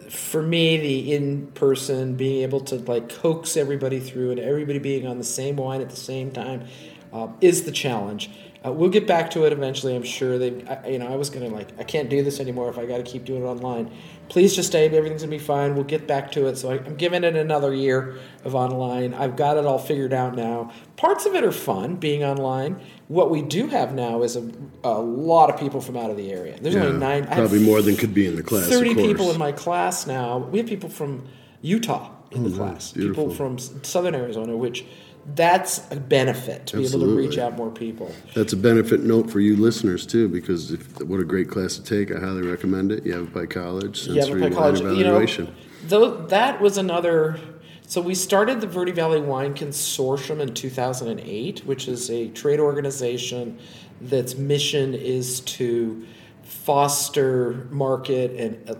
for 0.09 0.41
me, 0.41 0.77
the 0.77 1.13
in 1.13 1.47
person, 1.47 2.15
being 2.15 2.43
able 2.43 2.61
to 2.61 2.75
like 2.75 3.09
coax 3.09 3.57
everybody 3.57 3.99
through 3.99 4.31
and 4.31 4.39
everybody 4.39 4.79
being 4.79 5.05
on 5.07 5.17
the 5.17 5.23
same 5.23 5.55
wine 5.57 5.81
at 5.81 5.89
the 5.89 5.95
same 5.95 6.31
time, 6.31 6.65
uh, 7.11 7.27
is 7.41 7.63
the 7.63 7.71
challenge. 7.71 8.29
Uh, 8.65 8.74
we'll 8.74 8.89
get 8.89 9.08
back 9.08 9.32
to 9.32 9.45
it 9.45 9.54
eventually. 9.54 9.95
I'm 9.95 10.04
sure 10.04 10.38
they. 10.38 10.65
I, 10.67 10.89
you 10.89 11.00
know, 11.00 11.08
I 11.08 11.15
was 11.15 11.30
gonna 11.30 11.48
like, 11.48 11.69
I 11.80 11.84
can't 11.84 12.10
do 12.10 12.22
this 12.24 12.41
anymore 12.41 12.69
if 12.69 12.78
I 12.78 12.86
got 12.86 12.98
to 12.98 13.04
keep 13.04 13.24
doing 13.24 13.43
it 13.43 13.45
online. 13.45 13.89
Please 14.28 14.54
just 14.54 14.67
stay. 14.69 14.86
Everything's 14.86 15.22
gonna 15.22 15.32
be 15.32 15.39
fine. 15.39 15.76
We'll 15.76 15.86
get 15.86 16.08
back 16.08 16.32
to 16.34 16.48
it. 16.48 16.58
So 16.58 16.69
I, 16.72 16.74
I'm 16.76 16.95
giving 16.98 17.24
it 17.24 17.36
another 17.38 17.74
year 17.74 18.17
of 18.43 18.56
online. 18.56 19.13
I've 19.13 19.38
got 19.38 19.56
it 19.56 19.65
all 19.65 19.80
figured 19.80 20.12
out 20.13 20.36
now. 20.36 20.72
Parts 20.98 21.26
of 21.26 21.36
it 21.36 21.43
are 21.45 21.54
fun 21.54 21.95
being 21.95 22.24
online. 22.24 22.82
What 23.08 23.32
we 23.32 23.41
do 23.41 23.67
have 23.67 23.93
now 23.95 24.24
is 24.24 24.36
a, 24.36 24.52
a 24.84 25.00
lot 25.00 25.50
of 25.50 25.58
people 25.58 25.80
from 25.80 25.95
out 25.95 26.12
of 26.12 26.17
the 26.17 26.30
area. 26.32 26.60
There's 26.62 26.76
Yeah, 26.76 26.84
only 26.84 27.00
nine. 27.00 27.28
Probably 27.28 27.60
more 27.63 27.82
than 27.82 27.95
could 27.95 28.13
be 28.13 28.28
in 28.28 28.36
the 28.36 28.43
class. 28.43 28.67
30 28.67 28.93
course. 28.93 29.08
people 29.08 29.32
in 29.32 29.38
my 29.39 29.54
class 29.54 30.06
now. 30.06 30.38
We 30.38 30.60
have 30.60 30.67
people 30.67 30.89
from 30.89 31.26
Utah 31.62 32.12
in 32.32 32.43
the 32.43 32.52
class, 32.56 32.91
Beautiful. 32.91 33.24
people 33.30 33.36
from 33.36 33.58
southern 33.58 34.13
Arizona, 34.15 34.56
which 34.56 34.86
that's 35.35 35.89
a 35.91 35.95
benefit 35.95 36.65
to 36.67 36.77
be 36.77 36.85
able 36.85 36.99
to 36.99 37.15
reach 37.15 37.37
out 37.37 37.55
more 37.55 37.69
people. 37.69 38.13
That's 38.35 38.53
a 38.53 38.57
benefit 38.57 39.01
note 39.01 39.29
for 39.29 39.39
you 39.39 39.55
listeners, 39.55 40.05
too, 40.05 40.27
because 40.27 40.71
if, 40.71 41.01
what 41.01 41.19
a 41.19 41.23
great 41.23 41.49
class 41.49 41.75
to 41.75 41.83
take. 41.83 42.11
I 42.11 42.19
highly 42.19 42.41
recommend 42.41 42.91
it. 42.91 43.05
Yavapai 43.05 43.47
College, 43.47 44.01
Sensory 44.01 44.41
Yavapai 44.41 44.41
Wine 44.41 44.53
College, 44.53 44.97
you 44.97 45.03
know, 45.03 45.47
though 45.83 46.25
that 46.27 46.61
was 46.61 46.77
another. 46.77 47.39
So 47.87 48.01
we 48.01 48.13
started 48.13 48.61
the 48.61 48.67
Verde 48.67 48.91
Valley 48.91 49.19
Wine 49.19 49.55
Consortium 49.55 50.41
in 50.41 50.53
2008, 50.53 51.65
which 51.65 51.87
is 51.87 52.11
a 52.11 52.27
trade 52.29 52.59
organization 52.59 53.57
that's 53.99 54.35
mission 54.35 54.93
is 54.93 55.39
to 55.41 56.05
foster, 56.43 57.67
market, 57.71 58.31
and 58.31 58.69
uh, 58.69 58.75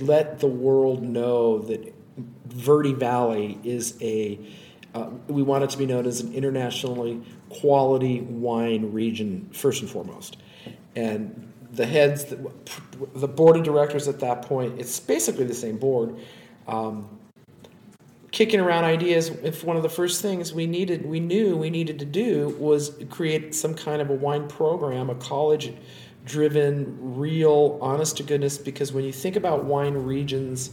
let 0.00 0.38
the 0.38 0.46
world 0.46 1.02
know 1.02 1.58
that 1.58 1.92
Verde 2.46 2.94
Valley 2.94 3.58
is 3.64 3.96
a. 4.00 4.38
Uh, 4.94 5.08
we 5.28 5.42
want 5.42 5.64
it 5.64 5.70
to 5.70 5.78
be 5.78 5.86
known 5.86 6.06
as 6.06 6.20
an 6.20 6.32
internationally 6.34 7.20
quality 7.48 8.20
wine 8.20 8.92
region 8.92 9.48
first 9.52 9.80
and 9.80 9.90
foremost, 9.90 10.36
and 10.94 11.52
the 11.72 11.86
heads, 11.86 12.26
the, 13.14 13.28
board 13.28 13.56
of 13.56 13.62
directors 13.62 14.06
at 14.06 14.20
that 14.20 14.42
point, 14.42 14.78
it's 14.78 15.00
basically 15.00 15.44
the 15.44 15.54
same 15.54 15.78
board. 15.78 16.14
Um, 16.68 17.08
kicking 18.30 18.60
around 18.60 18.84
ideas 18.84 19.28
if 19.42 19.62
one 19.62 19.76
of 19.76 19.82
the 19.82 19.88
first 19.88 20.22
things 20.22 20.54
we 20.54 20.66
needed 20.66 21.04
we 21.04 21.20
knew 21.20 21.54
we 21.54 21.68
needed 21.68 21.98
to 21.98 22.06
do 22.06 22.48
was 22.58 22.96
create 23.10 23.54
some 23.54 23.74
kind 23.74 24.00
of 24.00 24.08
a 24.08 24.14
wine 24.14 24.48
program 24.48 25.10
a 25.10 25.14
college 25.16 25.74
driven 26.24 26.96
real 27.14 27.78
honest 27.82 28.16
to 28.16 28.22
goodness 28.22 28.56
because 28.56 28.90
when 28.90 29.04
you 29.04 29.12
think 29.12 29.36
about 29.36 29.64
wine 29.64 29.92
regions 29.92 30.70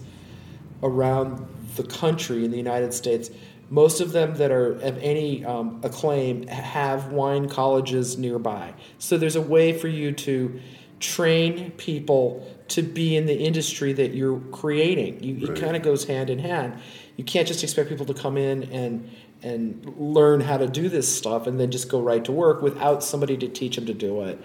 around 0.84 1.45
the 1.75 1.84
country 1.84 2.45
in 2.45 2.51
the 2.51 2.58
united 2.58 2.93
states 2.93 3.29
most 3.69 4.01
of 4.01 4.12
them 4.12 4.36
that 4.36 4.51
are 4.51 4.73
of 4.73 4.97
any 4.97 5.45
um, 5.45 5.79
acclaim 5.84 6.47
have 6.47 7.12
wine 7.12 7.47
colleges 7.47 8.17
nearby. 8.17 8.73
So 8.97 9.17
there's 9.17 9.36
a 9.36 9.41
way 9.41 9.73
for 9.73 9.88
you 9.88 10.12
to 10.13 10.60
train 10.99 11.71
people 11.71 12.45
to 12.69 12.82
be 12.82 13.15
in 13.15 13.25
the 13.25 13.38
industry 13.38 13.93
that 13.93 14.13
you're 14.13 14.39
creating. 14.51 15.23
You, 15.23 15.47
it 15.47 15.60
kind 15.60 15.75
of 15.75 15.82
goes 15.82 16.05
hand 16.05 16.29
in 16.29 16.39
hand. 16.39 16.79
You 17.15 17.23
can't 17.23 17.47
just 17.47 17.63
expect 17.63 17.89
people 17.89 18.05
to 18.05 18.13
come 18.13 18.38
in 18.38 18.63
and 18.71 19.10
and 19.41 19.93
learn 19.97 20.41
how 20.41 20.58
to 20.58 20.67
do 20.67 20.89
this 20.89 21.13
stuff 21.15 21.47
and 21.47 21.58
then 21.58 21.71
just 21.71 21.88
go 21.88 22.01
right 22.01 22.25
to 22.25 22.32
work 22.32 22.62
without 22.62 23.01
somebody 23.01 23.38
to 23.38 23.47
teach 23.47 23.77
them 23.77 23.86
to 23.86 23.93
do 23.93 24.21
it. 24.23 24.38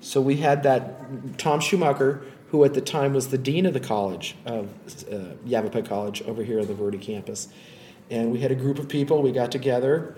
So 0.00 0.20
we 0.20 0.36
had 0.38 0.62
that 0.64 1.38
Tom 1.38 1.60
Schumacher, 1.60 2.22
who 2.50 2.62
at 2.64 2.74
the 2.74 2.82
time 2.82 3.14
was 3.14 3.28
the 3.28 3.38
dean 3.38 3.64
of 3.64 3.72
the 3.72 3.80
college 3.80 4.36
of 4.44 4.68
uh, 5.10 5.36
Yavapai 5.46 5.82
College 5.82 6.20
over 6.22 6.42
here 6.42 6.60
on 6.60 6.66
the 6.66 6.74
Verde 6.74 6.98
campus, 6.98 7.48
and 8.10 8.32
we 8.32 8.40
had 8.40 8.50
a 8.50 8.54
group 8.54 8.78
of 8.78 8.88
people. 8.88 9.22
We 9.22 9.32
got 9.32 9.52
together, 9.52 10.16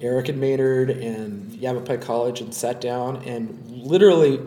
Eric 0.00 0.28
and 0.28 0.40
Maynard 0.40 0.90
and 0.90 1.52
Yavapai 1.54 1.98
College, 1.98 2.40
and 2.40 2.54
sat 2.54 2.80
down 2.80 3.16
and 3.24 3.70
literally 3.70 4.40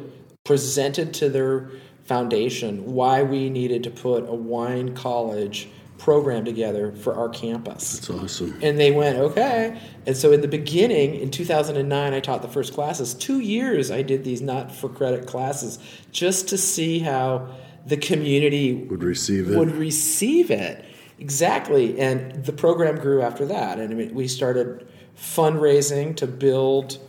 presented 0.43 1.13
to 1.15 1.29
their 1.29 1.69
foundation 2.05 2.93
why 2.93 3.21
we 3.23 3.49
needed 3.49 3.83
to 3.83 3.89
put 3.89 4.27
a 4.29 4.33
wine 4.33 4.95
college 4.95 5.67
program 5.97 6.45
together 6.45 6.91
for 6.91 7.15
our 7.15 7.27
campus. 7.27 7.97
It's 7.97 8.09
awesome. 8.09 8.57
And 8.61 8.79
they 8.79 8.91
went, 8.91 9.17
okay. 9.17 9.79
And 10.05 10.15
so 10.15 10.31
in 10.31 10.41
the 10.41 10.47
beginning, 10.47 11.15
in 11.15 11.31
2009, 11.31 12.13
I 12.13 12.19
taught 12.19 12.41
the 12.43 12.47
first 12.47 12.73
classes. 12.73 13.13
Two 13.13 13.39
years 13.39 13.89
I 13.91 14.03
did 14.03 14.23
these 14.23 14.41
not 14.41 14.71
for 14.71 14.89
credit 14.89 15.25
classes 15.25 15.79
just 16.11 16.49
to 16.49 16.57
see 16.57 16.99
how 16.99 17.49
the 17.85 17.97
community 17.97 18.73
Would 18.73 19.03
receive 19.03 19.49
it. 19.49 19.57
would 19.57 19.71
receive 19.71 20.51
it. 20.51 20.85
Exactly. 21.19 21.99
And 21.99 22.45
the 22.45 22.53
program 22.53 22.97
grew 22.97 23.21
after 23.21 23.45
that. 23.47 23.79
And 23.79 23.91
I 23.91 23.95
mean, 23.95 24.13
we 24.13 24.27
started 24.27 24.87
fundraising 25.17 26.15
to 26.17 26.27
build 26.27 26.99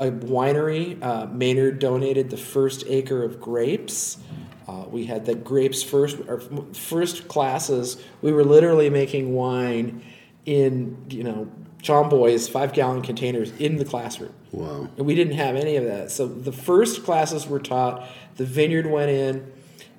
a 0.00 0.10
winery. 0.10 1.02
Uh, 1.02 1.26
Maynard 1.26 1.78
donated 1.80 2.30
the 2.30 2.36
first 2.36 2.84
acre 2.86 3.24
of 3.24 3.40
grapes. 3.40 4.18
Uh, 4.68 4.84
we 4.88 5.06
had 5.06 5.26
the 5.26 5.34
grapes 5.34 5.82
first. 5.82 6.18
Our 6.28 6.40
first 6.72 7.26
classes, 7.26 8.02
we 8.22 8.32
were 8.32 8.44
literally 8.44 8.90
making 8.90 9.34
wine 9.34 10.02
in 10.44 11.04
you 11.10 11.24
know 11.24 11.50
John 11.82 12.08
Boy's 12.08 12.48
five 12.48 12.72
gallon 12.72 13.02
containers 13.02 13.50
in 13.52 13.76
the 13.76 13.84
classroom. 13.84 14.34
Wow. 14.52 14.88
And 14.96 15.06
we 15.06 15.14
didn't 15.14 15.34
have 15.34 15.56
any 15.56 15.76
of 15.76 15.84
that. 15.84 16.10
So 16.10 16.26
the 16.26 16.52
first 16.52 17.04
classes 17.04 17.46
were 17.46 17.60
taught, 17.60 18.08
the 18.36 18.44
vineyard 18.44 18.86
went 18.86 19.10
in, 19.10 19.52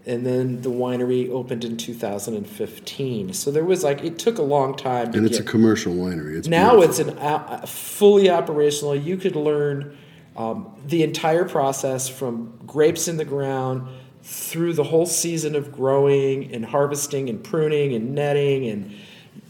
and 0.10 0.26
then 0.26 0.60
the 0.64 0.72
winery 0.72 1.30
opened 1.30 1.64
in 1.64 1.78
2015. 1.78 3.34
So 3.34 3.52
there 3.52 3.64
was 3.64 3.84
like, 3.84 4.04
it 4.04 4.18
took 4.18 4.40
a 4.40 4.42
long 4.42 4.76
time 4.76 5.12
to 5.12 5.18
And 5.20 5.28
it's 5.28 5.38
a 5.38 5.44
commercial 5.44 5.94
winery. 5.94 6.36
It's 6.36 6.48
now 6.48 6.78
beautiful. 6.78 6.90
it's 6.90 7.00
an 7.00 7.20
uh, 7.20 7.66
fully 7.68 8.28
operational. 8.28 8.96
You 8.96 9.18
could 9.18 9.36
learn 9.36 9.96
um, 10.36 10.76
the 10.84 11.04
entire 11.04 11.48
process 11.48 12.10
from 12.10 12.58
grapes 12.66 13.08
in 13.08 13.18
the 13.18 13.26
ground 13.26 13.88
through 14.24 14.74
the 14.74 14.84
whole 14.84 15.06
season 15.06 15.56
of 15.56 15.72
growing 15.72 16.52
and 16.56 16.66
harvesting 16.66 17.30
and 17.30 17.44
pruning 17.44 17.94
and 17.94 18.16
netting 18.16 18.68
and 18.68 18.96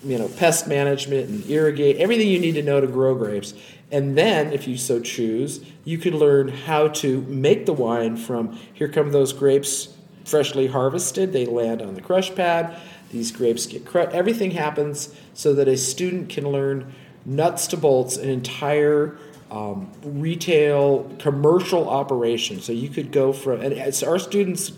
you 0.04 0.18
know 0.18 0.28
pest 0.28 0.68
management 0.68 1.30
and 1.30 1.50
irrigate 1.50 1.98
everything 1.98 2.28
you 2.28 2.40
need 2.40 2.54
to 2.54 2.62
know 2.62 2.80
to 2.80 2.88
grow 2.88 3.16
grapes 3.16 3.54
and 3.92 4.18
then 4.18 4.54
if 4.54 4.68
you 4.68 4.78
so 4.78 5.00
choose 5.00 5.60
you 5.84 5.98
could 5.98 6.14
learn 6.14 6.48
how 6.48 6.88
to 6.88 7.22
make 7.24 7.66
the 7.66 7.74
wine 7.74 8.16
from 8.16 8.58
here 8.74 8.88
come 8.88 9.12
those 9.12 9.34
grapes 9.34 9.98
freshly 10.30 10.68
harvested 10.68 11.34
they 11.34 11.46
land 11.46 11.82
on 11.82 11.96
the 11.96 12.02
crush 12.02 12.34
pad 12.36 12.76
These 13.12 13.32
grapes 13.32 13.66
get 13.66 13.86
crushed. 13.86 14.14
everything 14.14 14.52
happens 14.52 15.14
so 15.34 15.54
that 15.56 15.68
a 15.68 15.78
student 15.78 16.30
can 16.30 16.46
learn 16.50 16.94
nuts 17.26 17.68
to 17.68 17.78
bolts 17.78 18.18
an 18.18 18.30
entire 18.30 19.18
um, 19.52 19.92
retail 20.04 21.10
commercial 21.20 21.90
operation. 21.90 22.62
So 22.62 22.72
you 22.72 22.90
could 22.90 23.12
go 23.12 23.34
from 23.34 23.62
and 23.62 23.74
as 23.74 24.04
our 24.04 24.20
students, 24.20 24.72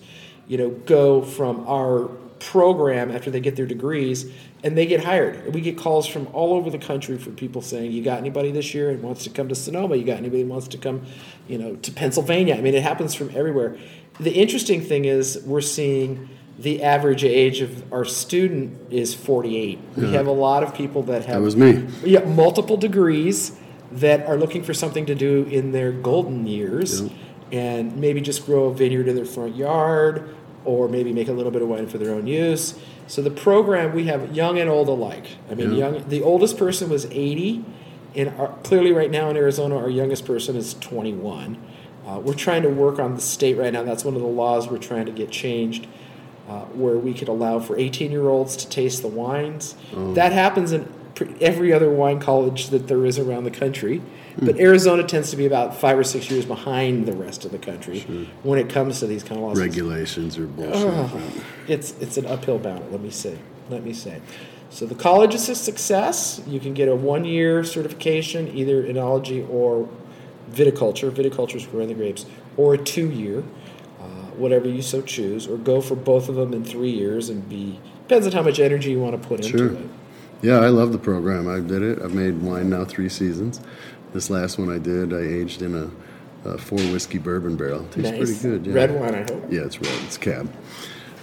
you 0.48 0.58
know, 0.58 0.70
go 0.70 1.22
from 1.22 1.68
our 1.68 2.10
program 2.40 3.12
after 3.12 3.30
they 3.30 3.40
get 3.40 3.56
their 3.56 3.68
degrees 3.68 4.32
and 4.64 4.78
they 4.78 4.86
get 4.86 5.04
hired. 5.04 5.54
We 5.54 5.62
get 5.62 5.78
calls 5.78 6.08
from 6.08 6.28
all 6.34 6.54
over 6.54 6.70
the 6.70 6.78
country 6.78 7.18
from 7.18 7.36
people 7.36 7.62
saying, 7.62 7.92
"You 7.92 8.04
got 8.04 8.20
anybody 8.20 8.52
this 8.52 8.74
year 8.74 8.90
and 8.90 9.02
wants 9.02 9.24
to 9.26 9.30
come 9.30 9.48
to 9.50 9.56
Sonoma? 9.56 9.96
You 9.96 10.04
got 10.04 10.18
anybody 10.18 10.44
wants 10.44 10.68
to 10.70 10.78
come, 10.78 11.02
you 11.48 11.58
know, 11.58 11.76
to 11.76 11.92
Pennsylvania?" 11.92 12.56
I 12.56 12.62
mean, 12.62 12.74
it 12.74 12.84
happens 12.84 13.14
from 13.14 13.32
everywhere. 13.36 13.76
The 14.22 14.32
interesting 14.34 14.82
thing 14.82 15.06
is 15.06 15.42
we're 15.46 15.62
seeing 15.62 16.30
the 16.60 16.84
average 16.84 17.24
age 17.24 17.62
of 17.62 17.92
our 17.92 18.06
student 18.06 18.78
is 18.92 19.14
48. 19.16 19.80
We 19.98 20.04
Yeah. 20.04 20.12
have 20.12 20.28
a 20.28 20.32
lot 20.32 20.62
of 20.64 20.76
people 20.76 21.02
that 21.04 21.26
have 21.26 21.38
That 21.38 21.42
was 21.42 21.58
me. 21.58 21.80
yeah, 22.06 22.24
multiple 22.24 22.78
degrees 22.78 23.54
that 23.92 24.26
are 24.28 24.38
looking 24.38 24.62
for 24.62 24.74
something 24.74 25.06
to 25.08 25.16
do 25.16 25.48
in 25.50 25.72
their 25.72 25.92
golden 25.92 26.46
years 26.46 27.02
Yep. 27.02 27.12
and 27.52 27.98
maybe 27.98 28.22
just 28.22 28.46
grow 28.46 28.66
a 28.66 28.74
vineyard 28.74 29.08
in 29.08 29.16
their 29.16 29.26
front 29.26 29.56
yard 29.56 30.24
or 30.64 30.88
maybe 30.88 31.12
make 31.12 31.28
a 31.28 31.34
little 31.34 31.52
bit 31.52 31.64
of 31.64 31.68
wine 31.68 31.88
for 31.88 31.98
their 31.98 32.14
own 32.14 32.28
use. 32.28 32.76
So 33.08 33.22
the 33.24 33.32
program 33.32 33.96
we 33.96 34.04
have 34.04 34.36
young 34.36 34.60
and 34.60 34.70
old 34.70 34.88
alike. 34.88 35.26
I 35.52 35.56
mean, 35.56 35.72
Yeah. 35.72 35.78
young 35.90 36.04
the 36.08 36.22
oldest 36.22 36.58
person 36.58 36.90
was 36.90 37.08
80 37.12 37.66
and 38.16 38.32
our, 38.38 38.50
clearly 38.62 38.92
right 38.92 39.10
now 39.10 39.30
in 39.32 39.36
Arizona 39.38 39.76
our 39.78 39.90
youngest 39.90 40.26
person 40.26 40.56
is 40.56 40.76
21. 40.80 41.58
Uh, 42.06 42.20
we're 42.20 42.34
trying 42.34 42.64
to 42.64 42.70
work 42.70 43.00
on 43.00 43.16
the 43.16 43.22
state 43.22 43.58
right 43.58 43.72
now. 43.72 43.84
That's 43.84 44.04
one 44.04 44.16
of 44.16 44.22
the 44.22 44.28
laws 44.28 44.68
we're 44.70 44.78
trying 44.78 45.06
to 45.06 45.12
get 45.12 45.30
changed 45.32 45.88
uh, 46.50 46.62
where 46.66 46.98
we 46.98 47.14
could 47.14 47.28
allow 47.28 47.60
for 47.60 47.78
18 47.78 48.12
year 48.12 48.28
olds 48.28 48.56
to 48.58 48.68
taste 48.68 49.02
the 49.02 49.08
wines. 49.08 49.76
That 49.94 50.32
happens 50.32 50.72
in 50.72 50.92
every 51.40 51.72
other 51.72 51.90
wine 51.92 52.20
college 52.20 52.70
that 52.70 52.88
there 52.88 53.06
is 53.06 53.20
around 53.20 53.44
the 53.44 53.52
country. 53.52 54.02
But 54.38 54.60
Arizona 54.60 55.04
tends 55.04 55.30
to 55.32 55.38
be 55.38 55.46
about 55.46 55.76
five 55.76 55.98
or 56.00 56.04
six 56.04 56.32
years 56.32 56.46
behind 56.46 57.06
the 57.06 57.14
rest 57.14 57.46
of 57.46 57.52
the 57.52 57.58
country 57.58 58.00
when 58.44 58.58
it 58.60 58.70
comes 58.70 59.00
to 59.00 59.08
these 59.08 59.24
kind 59.24 59.38
of 59.40 59.48
laws. 59.48 59.60
Regulations 59.60 60.38
are 60.38 60.48
bullshit. 60.48 60.74
Oh, 60.76 61.22
it's 61.68 61.92
it's 62.00 62.18
an 62.18 62.26
uphill 62.26 62.58
battle. 62.58 62.88
Let 62.92 63.02
me 63.02 63.12
say. 63.12 63.38
Let 63.70 63.84
me 63.84 63.94
say. 63.94 64.22
So 64.70 64.86
the 64.86 64.96
college 64.96 65.36
is 65.36 65.50
a 65.50 65.56
success. 65.56 66.42
You 66.48 66.62
can 66.62 66.74
get 66.74 66.88
a 66.88 66.96
one-year 66.96 67.66
certification, 67.66 68.48
either 68.58 68.82
enology 68.84 69.48
or 69.50 69.90
viticulture. 70.54 71.10
Viticulture 71.12 71.56
is 71.56 71.66
growing 71.66 71.88
the 71.88 71.94
grapes, 71.94 72.26
or 72.58 72.74
a 72.74 72.78
two-year, 72.78 73.44
uh, 74.00 74.04
whatever 74.36 74.68
you 74.68 74.82
so 74.82 75.02
choose, 75.02 75.48
or 75.48 75.58
go 75.58 75.82
for 75.82 75.96
both 75.96 76.30
of 76.30 76.36
them 76.36 76.54
in 76.54 76.64
three 76.64 76.92
years 76.92 77.30
and 77.30 77.48
be 77.50 77.80
depends 78.08 78.28
on 78.28 78.34
how 78.34 78.42
much 78.42 78.60
energy 78.60 78.92
you 78.92 79.00
want 79.00 79.20
to 79.22 79.28
put 79.28 79.44
Sure. 79.46 79.70
into 79.70 79.80
it. 79.80 79.90
Yeah, 80.42 80.58
I 80.60 80.68
love 80.68 80.92
the 80.92 80.98
program. 80.98 81.48
I 81.48 81.60
did 81.60 81.82
it. 81.82 82.02
I've 82.02 82.14
made 82.14 82.42
wine 82.42 82.70
now 82.70 82.84
three 82.84 83.08
seasons. 83.10 83.62
This 84.12 84.30
last 84.30 84.58
one 84.58 84.70
I 84.70 84.80
did, 84.80 85.14
I 85.14 85.20
aged 85.22 85.62
in 85.62 85.76
a, 85.76 86.50
a 86.50 86.58
four 86.58 86.80
whiskey 86.80 87.20
bourbon 87.20 87.56
barrel. 87.56 87.86
Tastes 87.92 88.12
pretty 88.12 88.36
good. 88.36 88.66
Yeah. 88.66 88.74
Red 88.74 89.00
wine, 89.00 89.16
I 89.16 89.20
hope. 89.22 89.46
Yeah, 89.50 89.62
it's 89.62 89.80
red. 89.80 89.94
It's 90.06 90.18
cab. 90.18 90.52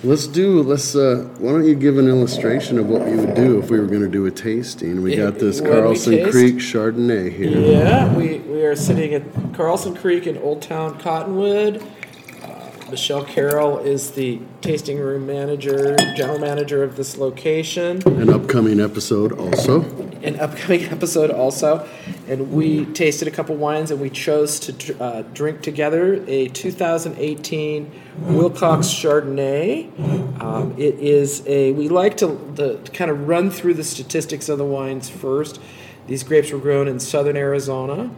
Let's 0.05 0.29
do. 0.29 0.63
Let's. 0.63 0.95
Uh, 0.95 1.29
why 1.39 1.51
don't 1.51 1.65
you 1.65 1.75
give 1.75 1.99
an 1.99 2.07
illustration 2.09 2.79
of 2.79 2.87
what 2.87 3.09
you 3.09 3.17
would 3.17 3.35
do 3.35 3.59
if 3.59 3.69
we 3.69 3.81
were 3.81 3.87
going 3.87 4.03
to 4.03 4.09
do 4.09 4.27
a 4.27 4.31
tasting? 4.31 5.03
We 5.03 5.17
got 5.17 5.41
this 5.41 5.61
When 5.61 5.71
we 5.73 5.77
Carlson 5.77 6.13
taste? 6.13 6.31
Creek 6.31 6.55
Chardonnay 6.57 7.35
here. 7.35 7.59
Yeah, 7.59 8.15
we, 8.15 8.39
we 8.39 8.63
are 8.65 8.77
sitting 8.77 9.13
at 9.13 9.23
Carlson 9.55 9.97
Creek 9.97 10.29
in 10.29 10.39
Old 10.39 10.63
Town 10.63 11.01
Cottonwood. 11.01 11.83
Uh, 12.43 12.71
Michelle 12.91 13.25
Carroll 13.25 13.79
is 13.81 14.13
the 14.13 14.41
tasting 14.61 14.99
room 15.01 15.27
manager, 15.27 15.97
general 16.15 16.39
manager 16.39 16.85
of 16.85 16.95
this 16.97 17.19
location. 17.19 18.01
An 18.07 18.31
upcoming 18.31 18.79
episode 18.79 19.33
also. 19.33 19.83
An 20.23 20.39
upcoming 20.39 20.85
episode 20.93 21.33
also. 21.33 21.89
And 22.29 22.53
we 22.53 22.85
tasted 22.85 23.27
a 23.27 23.31
couple 23.31 23.57
wines 23.57 23.91
and 23.91 23.99
we 24.01 24.11
chose 24.11 24.61
to 24.61 25.03
uh, 25.03 25.23
drink 25.33 25.63
together 25.63 26.23
a 26.27 26.49
2018 26.49 27.91
Willcox 28.25 28.85
Chardonnay. 28.85 30.43
Um, 30.43 30.75
it 30.77 30.97
is 30.97 31.43
a, 31.47 31.73
we 31.73 31.89
like 31.89 32.19
to, 32.19 32.27
the, 32.55 32.77
to 32.77 32.93
kind 32.93 33.11
of 33.11 33.27
run 33.27 33.51
through 33.51 33.75
the 33.75 33.85
statistics 33.85 34.51
of 34.51 34.59
the 34.59 34.65
wines 34.65 35.09
first. 35.09 35.59
These 36.07 36.23
grapes 36.23 36.53
were 36.53 36.59
grown 36.59 36.87
in 36.87 37.01
southern 37.01 37.37
Arizona 37.37 38.11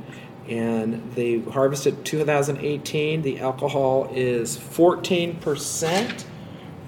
and 0.48 1.12
they 1.14 1.38
harvested 1.38 2.04
2018. 2.04 3.22
The 3.22 3.38
alcohol 3.38 4.10
is 4.12 4.56
14%. 4.56 6.24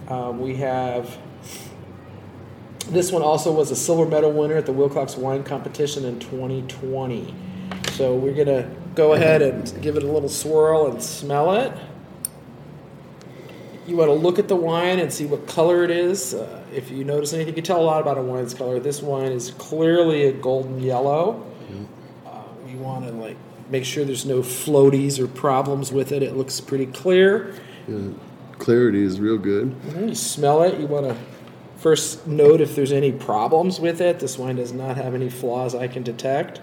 Um, 0.08 0.40
we 0.40 0.56
have 0.56 1.16
this 2.92 3.10
one 3.12 3.22
also 3.22 3.52
was 3.52 3.70
a 3.70 3.76
silver 3.76 4.06
medal 4.06 4.32
winner 4.32 4.56
at 4.56 4.66
the 4.66 4.72
Willcox 4.72 5.16
Wine 5.18 5.42
Competition 5.42 6.04
in 6.04 6.18
2020. 6.20 7.34
So 7.92 8.14
we're 8.14 8.34
gonna 8.34 8.70
go 8.94 9.12
ahead 9.14 9.42
and 9.42 9.80
give 9.82 9.96
it 9.96 10.02
a 10.02 10.06
little 10.06 10.28
swirl 10.28 10.86
and 10.90 11.02
smell 11.02 11.54
it. 11.54 11.72
You 13.86 13.96
want 13.96 14.10
to 14.10 14.14
look 14.14 14.38
at 14.38 14.46
the 14.48 14.54
wine 14.56 15.00
and 15.00 15.12
see 15.12 15.26
what 15.26 15.46
color 15.48 15.82
it 15.82 15.90
is. 15.90 16.34
Uh, 16.34 16.62
if 16.72 16.90
you 16.90 17.02
notice 17.04 17.32
anything, 17.32 17.48
you 17.48 17.54
can 17.54 17.64
tell 17.64 17.80
a 17.80 17.82
lot 17.82 18.00
about 18.00 18.16
a 18.16 18.22
wine's 18.22 18.54
color. 18.54 18.78
This 18.78 19.02
wine 19.02 19.32
is 19.32 19.50
clearly 19.58 20.26
a 20.26 20.32
golden 20.32 20.80
yellow. 20.80 21.44
Uh, 22.24 22.42
you 22.68 22.76
want 22.78 23.04
to 23.06 23.10
like 23.12 23.36
make 23.70 23.84
sure 23.84 24.04
there's 24.04 24.24
no 24.24 24.40
floaties 24.40 25.18
or 25.18 25.26
problems 25.26 25.90
with 25.90 26.12
it. 26.12 26.22
It 26.22 26.36
looks 26.36 26.60
pretty 26.60 26.86
clear. 26.86 27.54
Yeah. 27.88 28.10
Clarity 28.58 29.02
is 29.02 29.18
real 29.18 29.38
good. 29.38 29.74
Mhm, 29.82 30.10
You 30.10 30.14
smell 30.14 30.62
it. 30.62 30.78
You 30.78 30.86
want 30.86 31.06
to 31.08 31.16
first 31.86 32.28
note 32.28 32.60
if 32.60 32.76
there's 32.76 32.92
any 32.92 33.10
problems 33.10 33.80
with 33.80 34.00
it. 34.00 34.20
This 34.20 34.38
wine 34.38 34.54
does 34.56 34.72
not 34.72 34.96
have 34.96 35.14
any 35.14 35.28
flaws 35.28 35.74
I 35.74 35.88
can 35.88 36.04
detect. 36.04 36.60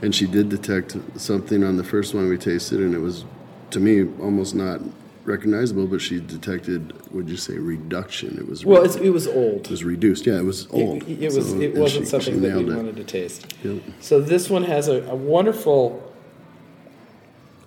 And 0.00 0.14
she 0.14 0.26
did 0.26 0.48
detect 0.48 0.96
something 1.16 1.64
on 1.64 1.76
the 1.76 1.82
first 1.84 2.14
one 2.14 2.28
we 2.28 2.38
tasted, 2.38 2.78
and 2.80 2.94
it 2.94 2.98
was, 2.98 3.24
to 3.70 3.80
me, 3.80 4.04
almost 4.22 4.54
not 4.54 4.80
recognizable. 5.24 5.86
But 5.88 6.00
she 6.00 6.20
detected, 6.20 6.92
would 7.12 7.28
you 7.28 7.36
say, 7.36 7.54
reduction? 7.54 8.38
It 8.38 8.46
was. 8.48 8.64
Well, 8.64 8.84
it's, 8.84 8.94
it 8.96 9.10
was 9.10 9.26
old. 9.26 9.64
it 9.66 9.70
was 9.70 9.82
reduced. 9.82 10.24
Yeah, 10.24 10.38
it 10.38 10.44
was 10.44 10.68
old. 10.70 11.02
It, 11.08 11.24
it 11.24 11.32
was. 11.32 11.50
So, 11.50 11.60
it 11.60 11.74
wasn't 11.74 12.04
she- 12.04 12.10
something 12.10 12.34
she 12.34 12.40
that 12.40 12.56
we 12.58 12.70
it. 12.70 12.76
wanted 12.76 12.96
to 12.96 13.04
taste. 13.04 13.54
Yep. 13.64 13.82
So 14.00 14.20
this 14.20 14.48
one 14.48 14.62
has 14.64 14.86
a, 14.86 15.02
a 15.04 15.16
wonderful 15.16 16.12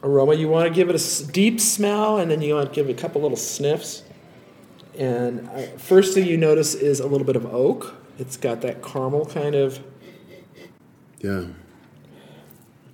aroma. 0.03 0.35
You 0.35 0.47
want 0.47 0.69
to 0.69 0.73
give 0.73 0.89
it 0.89 0.95
a 0.95 1.27
deep 1.31 1.59
smell, 1.59 2.17
and 2.17 2.31
then 2.31 2.41
you 2.41 2.53
want 2.55 2.69
to 2.69 2.75
give 2.75 2.87
it 2.87 2.93
a 2.93 3.01
couple 3.01 3.21
little 3.21 3.35
sniffs. 3.35 4.03
And 4.97 5.47
uh, 5.49 5.61
first 5.77 6.13
thing 6.13 6.25
you 6.25 6.37
notice 6.37 6.73
is 6.73 6.99
a 6.99 7.07
little 7.07 7.25
bit 7.27 7.35
of 7.35 7.45
oak. 7.53 7.95
It's 8.17 8.35
got 8.37 8.61
that 8.61 8.81
caramel 8.83 9.25
kind 9.25 9.55
of. 9.55 9.79
Yeah. 11.19 11.45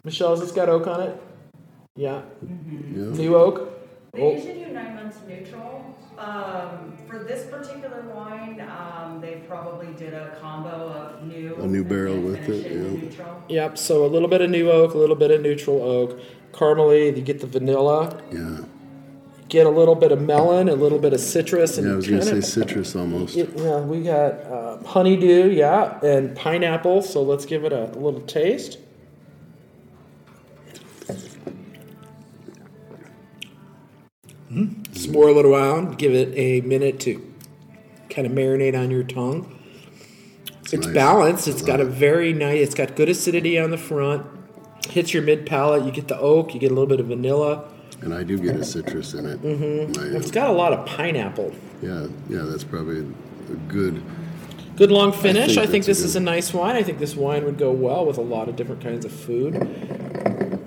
Michelle, 0.03 0.31
has 0.31 0.41
this 0.41 0.51
got 0.51 0.67
oak 0.69 0.85
on 0.87 1.01
it? 1.01 1.21
Yeah. 1.95 2.23
Yeah. 2.41 3.03
New 3.13 3.35
oak. 3.35 3.69
They 4.13 4.21
Oh. 4.21 4.31
usually 4.35 4.65
do 4.65 4.73
nine 4.73 4.95
months 4.95 5.17
neutral. 5.27 5.95
Um, 6.17 6.93
for 7.07 7.23
this 7.23 7.45
particular 7.47 8.01
wine, 8.13 8.61
um, 8.61 9.19
they 9.19 9.41
probably 9.47 9.87
did 9.97 10.13
a 10.13 10.37
combo 10.39 10.69
of 10.69 11.23
new. 11.25 11.55
A 11.55 11.65
new 11.67 11.83
barrel 11.83 12.19
with 12.19 12.45
finish 12.45 12.65
it, 12.65 12.71
with 12.71 12.93
yeah. 12.93 13.01
Neutral. 13.01 13.43
Yep. 13.49 13.77
So 13.77 14.05
a 14.05 14.07
little 14.07 14.27
bit 14.27 14.41
of 14.41 14.49
new 14.49 14.69
oak, 14.71 14.93
a 14.93 14.97
little 14.97 15.15
bit 15.15 15.31
of 15.31 15.41
neutral 15.41 15.81
oak, 15.81 16.19
caramely. 16.51 17.15
You 17.15 17.21
get 17.23 17.39
the 17.39 17.47
vanilla. 17.47 18.21
Yeah. 18.31 18.59
Get 19.53 19.67
a 19.67 19.69
little 19.69 19.93
bit 19.93 20.11
of 20.11 20.19
melon, 20.19 20.67
a 20.67 20.73
little 20.73 20.97
bit 20.97 21.13
of 21.13 21.19
citrus, 21.19 21.77
and 21.77 21.85
Yeah, 21.85 21.93
I 21.93 21.95
was 21.97 22.07
going 22.07 22.21
to 22.21 22.25
say 22.25 22.41
citrus 22.41 22.95
almost. 22.95 23.37
It, 23.37 23.51
yeah, 23.55 23.81
we 23.81 24.01
got 24.01 24.31
uh, 24.45 24.83
honeydew, 24.83 25.51
yeah, 25.51 26.03
and 26.03 26.35
pineapple. 26.35 27.03
So 27.03 27.21
let's 27.21 27.45
give 27.45 27.63
it 27.63 27.71
a, 27.71 27.83
little 27.95 28.21
taste. 28.21 28.79
Mm. 34.51 34.97
Swirl 34.97 35.37
it 35.37 35.45
around. 35.45 35.99
Give 35.99 36.15
it 36.15 36.35
a 36.35 36.61
minute 36.61 36.99
to 37.01 37.23
kind 38.09 38.25
of 38.25 38.33
marinate 38.33 38.75
on 38.75 38.89
your 38.89 39.03
tongue. 39.03 39.55
It's 40.71 40.73
nice. 40.73 40.95
balanced. 40.95 41.47
It's 41.47 41.61
got 41.61 41.79
a 41.79 41.85
very 41.85 42.33
nice. 42.33 42.57
It's 42.57 42.73
got 42.73 42.95
good 42.95 43.07
acidity 43.07 43.59
on 43.59 43.69
the 43.69 43.77
front. 43.77 44.25
Hits 44.89 45.13
your 45.13 45.21
mid 45.21 45.45
palate. 45.45 45.83
You 45.83 45.91
get 45.91 46.07
the 46.07 46.17
oak. 46.17 46.55
You 46.55 46.59
get 46.59 46.71
a 46.71 46.73
little 46.73 46.87
bit 46.87 46.99
of 46.99 47.05
vanilla. 47.05 47.69
And 48.01 48.13
I 48.13 48.23
do 48.23 48.37
get 48.37 48.55
a 48.55 48.63
citrus 48.63 49.13
in 49.13 49.25
it. 49.25 49.41
Mm-hmm. 49.41 50.15
It's 50.15 50.31
got 50.31 50.49
a 50.49 50.53
lot 50.53 50.73
of 50.73 50.85
pineapple. 50.85 51.53
yeah, 51.81 52.07
yeah, 52.29 52.41
that's 52.43 52.63
probably 52.63 52.99
a 52.99 53.55
good. 53.67 54.03
Good 54.75 54.91
long 54.91 55.11
finish. 55.11 55.57
I 55.57 55.61
think 55.61 55.71
think, 55.71 55.85
that's 55.85 55.99
a 55.99 56.01
this 56.01 56.09
is 56.09 56.15
a 56.15 56.19
nice 56.19 56.53
wine. 56.53 56.75
I 56.75 56.83
think 56.83 56.97
this 56.97 57.15
wine 57.15 57.45
would 57.45 57.57
go 57.57 57.71
well 57.71 58.05
with 58.05 58.17
a 58.17 58.21
lot 58.21 58.49
of 58.49 58.55
different 58.55 58.81
kinds 58.81 59.05
of 59.05 59.11
food. 59.11 60.59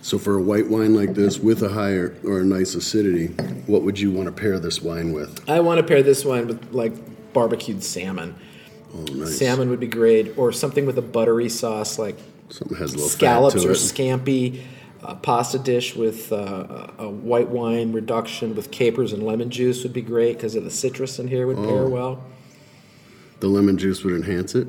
So 0.00 0.18
for 0.18 0.36
a 0.36 0.42
white 0.42 0.68
wine 0.68 0.94
like 0.94 1.14
this 1.14 1.38
with 1.38 1.62
a 1.62 1.68
higher 1.68 2.16
or 2.24 2.40
a 2.40 2.44
nice 2.44 2.74
acidity, 2.74 3.28
what 3.66 3.82
would 3.82 4.00
you 4.00 4.10
want 4.10 4.26
to 4.26 4.32
pair 4.32 4.58
this 4.58 4.82
wine 4.82 5.12
with? 5.12 5.48
I 5.48 5.60
want 5.60 5.78
to 5.78 5.86
pair 5.86 6.02
this 6.02 6.24
wine 6.24 6.46
with 6.46 6.72
like 6.72 6.92
barbecued 7.32 7.84
salmon. 7.84 8.34
Oh, 8.94 9.04
nice. 9.12 9.38
Salmon 9.38 9.68
would 9.70 9.78
be 9.78 9.86
great, 9.86 10.36
or 10.36 10.50
something 10.50 10.84
with 10.84 10.98
a 10.98 11.02
buttery 11.02 11.48
sauce 11.48 11.98
like 11.98 12.16
Something 12.48 12.78
has 12.78 12.92
a 12.92 12.96
little 12.96 13.08
scallops 13.08 13.64
or 13.64 13.70
scampi. 13.70 14.62
A 15.02 15.14
pasta 15.14 15.58
dish 15.58 15.96
with 15.96 16.32
uh, 16.32 16.88
a 16.98 17.08
white 17.08 17.48
wine 17.48 17.92
reduction 17.92 18.54
with 18.54 18.70
capers 18.70 19.12
and 19.12 19.22
lemon 19.22 19.50
juice 19.50 19.82
would 19.82 19.92
be 19.92 20.02
great 20.02 20.36
because 20.36 20.54
of 20.54 20.64
the 20.64 20.70
citrus 20.70 21.18
in 21.18 21.28
here 21.28 21.46
would 21.46 21.56
pair 21.56 21.84
Oh. 21.84 21.88
well. 21.88 22.24
The 23.40 23.48
lemon 23.48 23.78
juice 23.78 24.04
would 24.04 24.14
enhance 24.14 24.54
it. 24.54 24.68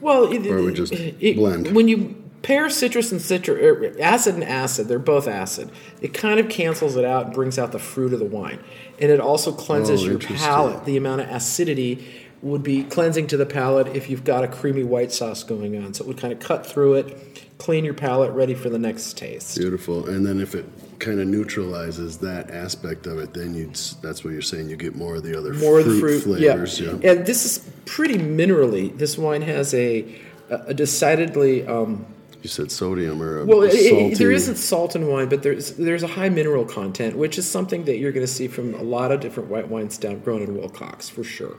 Well, 0.00 0.30
it, 0.32 0.46
Or 0.46 0.68
it- 0.68 0.74
just 0.74 0.92
it- 0.92 1.36
blend? 1.36 1.74
When 1.74 1.88
you 1.88 2.14
pair 2.42 2.70
citrus 2.70 3.10
and 3.10 3.20
citrus, 3.20 3.58
er, 3.60 3.92
acid 4.00 4.34
and 4.34 4.44
acid, 4.44 4.86
they're 4.86 5.00
both 5.00 5.26
acid. 5.26 5.70
It 6.00 6.14
kind 6.14 6.38
of 6.38 6.48
cancels 6.48 6.94
it 6.94 7.04
out 7.04 7.26
and 7.26 7.34
brings 7.34 7.58
out 7.58 7.72
the 7.72 7.80
fruit 7.80 8.12
of 8.12 8.20
the 8.20 8.24
wine, 8.24 8.60
and 9.00 9.10
it 9.10 9.18
also 9.18 9.50
cleanses 9.50 10.02
Oh, 10.02 10.06
your 10.10 10.18
palate. 10.20 10.84
The 10.84 10.96
amount 10.96 11.22
of 11.22 11.28
acidity 11.30 12.06
would 12.42 12.62
be 12.62 12.84
cleansing 12.84 13.26
to 13.28 13.36
the 13.36 13.46
palate 13.46 13.88
if 13.96 14.08
you've 14.08 14.22
got 14.22 14.44
a 14.44 14.48
creamy 14.48 14.84
white 14.84 15.10
sauce 15.10 15.42
going 15.42 15.76
on. 15.82 15.94
So 15.94 16.04
it 16.04 16.06
would 16.06 16.18
kind 16.18 16.32
of 16.32 16.38
cut 16.38 16.64
through 16.64 16.94
it, 16.94 17.45
clean 17.58 17.84
your 17.84 17.94
palate, 17.94 18.32
ready 18.32 18.54
for 18.54 18.68
the 18.68 18.78
next 18.78 19.16
taste. 19.16 19.56
Beautiful. 19.56 20.08
And 20.08 20.24
then 20.26 20.40
if 20.40 20.54
it 20.54 20.66
kind 20.98 21.20
of 21.20 21.26
neutralizes 21.26 22.18
that 22.18 22.50
aspect 22.50 23.06
of 23.06 23.18
it, 23.18 23.32
then 23.34 23.54
you 23.54 23.70
that's 24.02 24.24
what 24.24 24.32
you're 24.32 24.42
saying. 24.42 24.68
You 24.70 24.76
get 24.76 24.94
more 24.94 25.16
of 25.16 25.22
the 25.22 25.36
other 25.36 25.52
more 25.54 25.80
fruit, 25.82 25.86
of 25.86 25.92
the 25.94 26.00
fruit 26.00 26.20
flavors. 26.22 26.80
yeah. 26.80 26.92
Yeah. 27.02 27.10
and 27.12 27.26
this 27.26 27.44
is 27.44 27.70
pretty 27.84 28.18
minerally 28.18 28.96
this 28.96 29.16
wine 29.18 29.42
has 29.42 29.72
a 29.74 30.04
a 30.50 30.72
decidedly 30.74 31.66
um, 31.66 32.06
You 32.42 32.48
said 32.48 32.70
sodium 32.70 33.20
or 33.22 33.40
a 33.40 33.44
well 33.46 33.62
it, 33.62 33.74
it- 33.74 34.18
there 34.18 34.30
isn't 34.32 34.56
salt 34.56 34.94
in 34.96 35.06
wine 35.08 35.28
but 35.28 35.42
there's 35.42 35.72
there's 35.72 36.02
a 36.02 36.06
high 36.08 36.28
mineral 36.28 36.64
content 36.64 37.16
which 37.16 37.36
is 37.38 37.48
something 37.48 37.84
that 37.84 37.98
you're 37.98 38.12
going 38.12 38.26
to 38.26 38.32
see 38.32 38.46
from 38.48 38.74
a 38.74 38.82
lot 38.82 39.12
of 39.12 39.20
different 39.20 39.48
white 39.50 39.68
wines 39.68 39.98
down 39.98 40.18
grown 40.20 40.42
in 40.42 40.56
willcox 40.56 41.10
for 41.10 41.24
sure 41.24 41.56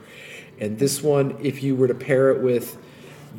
and 0.58 0.78
this 0.78 1.02
one 1.02 1.36
if 1.42 1.62
you 1.62 1.74
were 1.76 1.86
to 1.88 1.94
pair 1.94 2.30
it 2.30 2.42
with 2.42 2.76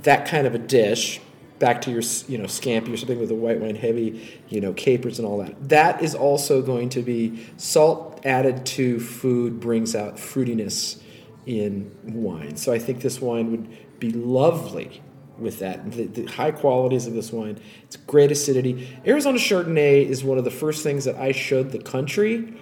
that 0.04 0.28
kind 0.28 0.46
of 0.48 0.54
a 0.56 0.60
dish 0.60 1.20
back 1.60 1.82
to 1.82 1.92
your 1.92 2.02
you 2.28 2.38
know 2.38 2.46
scampi 2.46 2.94
or 2.94 2.98
something 2.98 3.20
with 3.20 3.32
a 3.32 3.36
white 3.36 3.60
wine 3.60 3.76
heavy 3.76 4.42
you 4.50 4.62
know 4.62 4.74
capers 4.74 5.20
and 5.20 5.28
all 5.28 5.38
that. 5.40 5.70
That 5.70 6.02
is 6.02 6.16
also 6.16 6.62
going 6.62 6.90
to 6.90 7.02
be 7.02 7.46
salt 7.58 8.22
added 8.26 8.66
to 8.66 9.00
food 9.00 9.60
brings 9.60 9.96
out 9.96 10.16
fruitiness 10.16 11.02
in 11.46 11.96
wine. 12.04 12.56
So 12.58 12.74
i 12.74 12.80
think 12.80 13.02
this 13.02 13.22
wine 13.22 13.52
would 13.52 14.00
be 14.00 14.12
lovely 14.12 15.02
with 15.38 15.60
that. 15.60 15.92
The, 15.92 16.06
the 16.06 16.26
high 16.26 16.52
qualities 16.52 17.08
of 17.08 17.14
this 17.14 17.32
wine 17.32 17.60
it's 17.84 17.96
great 17.96 18.32
acidity. 18.32 18.98
Arizona 19.06 19.38
chardonnay 19.38 20.06
is 20.06 20.24
one 20.24 20.38
of 20.38 20.44
the 20.44 20.52
first 20.52 20.84
things 20.84 21.06
that 21.06 21.16
i 21.16 21.32
showed 21.32 21.72
the 21.72 21.80
country 21.80 22.54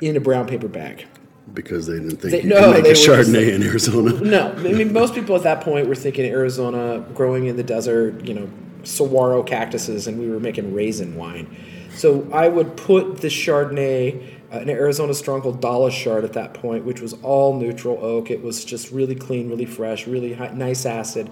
in 0.00 0.16
a 0.16 0.20
brown 0.20 0.46
paper 0.46 0.68
bag 0.68 1.06
because 1.52 1.86
they 1.86 1.94
didn't 1.94 2.16
think 2.16 2.32
They- 2.32 2.42
you 2.42 2.48
no, 2.48 2.60
could 2.60 2.70
make 2.74 2.82
they 2.84 2.88
a 2.90 2.92
were 2.92 2.94
just 2.94 3.30
Chardonnay 3.30 3.54
in 3.54 3.62
Arizona. 3.62 4.12
no, 4.20 4.52
I 4.56 4.72
mean 4.72 4.92
most 4.92 5.14
people 5.14 5.36
at 5.36 5.42
that 5.42 5.60
point 5.60 5.88
were 5.88 5.94
thinking 5.94 6.24
Arizona, 6.30 7.04
growing 7.14 7.46
in 7.46 7.56
the 7.56 7.62
desert, 7.62 8.24
you 8.26 8.34
know, 8.34 8.48
saguaro 8.82 9.42
cactuses, 9.42 10.06
and 10.06 10.18
we 10.18 10.28
were 10.28 10.40
making 10.40 10.72
raisin 10.74 11.16
wine. 11.16 11.54
So 11.96 12.26
I 12.32 12.48
would 12.48 12.76
put 12.76 13.18
the 13.18 13.28
Chardonnay, 13.28 14.20
uh, 14.52 14.58
an 14.58 14.68
Arizona 14.70 15.14
stronghold 15.14 15.60
Dala 15.60 15.90
Chard 15.90 16.24
at 16.24 16.32
that 16.32 16.54
point, 16.54 16.84
which 16.84 17.00
was 17.00 17.12
all 17.22 17.58
neutral 17.58 17.98
oak. 18.04 18.30
It 18.30 18.42
was 18.42 18.64
just 18.64 18.90
really 18.90 19.14
clean, 19.14 19.48
really 19.48 19.64
fresh, 19.64 20.06
really 20.06 20.32
high, 20.32 20.50
nice 20.54 20.86
acid, 20.86 21.30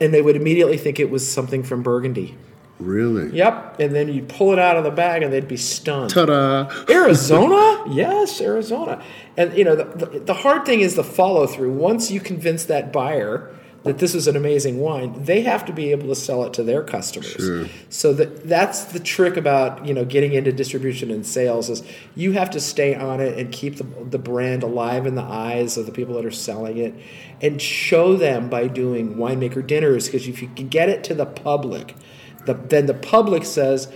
and 0.00 0.14
they 0.14 0.22
would 0.22 0.36
immediately 0.36 0.78
think 0.78 0.98
it 1.00 1.10
was 1.10 1.26
something 1.28 1.62
from 1.62 1.82
Burgundy. 1.82 2.36
Really? 2.80 3.36
Yep, 3.36 3.78
and 3.78 3.94
then 3.94 4.12
you'd 4.12 4.28
pull 4.28 4.52
it 4.52 4.58
out 4.58 4.76
of 4.76 4.84
the 4.84 4.90
bag, 4.90 5.22
and 5.22 5.32
they'd 5.32 5.46
be 5.46 5.58
stunned. 5.58 6.10
Ta-da! 6.10 6.70
Arizona? 6.90 7.84
yes, 7.92 8.40
Arizona. 8.40 9.02
And 9.36 9.56
you 9.56 9.64
know, 9.64 9.76
the, 9.76 10.06
the, 10.06 10.20
the 10.20 10.34
hard 10.34 10.64
thing 10.64 10.80
is 10.80 10.94
the 10.94 11.04
follow 11.04 11.46
through. 11.46 11.72
Once 11.72 12.10
you 12.10 12.20
convince 12.20 12.64
that 12.64 12.92
buyer 12.92 13.54
that 13.82 13.98
this 13.98 14.14
is 14.14 14.26
an 14.26 14.36
amazing 14.36 14.78
wine, 14.78 15.24
they 15.24 15.42
have 15.42 15.64
to 15.64 15.72
be 15.72 15.90
able 15.90 16.08
to 16.08 16.14
sell 16.14 16.44
it 16.44 16.52
to 16.54 16.62
their 16.62 16.82
customers. 16.82 17.32
Sure. 17.32 17.66
So 17.88 18.12
that 18.14 18.46
that's 18.46 18.84
the 18.84 19.00
trick 19.00 19.36
about 19.36 19.86
you 19.86 19.94
know 19.94 20.04
getting 20.04 20.32
into 20.32 20.52
distribution 20.52 21.10
and 21.10 21.24
sales 21.24 21.70
is 21.70 21.82
you 22.14 22.32
have 22.32 22.50
to 22.50 22.60
stay 22.60 22.94
on 22.94 23.20
it 23.20 23.38
and 23.38 23.50
keep 23.52 23.76
the, 23.76 23.84
the 23.84 24.18
brand 24.18 24.62
alive 24.62 25.06
in 25.06 25.14
the 25.14 25.22
eyes 25.22 25.76
of 25.76 25.86
the 25.86 25.92
people 25.92 26.14
that 26.14 26.26
are 26.26 26.30
selling 26.30 26.76
it, 26.78 26.94
and 27.40 27.60
show 27.60 28.16
them 28.16 28.48
by 28.48 28.66
doing 28.66 29.16
winemaker 29.16 29.66
dinners 29.66 30.06
because 30.06 30.26
if 30.28 30.42
you 30.42 30.48
can 30.48 30.68
get 30.68 30.88
it 30.88 31.02
to 31.04 31.14
the 31.14 31.26
public, 31.26 31.94
the, 32.46 32.54
then 32.54 32.86
the 32.86 32.94
public 32.94 33.44
says, 33.44 33.92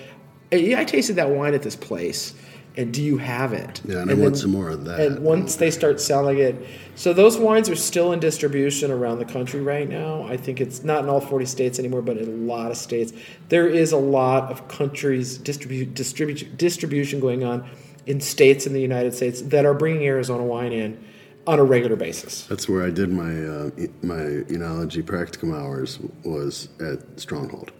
"Hey, 0.51 0.77
I 0.77 0.85
tasted 0.85 1.17
that 1.17 1.31
wine 1.31 1.55
at 1.55 1.63
this 1.63 1.77
place." 1.77 2.35
And 2.77 2.93
do 2.93 3.01
you 3.01 3.19
have 3.19 3.53
it? 3.53 3.81
Yeah, 3.85 3.99
and 3.99 4.11
I 4.11 4.15
want 4.15 4.37
some 4.37 4.51
more 4.51 4.69
of 4.69 4.85
that. 4.87 4.99
And 4.99 5.21
once 5.21 5.55
they 5.55 5.71
start 5.71 6.01
selling 6.01 6.39
it, 6.39 6.57
so 6.97 7.13
those 7.13 7.39
wines 7.39 7.69
are 7.69 7.77
still 7.77 8.13
in 8.13 8.19
distribution 8.19 8.91
around 8.91 9.21
the 9.21 9.25
country 9.25 9.61
right 9.61 9.89
now. 9.89 10.25
I 10.25 10.37
think 10.37 10.61
it's 10.61 10.83
not 10.83 11.05
in 11.05 11.09
all 11.09 11.21
40 11.21 11.47
states 11.47 11.79
anymore, 11.79 12.03
but 12.03 12.17
in 12.17 12.29
a 12.29 12.53
lot 12.53 12.73
of 12.73 12.77
states. 12.77 13.13
There 13.49 13.69
is 13.69 13.93
a 13.93 13.97
lot 13.97 14.51
of 14.51 14.67
countries 14.67 15.39
distribu- 15.39 15.93
distribu- 15.95 16.57
distribution 16.57 17.21
going 17.21 17.45
on 17.45 17.65
in 18.07 18.21
states 18.21 18.67
in 18.67 18.73
the 18.73 18.81
United 18.81 19.15
States 19.15 19.41
that 19.43 19.65
are 19.65 19.75
bringing 19.75 20.05
Arizona 20.05 20.43
wine 20.43 20.73
in 20.73 21.03
on 21.47 21.61
a 21.61 21.65
regular 21.65 21.95
basis. 21.95 22.45
That's 22.47 22.69
where 22.69 22.85
I 22.85 22.91
did 22.91 23.13
my 23.13 23.31
uh, 23.31 23.71
my 24.03 24.43
enology 24.51 25.03
practicum 25.03 25.55
hours 25.55 26.01
was 26.25 26.71
at 26.81 27.21
Stronghold 27.21 27.71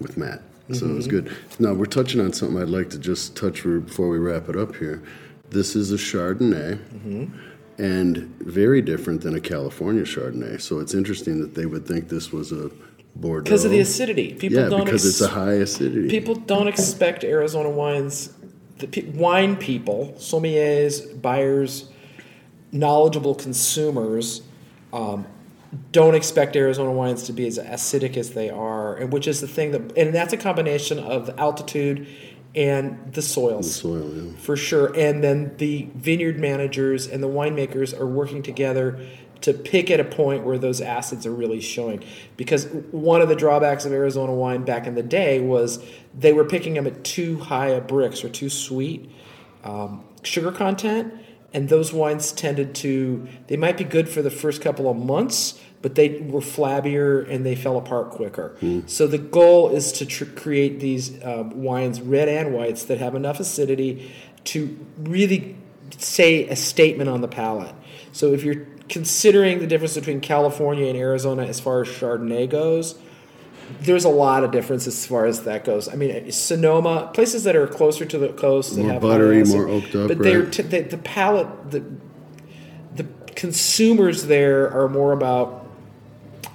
with 0.00 0.16
Matt. 0.16 0.42
So 0.72 0.86
it 0.86 0.92
was 0.94 1.08
Mm-hmm. 1.08 1.16
good. 1.28 1.36
Now 1.58 1.72
we're 1.72 1.86
touching 1.86 2.20
on 2.20 2.32
something 2.32 2.60
I'd 2.60 2.68
like 2.68 2.90
to 2.90 2.98
just 2.98 3.34
touch 3.36 3.60
for, 3.62 3.80
before 3.80 4.08
we 4.10 4.18
wrap 4.18 4.48
it 4.50 4.56
up 4.56 4.76
here. 4.76 5.02
This 5.50 5.74
is 5.74 5.92
a 5.92 5.96
Chardonnay, 5.96 6.76
Mm-hmm. 6.78 7.82
and 7.82 8.16
very 8.40 8.82
different 8.82 9.22
than 9.22 9.34
a 9.34 9.40
California 9.40 10.02
Chardonnay. 10.02 10.60
So 10.60 10.80
it's 10.80 10.92
interesting 10.94 11.40
that 11.40 11.54
they 11.54 11.64
would 11.64 11.86
think 11.86 12.08
this 12.08 12.32
was 12.32 12.52
a 12.52 12.70
Bordeaux 13.16 13.44
Because 13.44 13.64
of 13.64 13.70
the 13.70 13.80
acidity. 13.80 14.34
People 14.34 14.58
Yeah, 14.58 14.68
don't 14.68 14.84
because 14.84 15.04
ex- 15.06 15.20
it's 15.20 15.20
a 15.22 15.28
high 15.34 15.54
acidity. 15.54 16.08
people 16.08 16.34
don't 16.34 16.68
expect 16.68 17.24
Arizona 17.24 17.70
wines. 17.70 18.32
The 18.78 18.86
pe- 18.86 19.06
wine 19.10 19.56
people, 19.56 20.14
sommeliers, 20.18 21.20
buyers, 21.20 21.88
knowledgeable 22.72 23.34
consumers, 23.34 24.42
um, 24.92 25.26
don't 25.92 26.14
expect 26.14 26.56
Arizona 26.56 26.92
wines 26.92 27.24
to 27.24 27.32
be 27.32 27.46
as 27.46 27.58
acidic 27.58 28.16
as 28.16 28.30
they 28.30 28.48
are, 28.50 28.96
and 28.96 29.12
which 29.12 29.28
is 29.28 29.40
the 29.40 29.48
thing 29.48 29.72
that, 29.72 29.96
and 29.96 30.14
that's 30.14 30.32
a 30.32 30.36
combination 30.36 30.98
of 30.98 31.26
the 31.26 31.38
altitude 31.38 32.06
and 32.54 33.12
the 33.12 33.22
soils 33.22 33.66
The 33.66 33.72
soil. 33.72 34.12
Yeah. 34.14 34.36
for 34.38 34.56
sure. 34.56 34.96
And 34.96 35.22
then 35.22 35.56
the 35.58 35.88
vineyard 35.94 36.38
managers 36.38 37.06
and 37.06 37.22
the 37.22 37.28
winemakers 37.28 37.98
are 37.98 38.06
working 38.06 38.42
together 38.42 38.98
to 39.42 39.52
pick 39.52 39.90
at 39.90 40.00
a 40.00 40.04
point 40.04 40.44
where 40.44 40.58
those 40.58 40.80
acids 40.80 41.24
are 41.26 41.32
really 41.32 41.60
showing. 41.60 42.02
Because 42.36 42.66
one 42.90 43.20
of 43.20 43.28
the 43.28 43.36
drawbacks 43.36 43.84
of 43.84 43.92
Arizona 43.92 44.32
wine 44.32 44.64
back 44.64 44.86
in 44.86 44.94
the 44.94 45.02
day 45.02 45.40
was 45.40 45.84
they 46.18 46.32
were 46.32 46.44
picking 46.44 46.74
them 46.74 46.86
at 46.86 47.04
too 47.04 47.38
high 47.38 47.68
a 47.68 47.80
Brix 47.80 48.24
or 48.24 48.28
too 48.28 48.48
sweet 48.48 49.10
um, 49.62 50.04
sugar 50.22 50.50
content. 50.50 51.14
And 51.52 51.68
those 51.68 51.92
wines 51.92 52.32
tended 52.32 52.74
to, 52.76 53.26
they 53.46 53.56
might 53.56 53.78
be 53.78 53.84
good 53.84 54.08
for 54.08 54.20
the 54.20 54.30
first 54.30 54.60
couple 54.60 54.90
of 54.90 54.96
months, 54.96 55.58
but 55.80 55.94
they 55.94 56.20
were 56.20 56.40
flabbier 56.40 57.28
and 57.30 57.46
they 57.46 57.54
fell 57.54 57.78
apart 57.78 58.10
quicker. 58.10 58.56
So 58.86 59.06
the 59.06 59.18
goal 59.18 59.70
is 59.70 59.92
to 59.92 60.04
tr- 60.04 60.26
create 60.26 60.80
these 60.80 61.24
um, 61.24 61.62
wines, 61.62 62.02
red 62.02 62.28
and 62.28 62.52
whites, 62.52 62.84
that 62.84 62.98
have 62.98 63.14
enough 63.14 63.40
acidity 63.40 64.12
to 64.44 64.78
really 64.98 65.56
say 65.96 66.46
a 66.48 66.56
statement 66.56 67.08
on 67.08 67.22
the 67.22 67.28
palate. 67.28 67.74
So 68.12 68.34
if 68.34 68.44
you're 68.44 68.66
considering 68.88 69.58
the 69.58 69.66
difference 69.66 69.94
between 69.94 70.20
California 70.20 70.86
and 70.86 70.98
Arizona 70.98 71.44
as 71.44 71.60
far 71.60 71.82
as 71.82 71.88
Chardonnay 71.88 72.50
goes, 72.50 72.98
there's 73.80 74.04
a 74.04 74.08
lot 74.08 74.44
of 74.44 74.50
difference 74.50 74.86
as 74.86 75.06
far 75.06 75.26
as 75.26 75.42
that 75.44 75.64
goes. 75.64 75.88
I 75.88 75.94
mean, 75.94 76.30
Sonoma, 76.32 77.10
places 77.14 77.44
that 77.44 77.54
are 77.56 77.66
closer 77.66 78.04
to 78.04 78.18
the 78.18 78.28
coast 78.30 78.74
that 78.76 78.82
More 78.82 78.92
have 78.92 79.02
buttery, 79.02 79.44
more 79.44 79.68
oaked 79.68 79.94
up, 79.94 80.08
but 80.08 80.18
they're 80.18 80.44
right? 80.44 80.52
t- 80.52 80.62
the, 80.62 80.80
the 80.82 80.98
palate, 80.98 81.70
the 81.70 81.84
the 82.96 83.06
consumers 83.34 84.26
there 84.26 84.70
are 84.72 84.88
more 84.88 85.12
about 85.12 85.66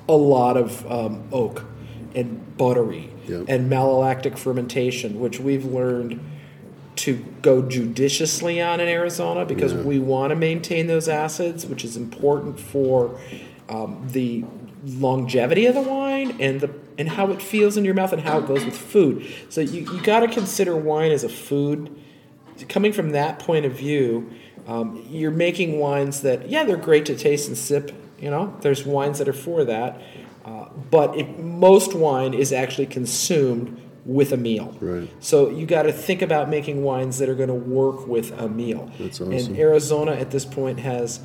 a 0.09 0.15
lot 0.15 0.57
of 0.57 0.89
um, 0.91 1.23
oak 1.31 1.63
and 2.15 2.57
buttery 2.57 3.09
Yep. 3.25 3.45
and 3.47 3.71
malolactic 3.71 4.37
fermentation, 4.37 5.21
which 5.21 5.39
we've 5.39 5.63
learned 5.63 6.19
to 6.97 7.23
go 7.41 7.61
judiciously 7.61 8.59
on 8.61 8.81
in 8.81 8.89
Arizona 8.89 9.45
because 9.45 9.71
Yeah. 9.73 9.81
we 9.83 9.97
want 9.97 10.31
to 10.31 10.35
maintain 10.35 10.87
those 10.87 11.07
acids, 11.07 11.65
which 11.65 11.85
is 11.85 11.95
important 11.95 12.59
for 12.59 13.17
um, 13.69 14.05
the 14.11 14.43
longevity 14.83 15.65
of 15.65 15.75
the 15.75 15.81
wine 15.81 16.35
and 16.39 16.59
the 16.61 16.73
and 16.97 17.09
how 17.09 17.31
it 17.31 17.41
feels 17.41 17.77
in 17.77 17.85
your 17.85 17.93
mouth 17.93 18.13
and 18.13 18.21
how 18.21 18.39
it 18.39 18.47
goes 18.47 18.63
with 18.63 18.77
food. 18.77 19.25
So 19.49 19.61
you, 19.61 19.91
you 19.91 20.01
got 20.03 20.19
to 20.19 20.27
consider 20.27 20.75
wine 20.75 21.11
as 21.11 21.23
a 21.23 21.29
food. 21.29 21.99
Coming 22.69 22.93
from 22.93 23.11
that 23.11 23.39
point 23.39 23.65
of 23.65 23.73
view, 23.73 24.31
um, 24.67 25.03
you're 25.09 25.31
making 25.31 25.79
wines 25.79 26.21
that 26.21 26.49
yeah 26.49 26.63
they're 26.63 26.77
great 26.77 27.05
to 27.07 27.15
taste 27.15 27.47
and 27.47 27.57
sip. 27.57 27.91
You 28.19 28.29
know, 28.29 28.55
there's 28.61 28.85
wines 28.85 29.19
that 29.19 29.27
are 29.27 29.33
for 29.33 29.65
that, 29.65 30.01
uh, 30.45 30.69
but 30.91 31.17
it, 31.17 31.39
most 31.39 31.93
wine 31.93 32.33
is 32.33 32.53
actually 32.53 32.87
consumed 32.87 33.81
with 34.05 34.31
a 34.31 34.37
meal. 34.37 34.77
Right. 34.79 35.09
So 35.19 35.49
you 35.49 35.65
got 35.65 35.83
to 35.83 35.93
think 35.93 36.21
about 36.21 36.49
making 36.49 36.83
wines 36.83 37.17
that 37.19 37.29
are 37.29 37.35
going 37.35 37.49
to 37.49 37.55
work 37.55 38.07
with 38.07 38.31
a 38.39 38.47
meal. 38.47 38.91
That's 38.99 39.19
And. 39.19 39.57
Arizona 39.57 40.11
at 40.11 40.31
this 40.31 40.45
point 40.45 40.79
has 40.79 41.21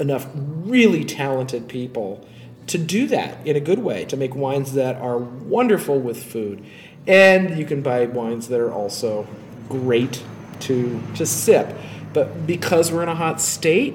enough 0.00 0.26
really 0.34 1.04
talented 1.04 1.68
people 1.68 2.26
to 2.68 2.78
do 2.78 3.06
that 3.08 3.46
in 3.46 3.56
a 3.56 3.60
good 3.60 3.78
way, 3.80 4.04
to 4.06 4.16
make 4.16 4.34
wines 4.34 4.72
that 4.74 4.96
are 4.96 5.18
wonderful 5.18 5.98
with 6.00 6.22
food. 6.22 6.64
And 7.06 7.58
you 7.58 7.64
can 7.64 7.82
buy 7.82 8.06
wines 8.06 8.48
that 8.48 8.60
are 8.60 8.72
also 8.72 9.26
great 9.68 10.22
to 10.60 11.00
to 11.16 11.26
sip. 11.26 11.76
But 12.12 12.46
because 12.46 12.90
we're 12.92 13.02
in 13.02 13.08
a 13.08 13.14
hot 13.14 13.40
state, 13.40 13.94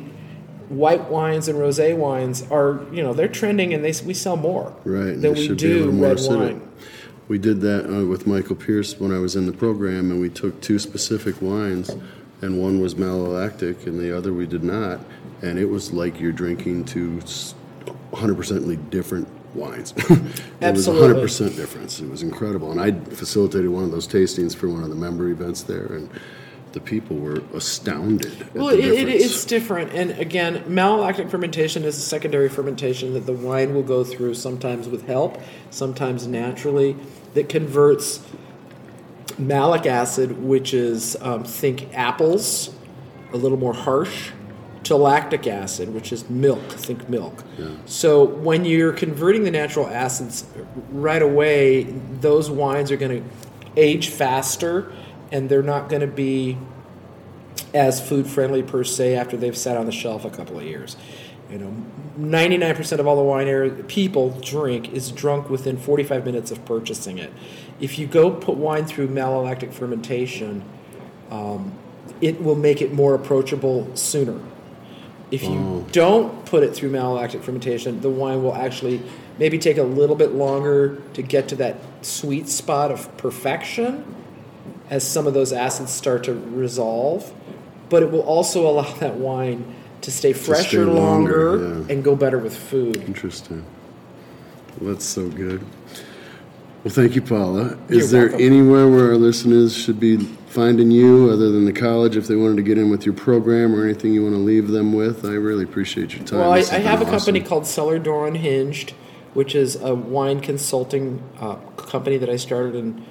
white 0.70 1.10
wines 1.10 1.48
and 1.48 1.58
rosé 1.60 1.96
wines 1.96 2.44
are 2.52 2.80
you 2.92 3.04
know 3.04 3.14
they're 3.14 3.28
trending 3.28 3.74
and 3.74 3.84
they 3.84 3.94
we 4.06 4.14
sell 4.14 4.38
more 4.38 4.74
Right. 4.86 5.20
than 5.20 5.34
we 5.34 5.46
should 5.48 5.58
be 5.60 5.66
a 5.66 5.70
do 5.74 5.78
little 5.80 5.94
more 5.94 6.08
red 6.10 6.18
acidic. 6.18 6.38
wine. 6.40 6.62
We 7.28 7.38
did 7.38 7.62
that 7.62 7.86
uh, 7.90 8.06
with 8.06 8.28
Michael 8.28 8.56
Pierce 8.56 9.00
when 9.00 9.12
I 9.14 9.20
was 9.20 9.36
in 9.36 9.46
the 9.46 9.54
program, 9.54 10.12
and 10.12 10.20
we 10.20 10.30
took 10.30 10.60
two 10.62 10.78
specific 10.78 11.42
wines, 11.42 11.90
and 12.42 12.62
one 12.62 12.82
was 12.82 12.96
malolactic, 12.96 13.88
and 13.88 13.98
the 14.00 14.16
other 14.16 14.34
we 14.34 14.46
did 14.46 14.64
not, 14.64 15.00
and 15.42 15.58
it 15.58 15.66
was 15.66 15.94
like 15.94 16.20
you're 16.20 16.34
drinking 16.34 16.84
two 16.86 17.22
100% 18.14 18.90
different 18.90 19.28
wines. 19.56 19.94
it 19.98 20.22
Absolutely. 20.62 21.22
was 21.22 21.40
100% 21.40 21.56
difference. 21.56 22.00
It 22.00 22.10
was 22.10 22.24
incredible, 22.24 22.72
and 22.72 22.80
I 22.80 22.92
facilitated 23.16 23.70
one 23.70 23.84
of 23.84 23.92
those 23.92 24.08
tastings 24.08 24.56
for 24.56 24.70
one 24.70 24.84
of 24.84 24.90
the 24.90 24.96
member 24.96 25.30
events 25.30 25.64
there, 25.64 25.86
and 25.88 26.10
the 26.72 26.80
people 26.80 27.18
were 27.18 27.42
astounded. 27.54 28.42
At 28.42 28.56
Well, 28.56 28.68
the 28.68 28.80
it, 28.80 28.86
it, 28.86 29.06
difference. 29.06 29.24
it's 29.26 29.46
different, 29.46 29.94
and 29.94 30.12
again, 30.12 30.64
malolactic 30.64 31.30
fermentation 31.30 31.84
is 31.84 31.98
a 31.98 32.02
secondary 32.02 32.50
fermentation 32.50 33.14
that 33.14 33.26
the 33.26 33.34
wine 33.34 33.74
will 33.74 33.84
go 33.84 34.04
through 34.04 34.34
sometimes 34.36 34.88
with 34.88 35.06
help, 35.06 35.40
sometimes 35.70 36.26
naturally, 36.28 36.96
that 37.36 37.50
converts 37.50 38.22
malic 39.38 39.86
acid, 39.86 40.42
which 40.44 40.74
is 40.74 41.16
um, 41.22 41.44
think 41.44 41.90
apples, 41.94 42.74
a 43.34 43.38
little 43.38 43.58
more 43.58 43.74
harsh, 43.74 44.32
to 44.84 44.96
lactic 44.96 45.48
acid, 45.48 45.94
which 45.94 46.12
is 46.12 46.30
milk. 46.30 46.72
Think 46.72 47.10
milk. 47.10 47.44
So 47.86 48.24
when 48.24 48.66
you're 48.66 48.94
converting 48.94 49.44
the 49.44 49.52
natural 49.52 49.88
acids 49.88 50.46
right 50.92 51.22
away, 51.22 51.84
those 51.84 52.50
wines 52.50 52.92
are 52.92 52.98
going 52.98 53.24
to 53.24 53.30
age 53.78 54.10
faster, 54.10 54.92
and 55.32 55.50
they're 55.50 55.64
not 55.64 55.90
going 55.90 56.02
to 56.02 56.08
be 56.08 56.58
as 57.74 58.06
food 58.08 58.28
friendly 58.28 58.62
per 58.62 58.84
se 58.84 59.16
after 59.16 59.36
they've 59.36 59.58
sat 59.58 59.78
on 59.78 59.86
the 59.86 59.92
shelf 59.92 60.26
a 60.26 60.30
couple 60.30 60.58
of 60.60 60.64
years. 60.64 60.96
You 61.50 61.60
know, 61.60 61.74
99% 62.18 63.00
of 63.00 63.08
all 63.08 63.16
the 63.16 63.22
wine 63.22 63.84
people 63.84 64.32
drink 64.42 64.92
is 64.94 65.12
drunk 65.12 65.50
within 65.50 65.78
45 65.78 66.26
minutes 66.26 66.52
of 66.52 66.64
purchasing 66.66 67.18
it. 67.18 67.32
If 67.80 68.00
you 68.00 68.08
go 68.08 68.32
put 68.32 68.58
wine 68.58 68.86
through 68.86 69.10
malolactic 69.10 69.74
fermentation, 69.74 70.64
um, 71.30 71.78
it 72.22 72.42
will 72.42 72.56
make 72.56 72.82
it 72.82 72.94
more 72.94 73.14
approachable 73.14 73.96
sooner. 73.96 74.40
If 75.34 75.42
you 75.42 75.50
mm. 75.50 75.92
don't 75.92 76.46
put 76.46 76.62
it 76.62 76.76
through 76.76 76.92
malolactic 76.92 77.42
fermentation, 77.42 78.02
the 78.02 78.10
wine 78.12 78.44
will 78.44 78.54
actually 78.54 79.02
maybe 79.40 79.58
take 79.58 79.80
a 79.80 79.84
little 79.84 80.16
bit 80.16 80.34
longer 80.34 81.02
to 81.14 81.24
get 81.24 81.48
to 81.48 81.56
that 81.56 81.78
sweet 82.04 82.48
spot 82.48 82.92
of 82.92 83.18
perfection 83.18 84.06
as 84.92 85.04
some 85.04 85.26
of 85.26 85.34
those 85.34 85.52
acids 85.52 85.92
start 85.92 86.24
to 86.26 86.36
resolve, 86.36 87.34
but 87.90 88.04
it 88.04 88.12
will 88.12 88.22
also 88.22 88.70
allow 88.70 88.94
that 88.98 89.16
wine 89.16 89.74
to 90.02 90.12
stay 90.12 90.34
fresher 90.34 90.68
stay 90.68 90.78
longer, 90.84 91.58
longer, 91.58 91.80
yeah. 91.88 91.94
and 91.96 92.04
go 92.04 92.16
better 92.16 92.38
with 92.38 92.56
food. 92.56 92.98
Interesting. 92.98 93.66
Well, 94.80 94.94
that's 94.94 95.06
so 95.06 95.30
good. 95.30 95.66
Well, 96.84 96.94
thank 96.94 97.16
you, 97.16 97.22
Paula. 97.22 97.78
You're 97.88 98.00
Is 98.00 98.12
there 98.12 98.28
welcome. 98.28 98.42
anywhere 98.46 98.90
where 98.90 99.12
our 99.12 99.16
listeners 99.16 99.74
should 99.74 100.02
be 100.02 100.18
finding 100.48 100.92
you 100.92 101.30
other 101.30 101.50
than 101.50 101.64
the 101.64 101.72
college 101.72 102.18
if 102.18 102.28
they 102.28 102.36
wanted 102.36 102.58
to 102.58 102.62
get 102.62 102.78
in 102.78 102.90
with 102.90 103.06
your 103.06 103.16
program 103.16 103.74
or 103.74 103.86
anything 103.86 104.14
you 104.14 104.22
want 104.22 104.36
to 104.36 104.42
leave 104.42 104.68
them 104.68 104.92
with? 104.92 105.24
I 105.24 105.30
really 105.30 105.64
appreciate 105.64 106.14
your 106.14 106.26
time. 106.26 106.40
Well, 106.40 106.52
I, 106.52 106.58
I 106.58 106.80
have 106.80 107.02
a 107.02 107.06
been 107.06 107.14
company 107.14 107.40
called 107.40 107.66
Cellar 107.66 108.00
Door 108.00 108.28
Unhinged, 108.28 108.92
which 109.34 109.56
is 109.56 109.78
a 109.78 109.96
wine 109.96 110.42
consulting 110.42 111.24
uh, 111.40 111.56
company 111.78 112.18
that 112.18 112.30
I 112.30 112.36
started 112.36 112.76
in 112.76 113.06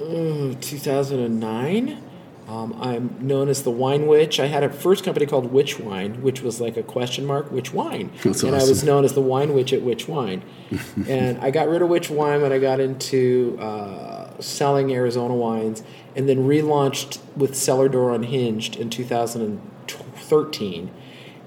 uh, 0.00 0.54
2009. 0.60 2.02
Um, 2.48 2.74
I'm 2.80 3.16
known 3.20 3.50
as 3.50 3.62
the 3.62 3.70
Wine 3.70 4.06
Witch. 4.06 4.40
I 4.40 4.46
had 4.46 4.64
a 4.64 4.70
first 4.70 5.04
company 5.04 5.26
called 5.26 5.52
Witch 5.52 5.78
Wine, 5.78 6.22
which 6.22 6.40
was 6.40 6.62
like 6.62 6.78
a 6.78 6.82
question 6.82 7.26
mark, 7.26 7.52
which 7.52 7.74
wine? 7.74 8.10
That's 8.24 8.42
and 8.42 8.56
I 8.56 8.64
was 8.64 8.82
known 8.82 9.04
as 9.04 9.12
the 9.12 9.20
Wine 9.20 9.52
Witch 9.52 9.74
at 9.74 9.82
Witch 9.82 10.08
Wine. 10.08 10.42
and 11.08 11.36
I 11.38 11.50
got 11.50 11.68
rid 11.68 11.82
of 11.82 11.90
Witch 11.90 12.08
Wine 12.08 12.40
when 12.40 12.50
I 12.50 12.58
got 12.58 12.80
into 12.80 13.58
uh, 13.60 14.40
selling 14.40 14.90
Arizona 14.92 15.34
wines, 15.34 15.82
and 16.16 16.26
then 16.26 16.48
relaunched 16.48 17.20
with 17.36 17.54
Cellar 17.54 17.90
Door 17.90 18.14
Unhinged 18.14 18.76
in 18.76 18.88
2013. 18.88 20.90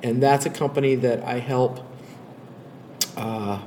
And 0.03 0.21
that's 0.21 0.45
a 0.45 0.51
company 0.51 0.93
that 0.95 1.23
I 1.23 1.39
help 1.39 1.79
uh, 3.17 3.59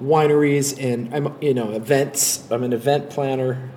wineries 0.00 0.80
and 0.82 1.14
I'm 1.14 1.36
you 1.40 1.54
know 1.54 1.72
events. 1.72 2.50
I'm 2.50 2.62
an 2.62 2.72
event 2.72 3.10
planner. 3.10 3.70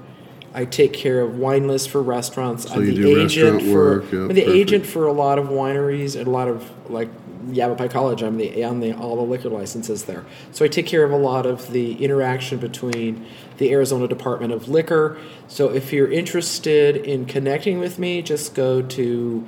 I 0.53 0.65
take 0.65 0.93
care 0.93 1.21
of 1.21 1.37
wine 1.37 1.67
lists 1.67 1.87
for 1.87 2.01
restaurants. 2.01 2.63
So 2.63 2.75
I'm 2.75 2.85
the 2.85 3.21
agent 3.21 3.61
for 3.61 3.99
work, 4.01 4.11
yeah, 4.11 4.19
I'm 4.19 4.27
the 4.29 4.33
perfect. 4.41 4.49
agent 4.49 4.85
for 4.85 5.07
a 5.07 5.13
lot 5.13 5.37
of 5.37 5.47
wineries 5.47 6.17
and 6.17 6.27
a 6.27 6.31
lot 6.31 6.47
of 6.47 6.69
like 6.89 7.09
Yavapai 7.51 7.87
College. 7.87 8.21
I'm 8.21 8.37
the 8.37 8.63
on 8.63 8.79
the 8.79 8.93
all 8.93 9.15
the 9.15 9.21
liquor 9.21 9.49
licenses 9.49 10.05
there. 10.05 10.25
So 10.51 10.65
I 10.65 10.67
take 10.67 10.85
care 10.85 11.03
of 11.03 11.11
a 11.11 11.17
lot 11.17 11.45
of 11.45 11.71
the 11.71 12.03
interaction 12.03 12.57
between 12.57 13.25
the 13.57 13.71
Arizona 13.71 14.07
Department 14.07 14.53
of 14.53 14.67
Liquor. 14.67 15.17
So 15.47 15.69
if 15.69 15.93
you're 15.93 16.11
interested 16.11 16.97
in 16.97 17.25
connecting 17.25 17.79
with 17.79 17.99
me, 17.99 18.21
just 18.21 18.55
go 18.55 18.81
to 18.81 19.47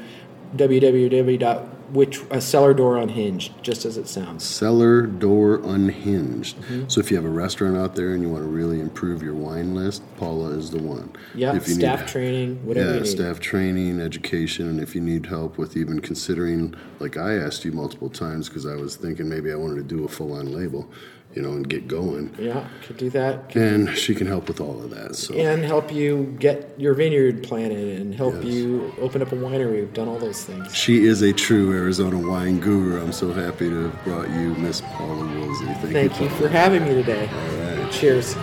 www. 0.55 1.70
Which 1.93 2.21
a 2.29 2.39
cellar 2.39 2.73
door 2.73 2.97
unhinged, 2.97 3.51
just 3.61 3.83
as 3.85 3.97
it 3.97 4.07
sounds. 4.07 4.43
Cellar 4.43 5.01
Door 5.03 5.61
Unhinged. 5.63 6.57
Mm-hmm. 6.57 6.87
So 6.87 7.01
if 7.01 7.11
you 7.11 7.17
have 7.17 7.25
a 7.25 7.29
restaurant 7.29 7.75
out 7.75 7.95
there 7.95 8.13
and 8.13 8.21
you 8.23 8.29
want 8.29 8.43
to 8.43 8.49
really 8.49 8.79
improve 8.79 9.21
your 9.21 9.33
wine 9.33 9.75
list, 9.75 10.01
Paula 10.17 10.51
is 10.51 10.71
the 10.71 10.81
one. 10.81 11.11
Yeah, 11.35 11.55
If 11.55 11.67
you 11.67 11.73
staff 11.73 11.99
need, 12.01 12.07
training, 12.07 12.65
whatever 12.65 12.87
yeah, 12.87 12.93
you 12.95 12.99
need. 13.01 13.07
staff 13.09 13.39
training, 13.41 13.99
education, 13.99 14.69
and 14.69 14.79
if 14.79 14.95
you 14.95 15.01
need 15.01 15.25
help 15.25 15.57
with 15.57 15.75
even 15.75 15.99
considering, 15.99 16.75
like 16.99 17.17
I 17.17 17.35
asked 17.35 17.65
you 17.65 17.71
multiple 17.73 18.09
times 18.09 18.47
because 18.47 18.65
I 18.65 18.75
was 18.75 18.95
thinking 18.95 19.27
maybe 19.27 19.51
I 19.51 19.55
wanted 19.55 19.75
to 19.75 19.95
do 19.95 20.05
a 20.05 20.07
full-on 20.07 20.51
label, 20.53 20.89
you 21.33 21.41
know, 21.41 21.51
and 21.51 21.67
get 21.69 21.87
going. 21.87 22.33
Yeah, 22.37 22.67
could 22.85 22.97
do 22.97 23.09
that. 23.11 23.55
And 23.55 23.89
she 23.97 24.13
can 24.15 24.27
help 24.27 24.47
with 24.47 24.59
all 24.59 24.81
of 24.83 24.89
that. 24.91 25.15
So 25.15 25.33
And 25.33 25.63
help 25.63 25.91
you 25.93 26.35
get 26.39 26.73
your 26.77 26.93
vineyard 26.93 27.43
planted 27.43 27.99
and 28.01 28.13
help 28.13 28.35
Yes. 28.35 28.45
you 28.45 28.93
open 28.99 29.21
up 29.21 29.31
a 29.31 29.35
winery. 29.35 29.71
We've 29.81 29.93
done 29.93 30.07
all 30.07 30.19
those 30.19 30.43
things. 30.43 30.75
she 30.75 31.05
is 31.05 31.21
a 31.21 31.31
true 31.33 31.71
Arizona 31.73 32.17
wine 32.19 32.59
guru. 32.59 33.01
I'm 33.01 33.11
so 33.13 33.31
happy 33.33 33.69
to 33.69 33.83
have 33.89 34.03
brought 34.03 34.29
you 34.29 34.55
Miss 34.55 34.81
Paula 34.81 35.25
Woolsey. 35.25 35.65
Thank, 35.65 35.91
Thank 35.93 36.19
you. 36.19 36.25
you 36.25 36.31
for 36.35 36.47
having 36.49 36.83
me 36.83 36.93
today. 36.93 37.29
All 37.31 37.77
right. 37.83 37.91
Cheers. 37.91 38.35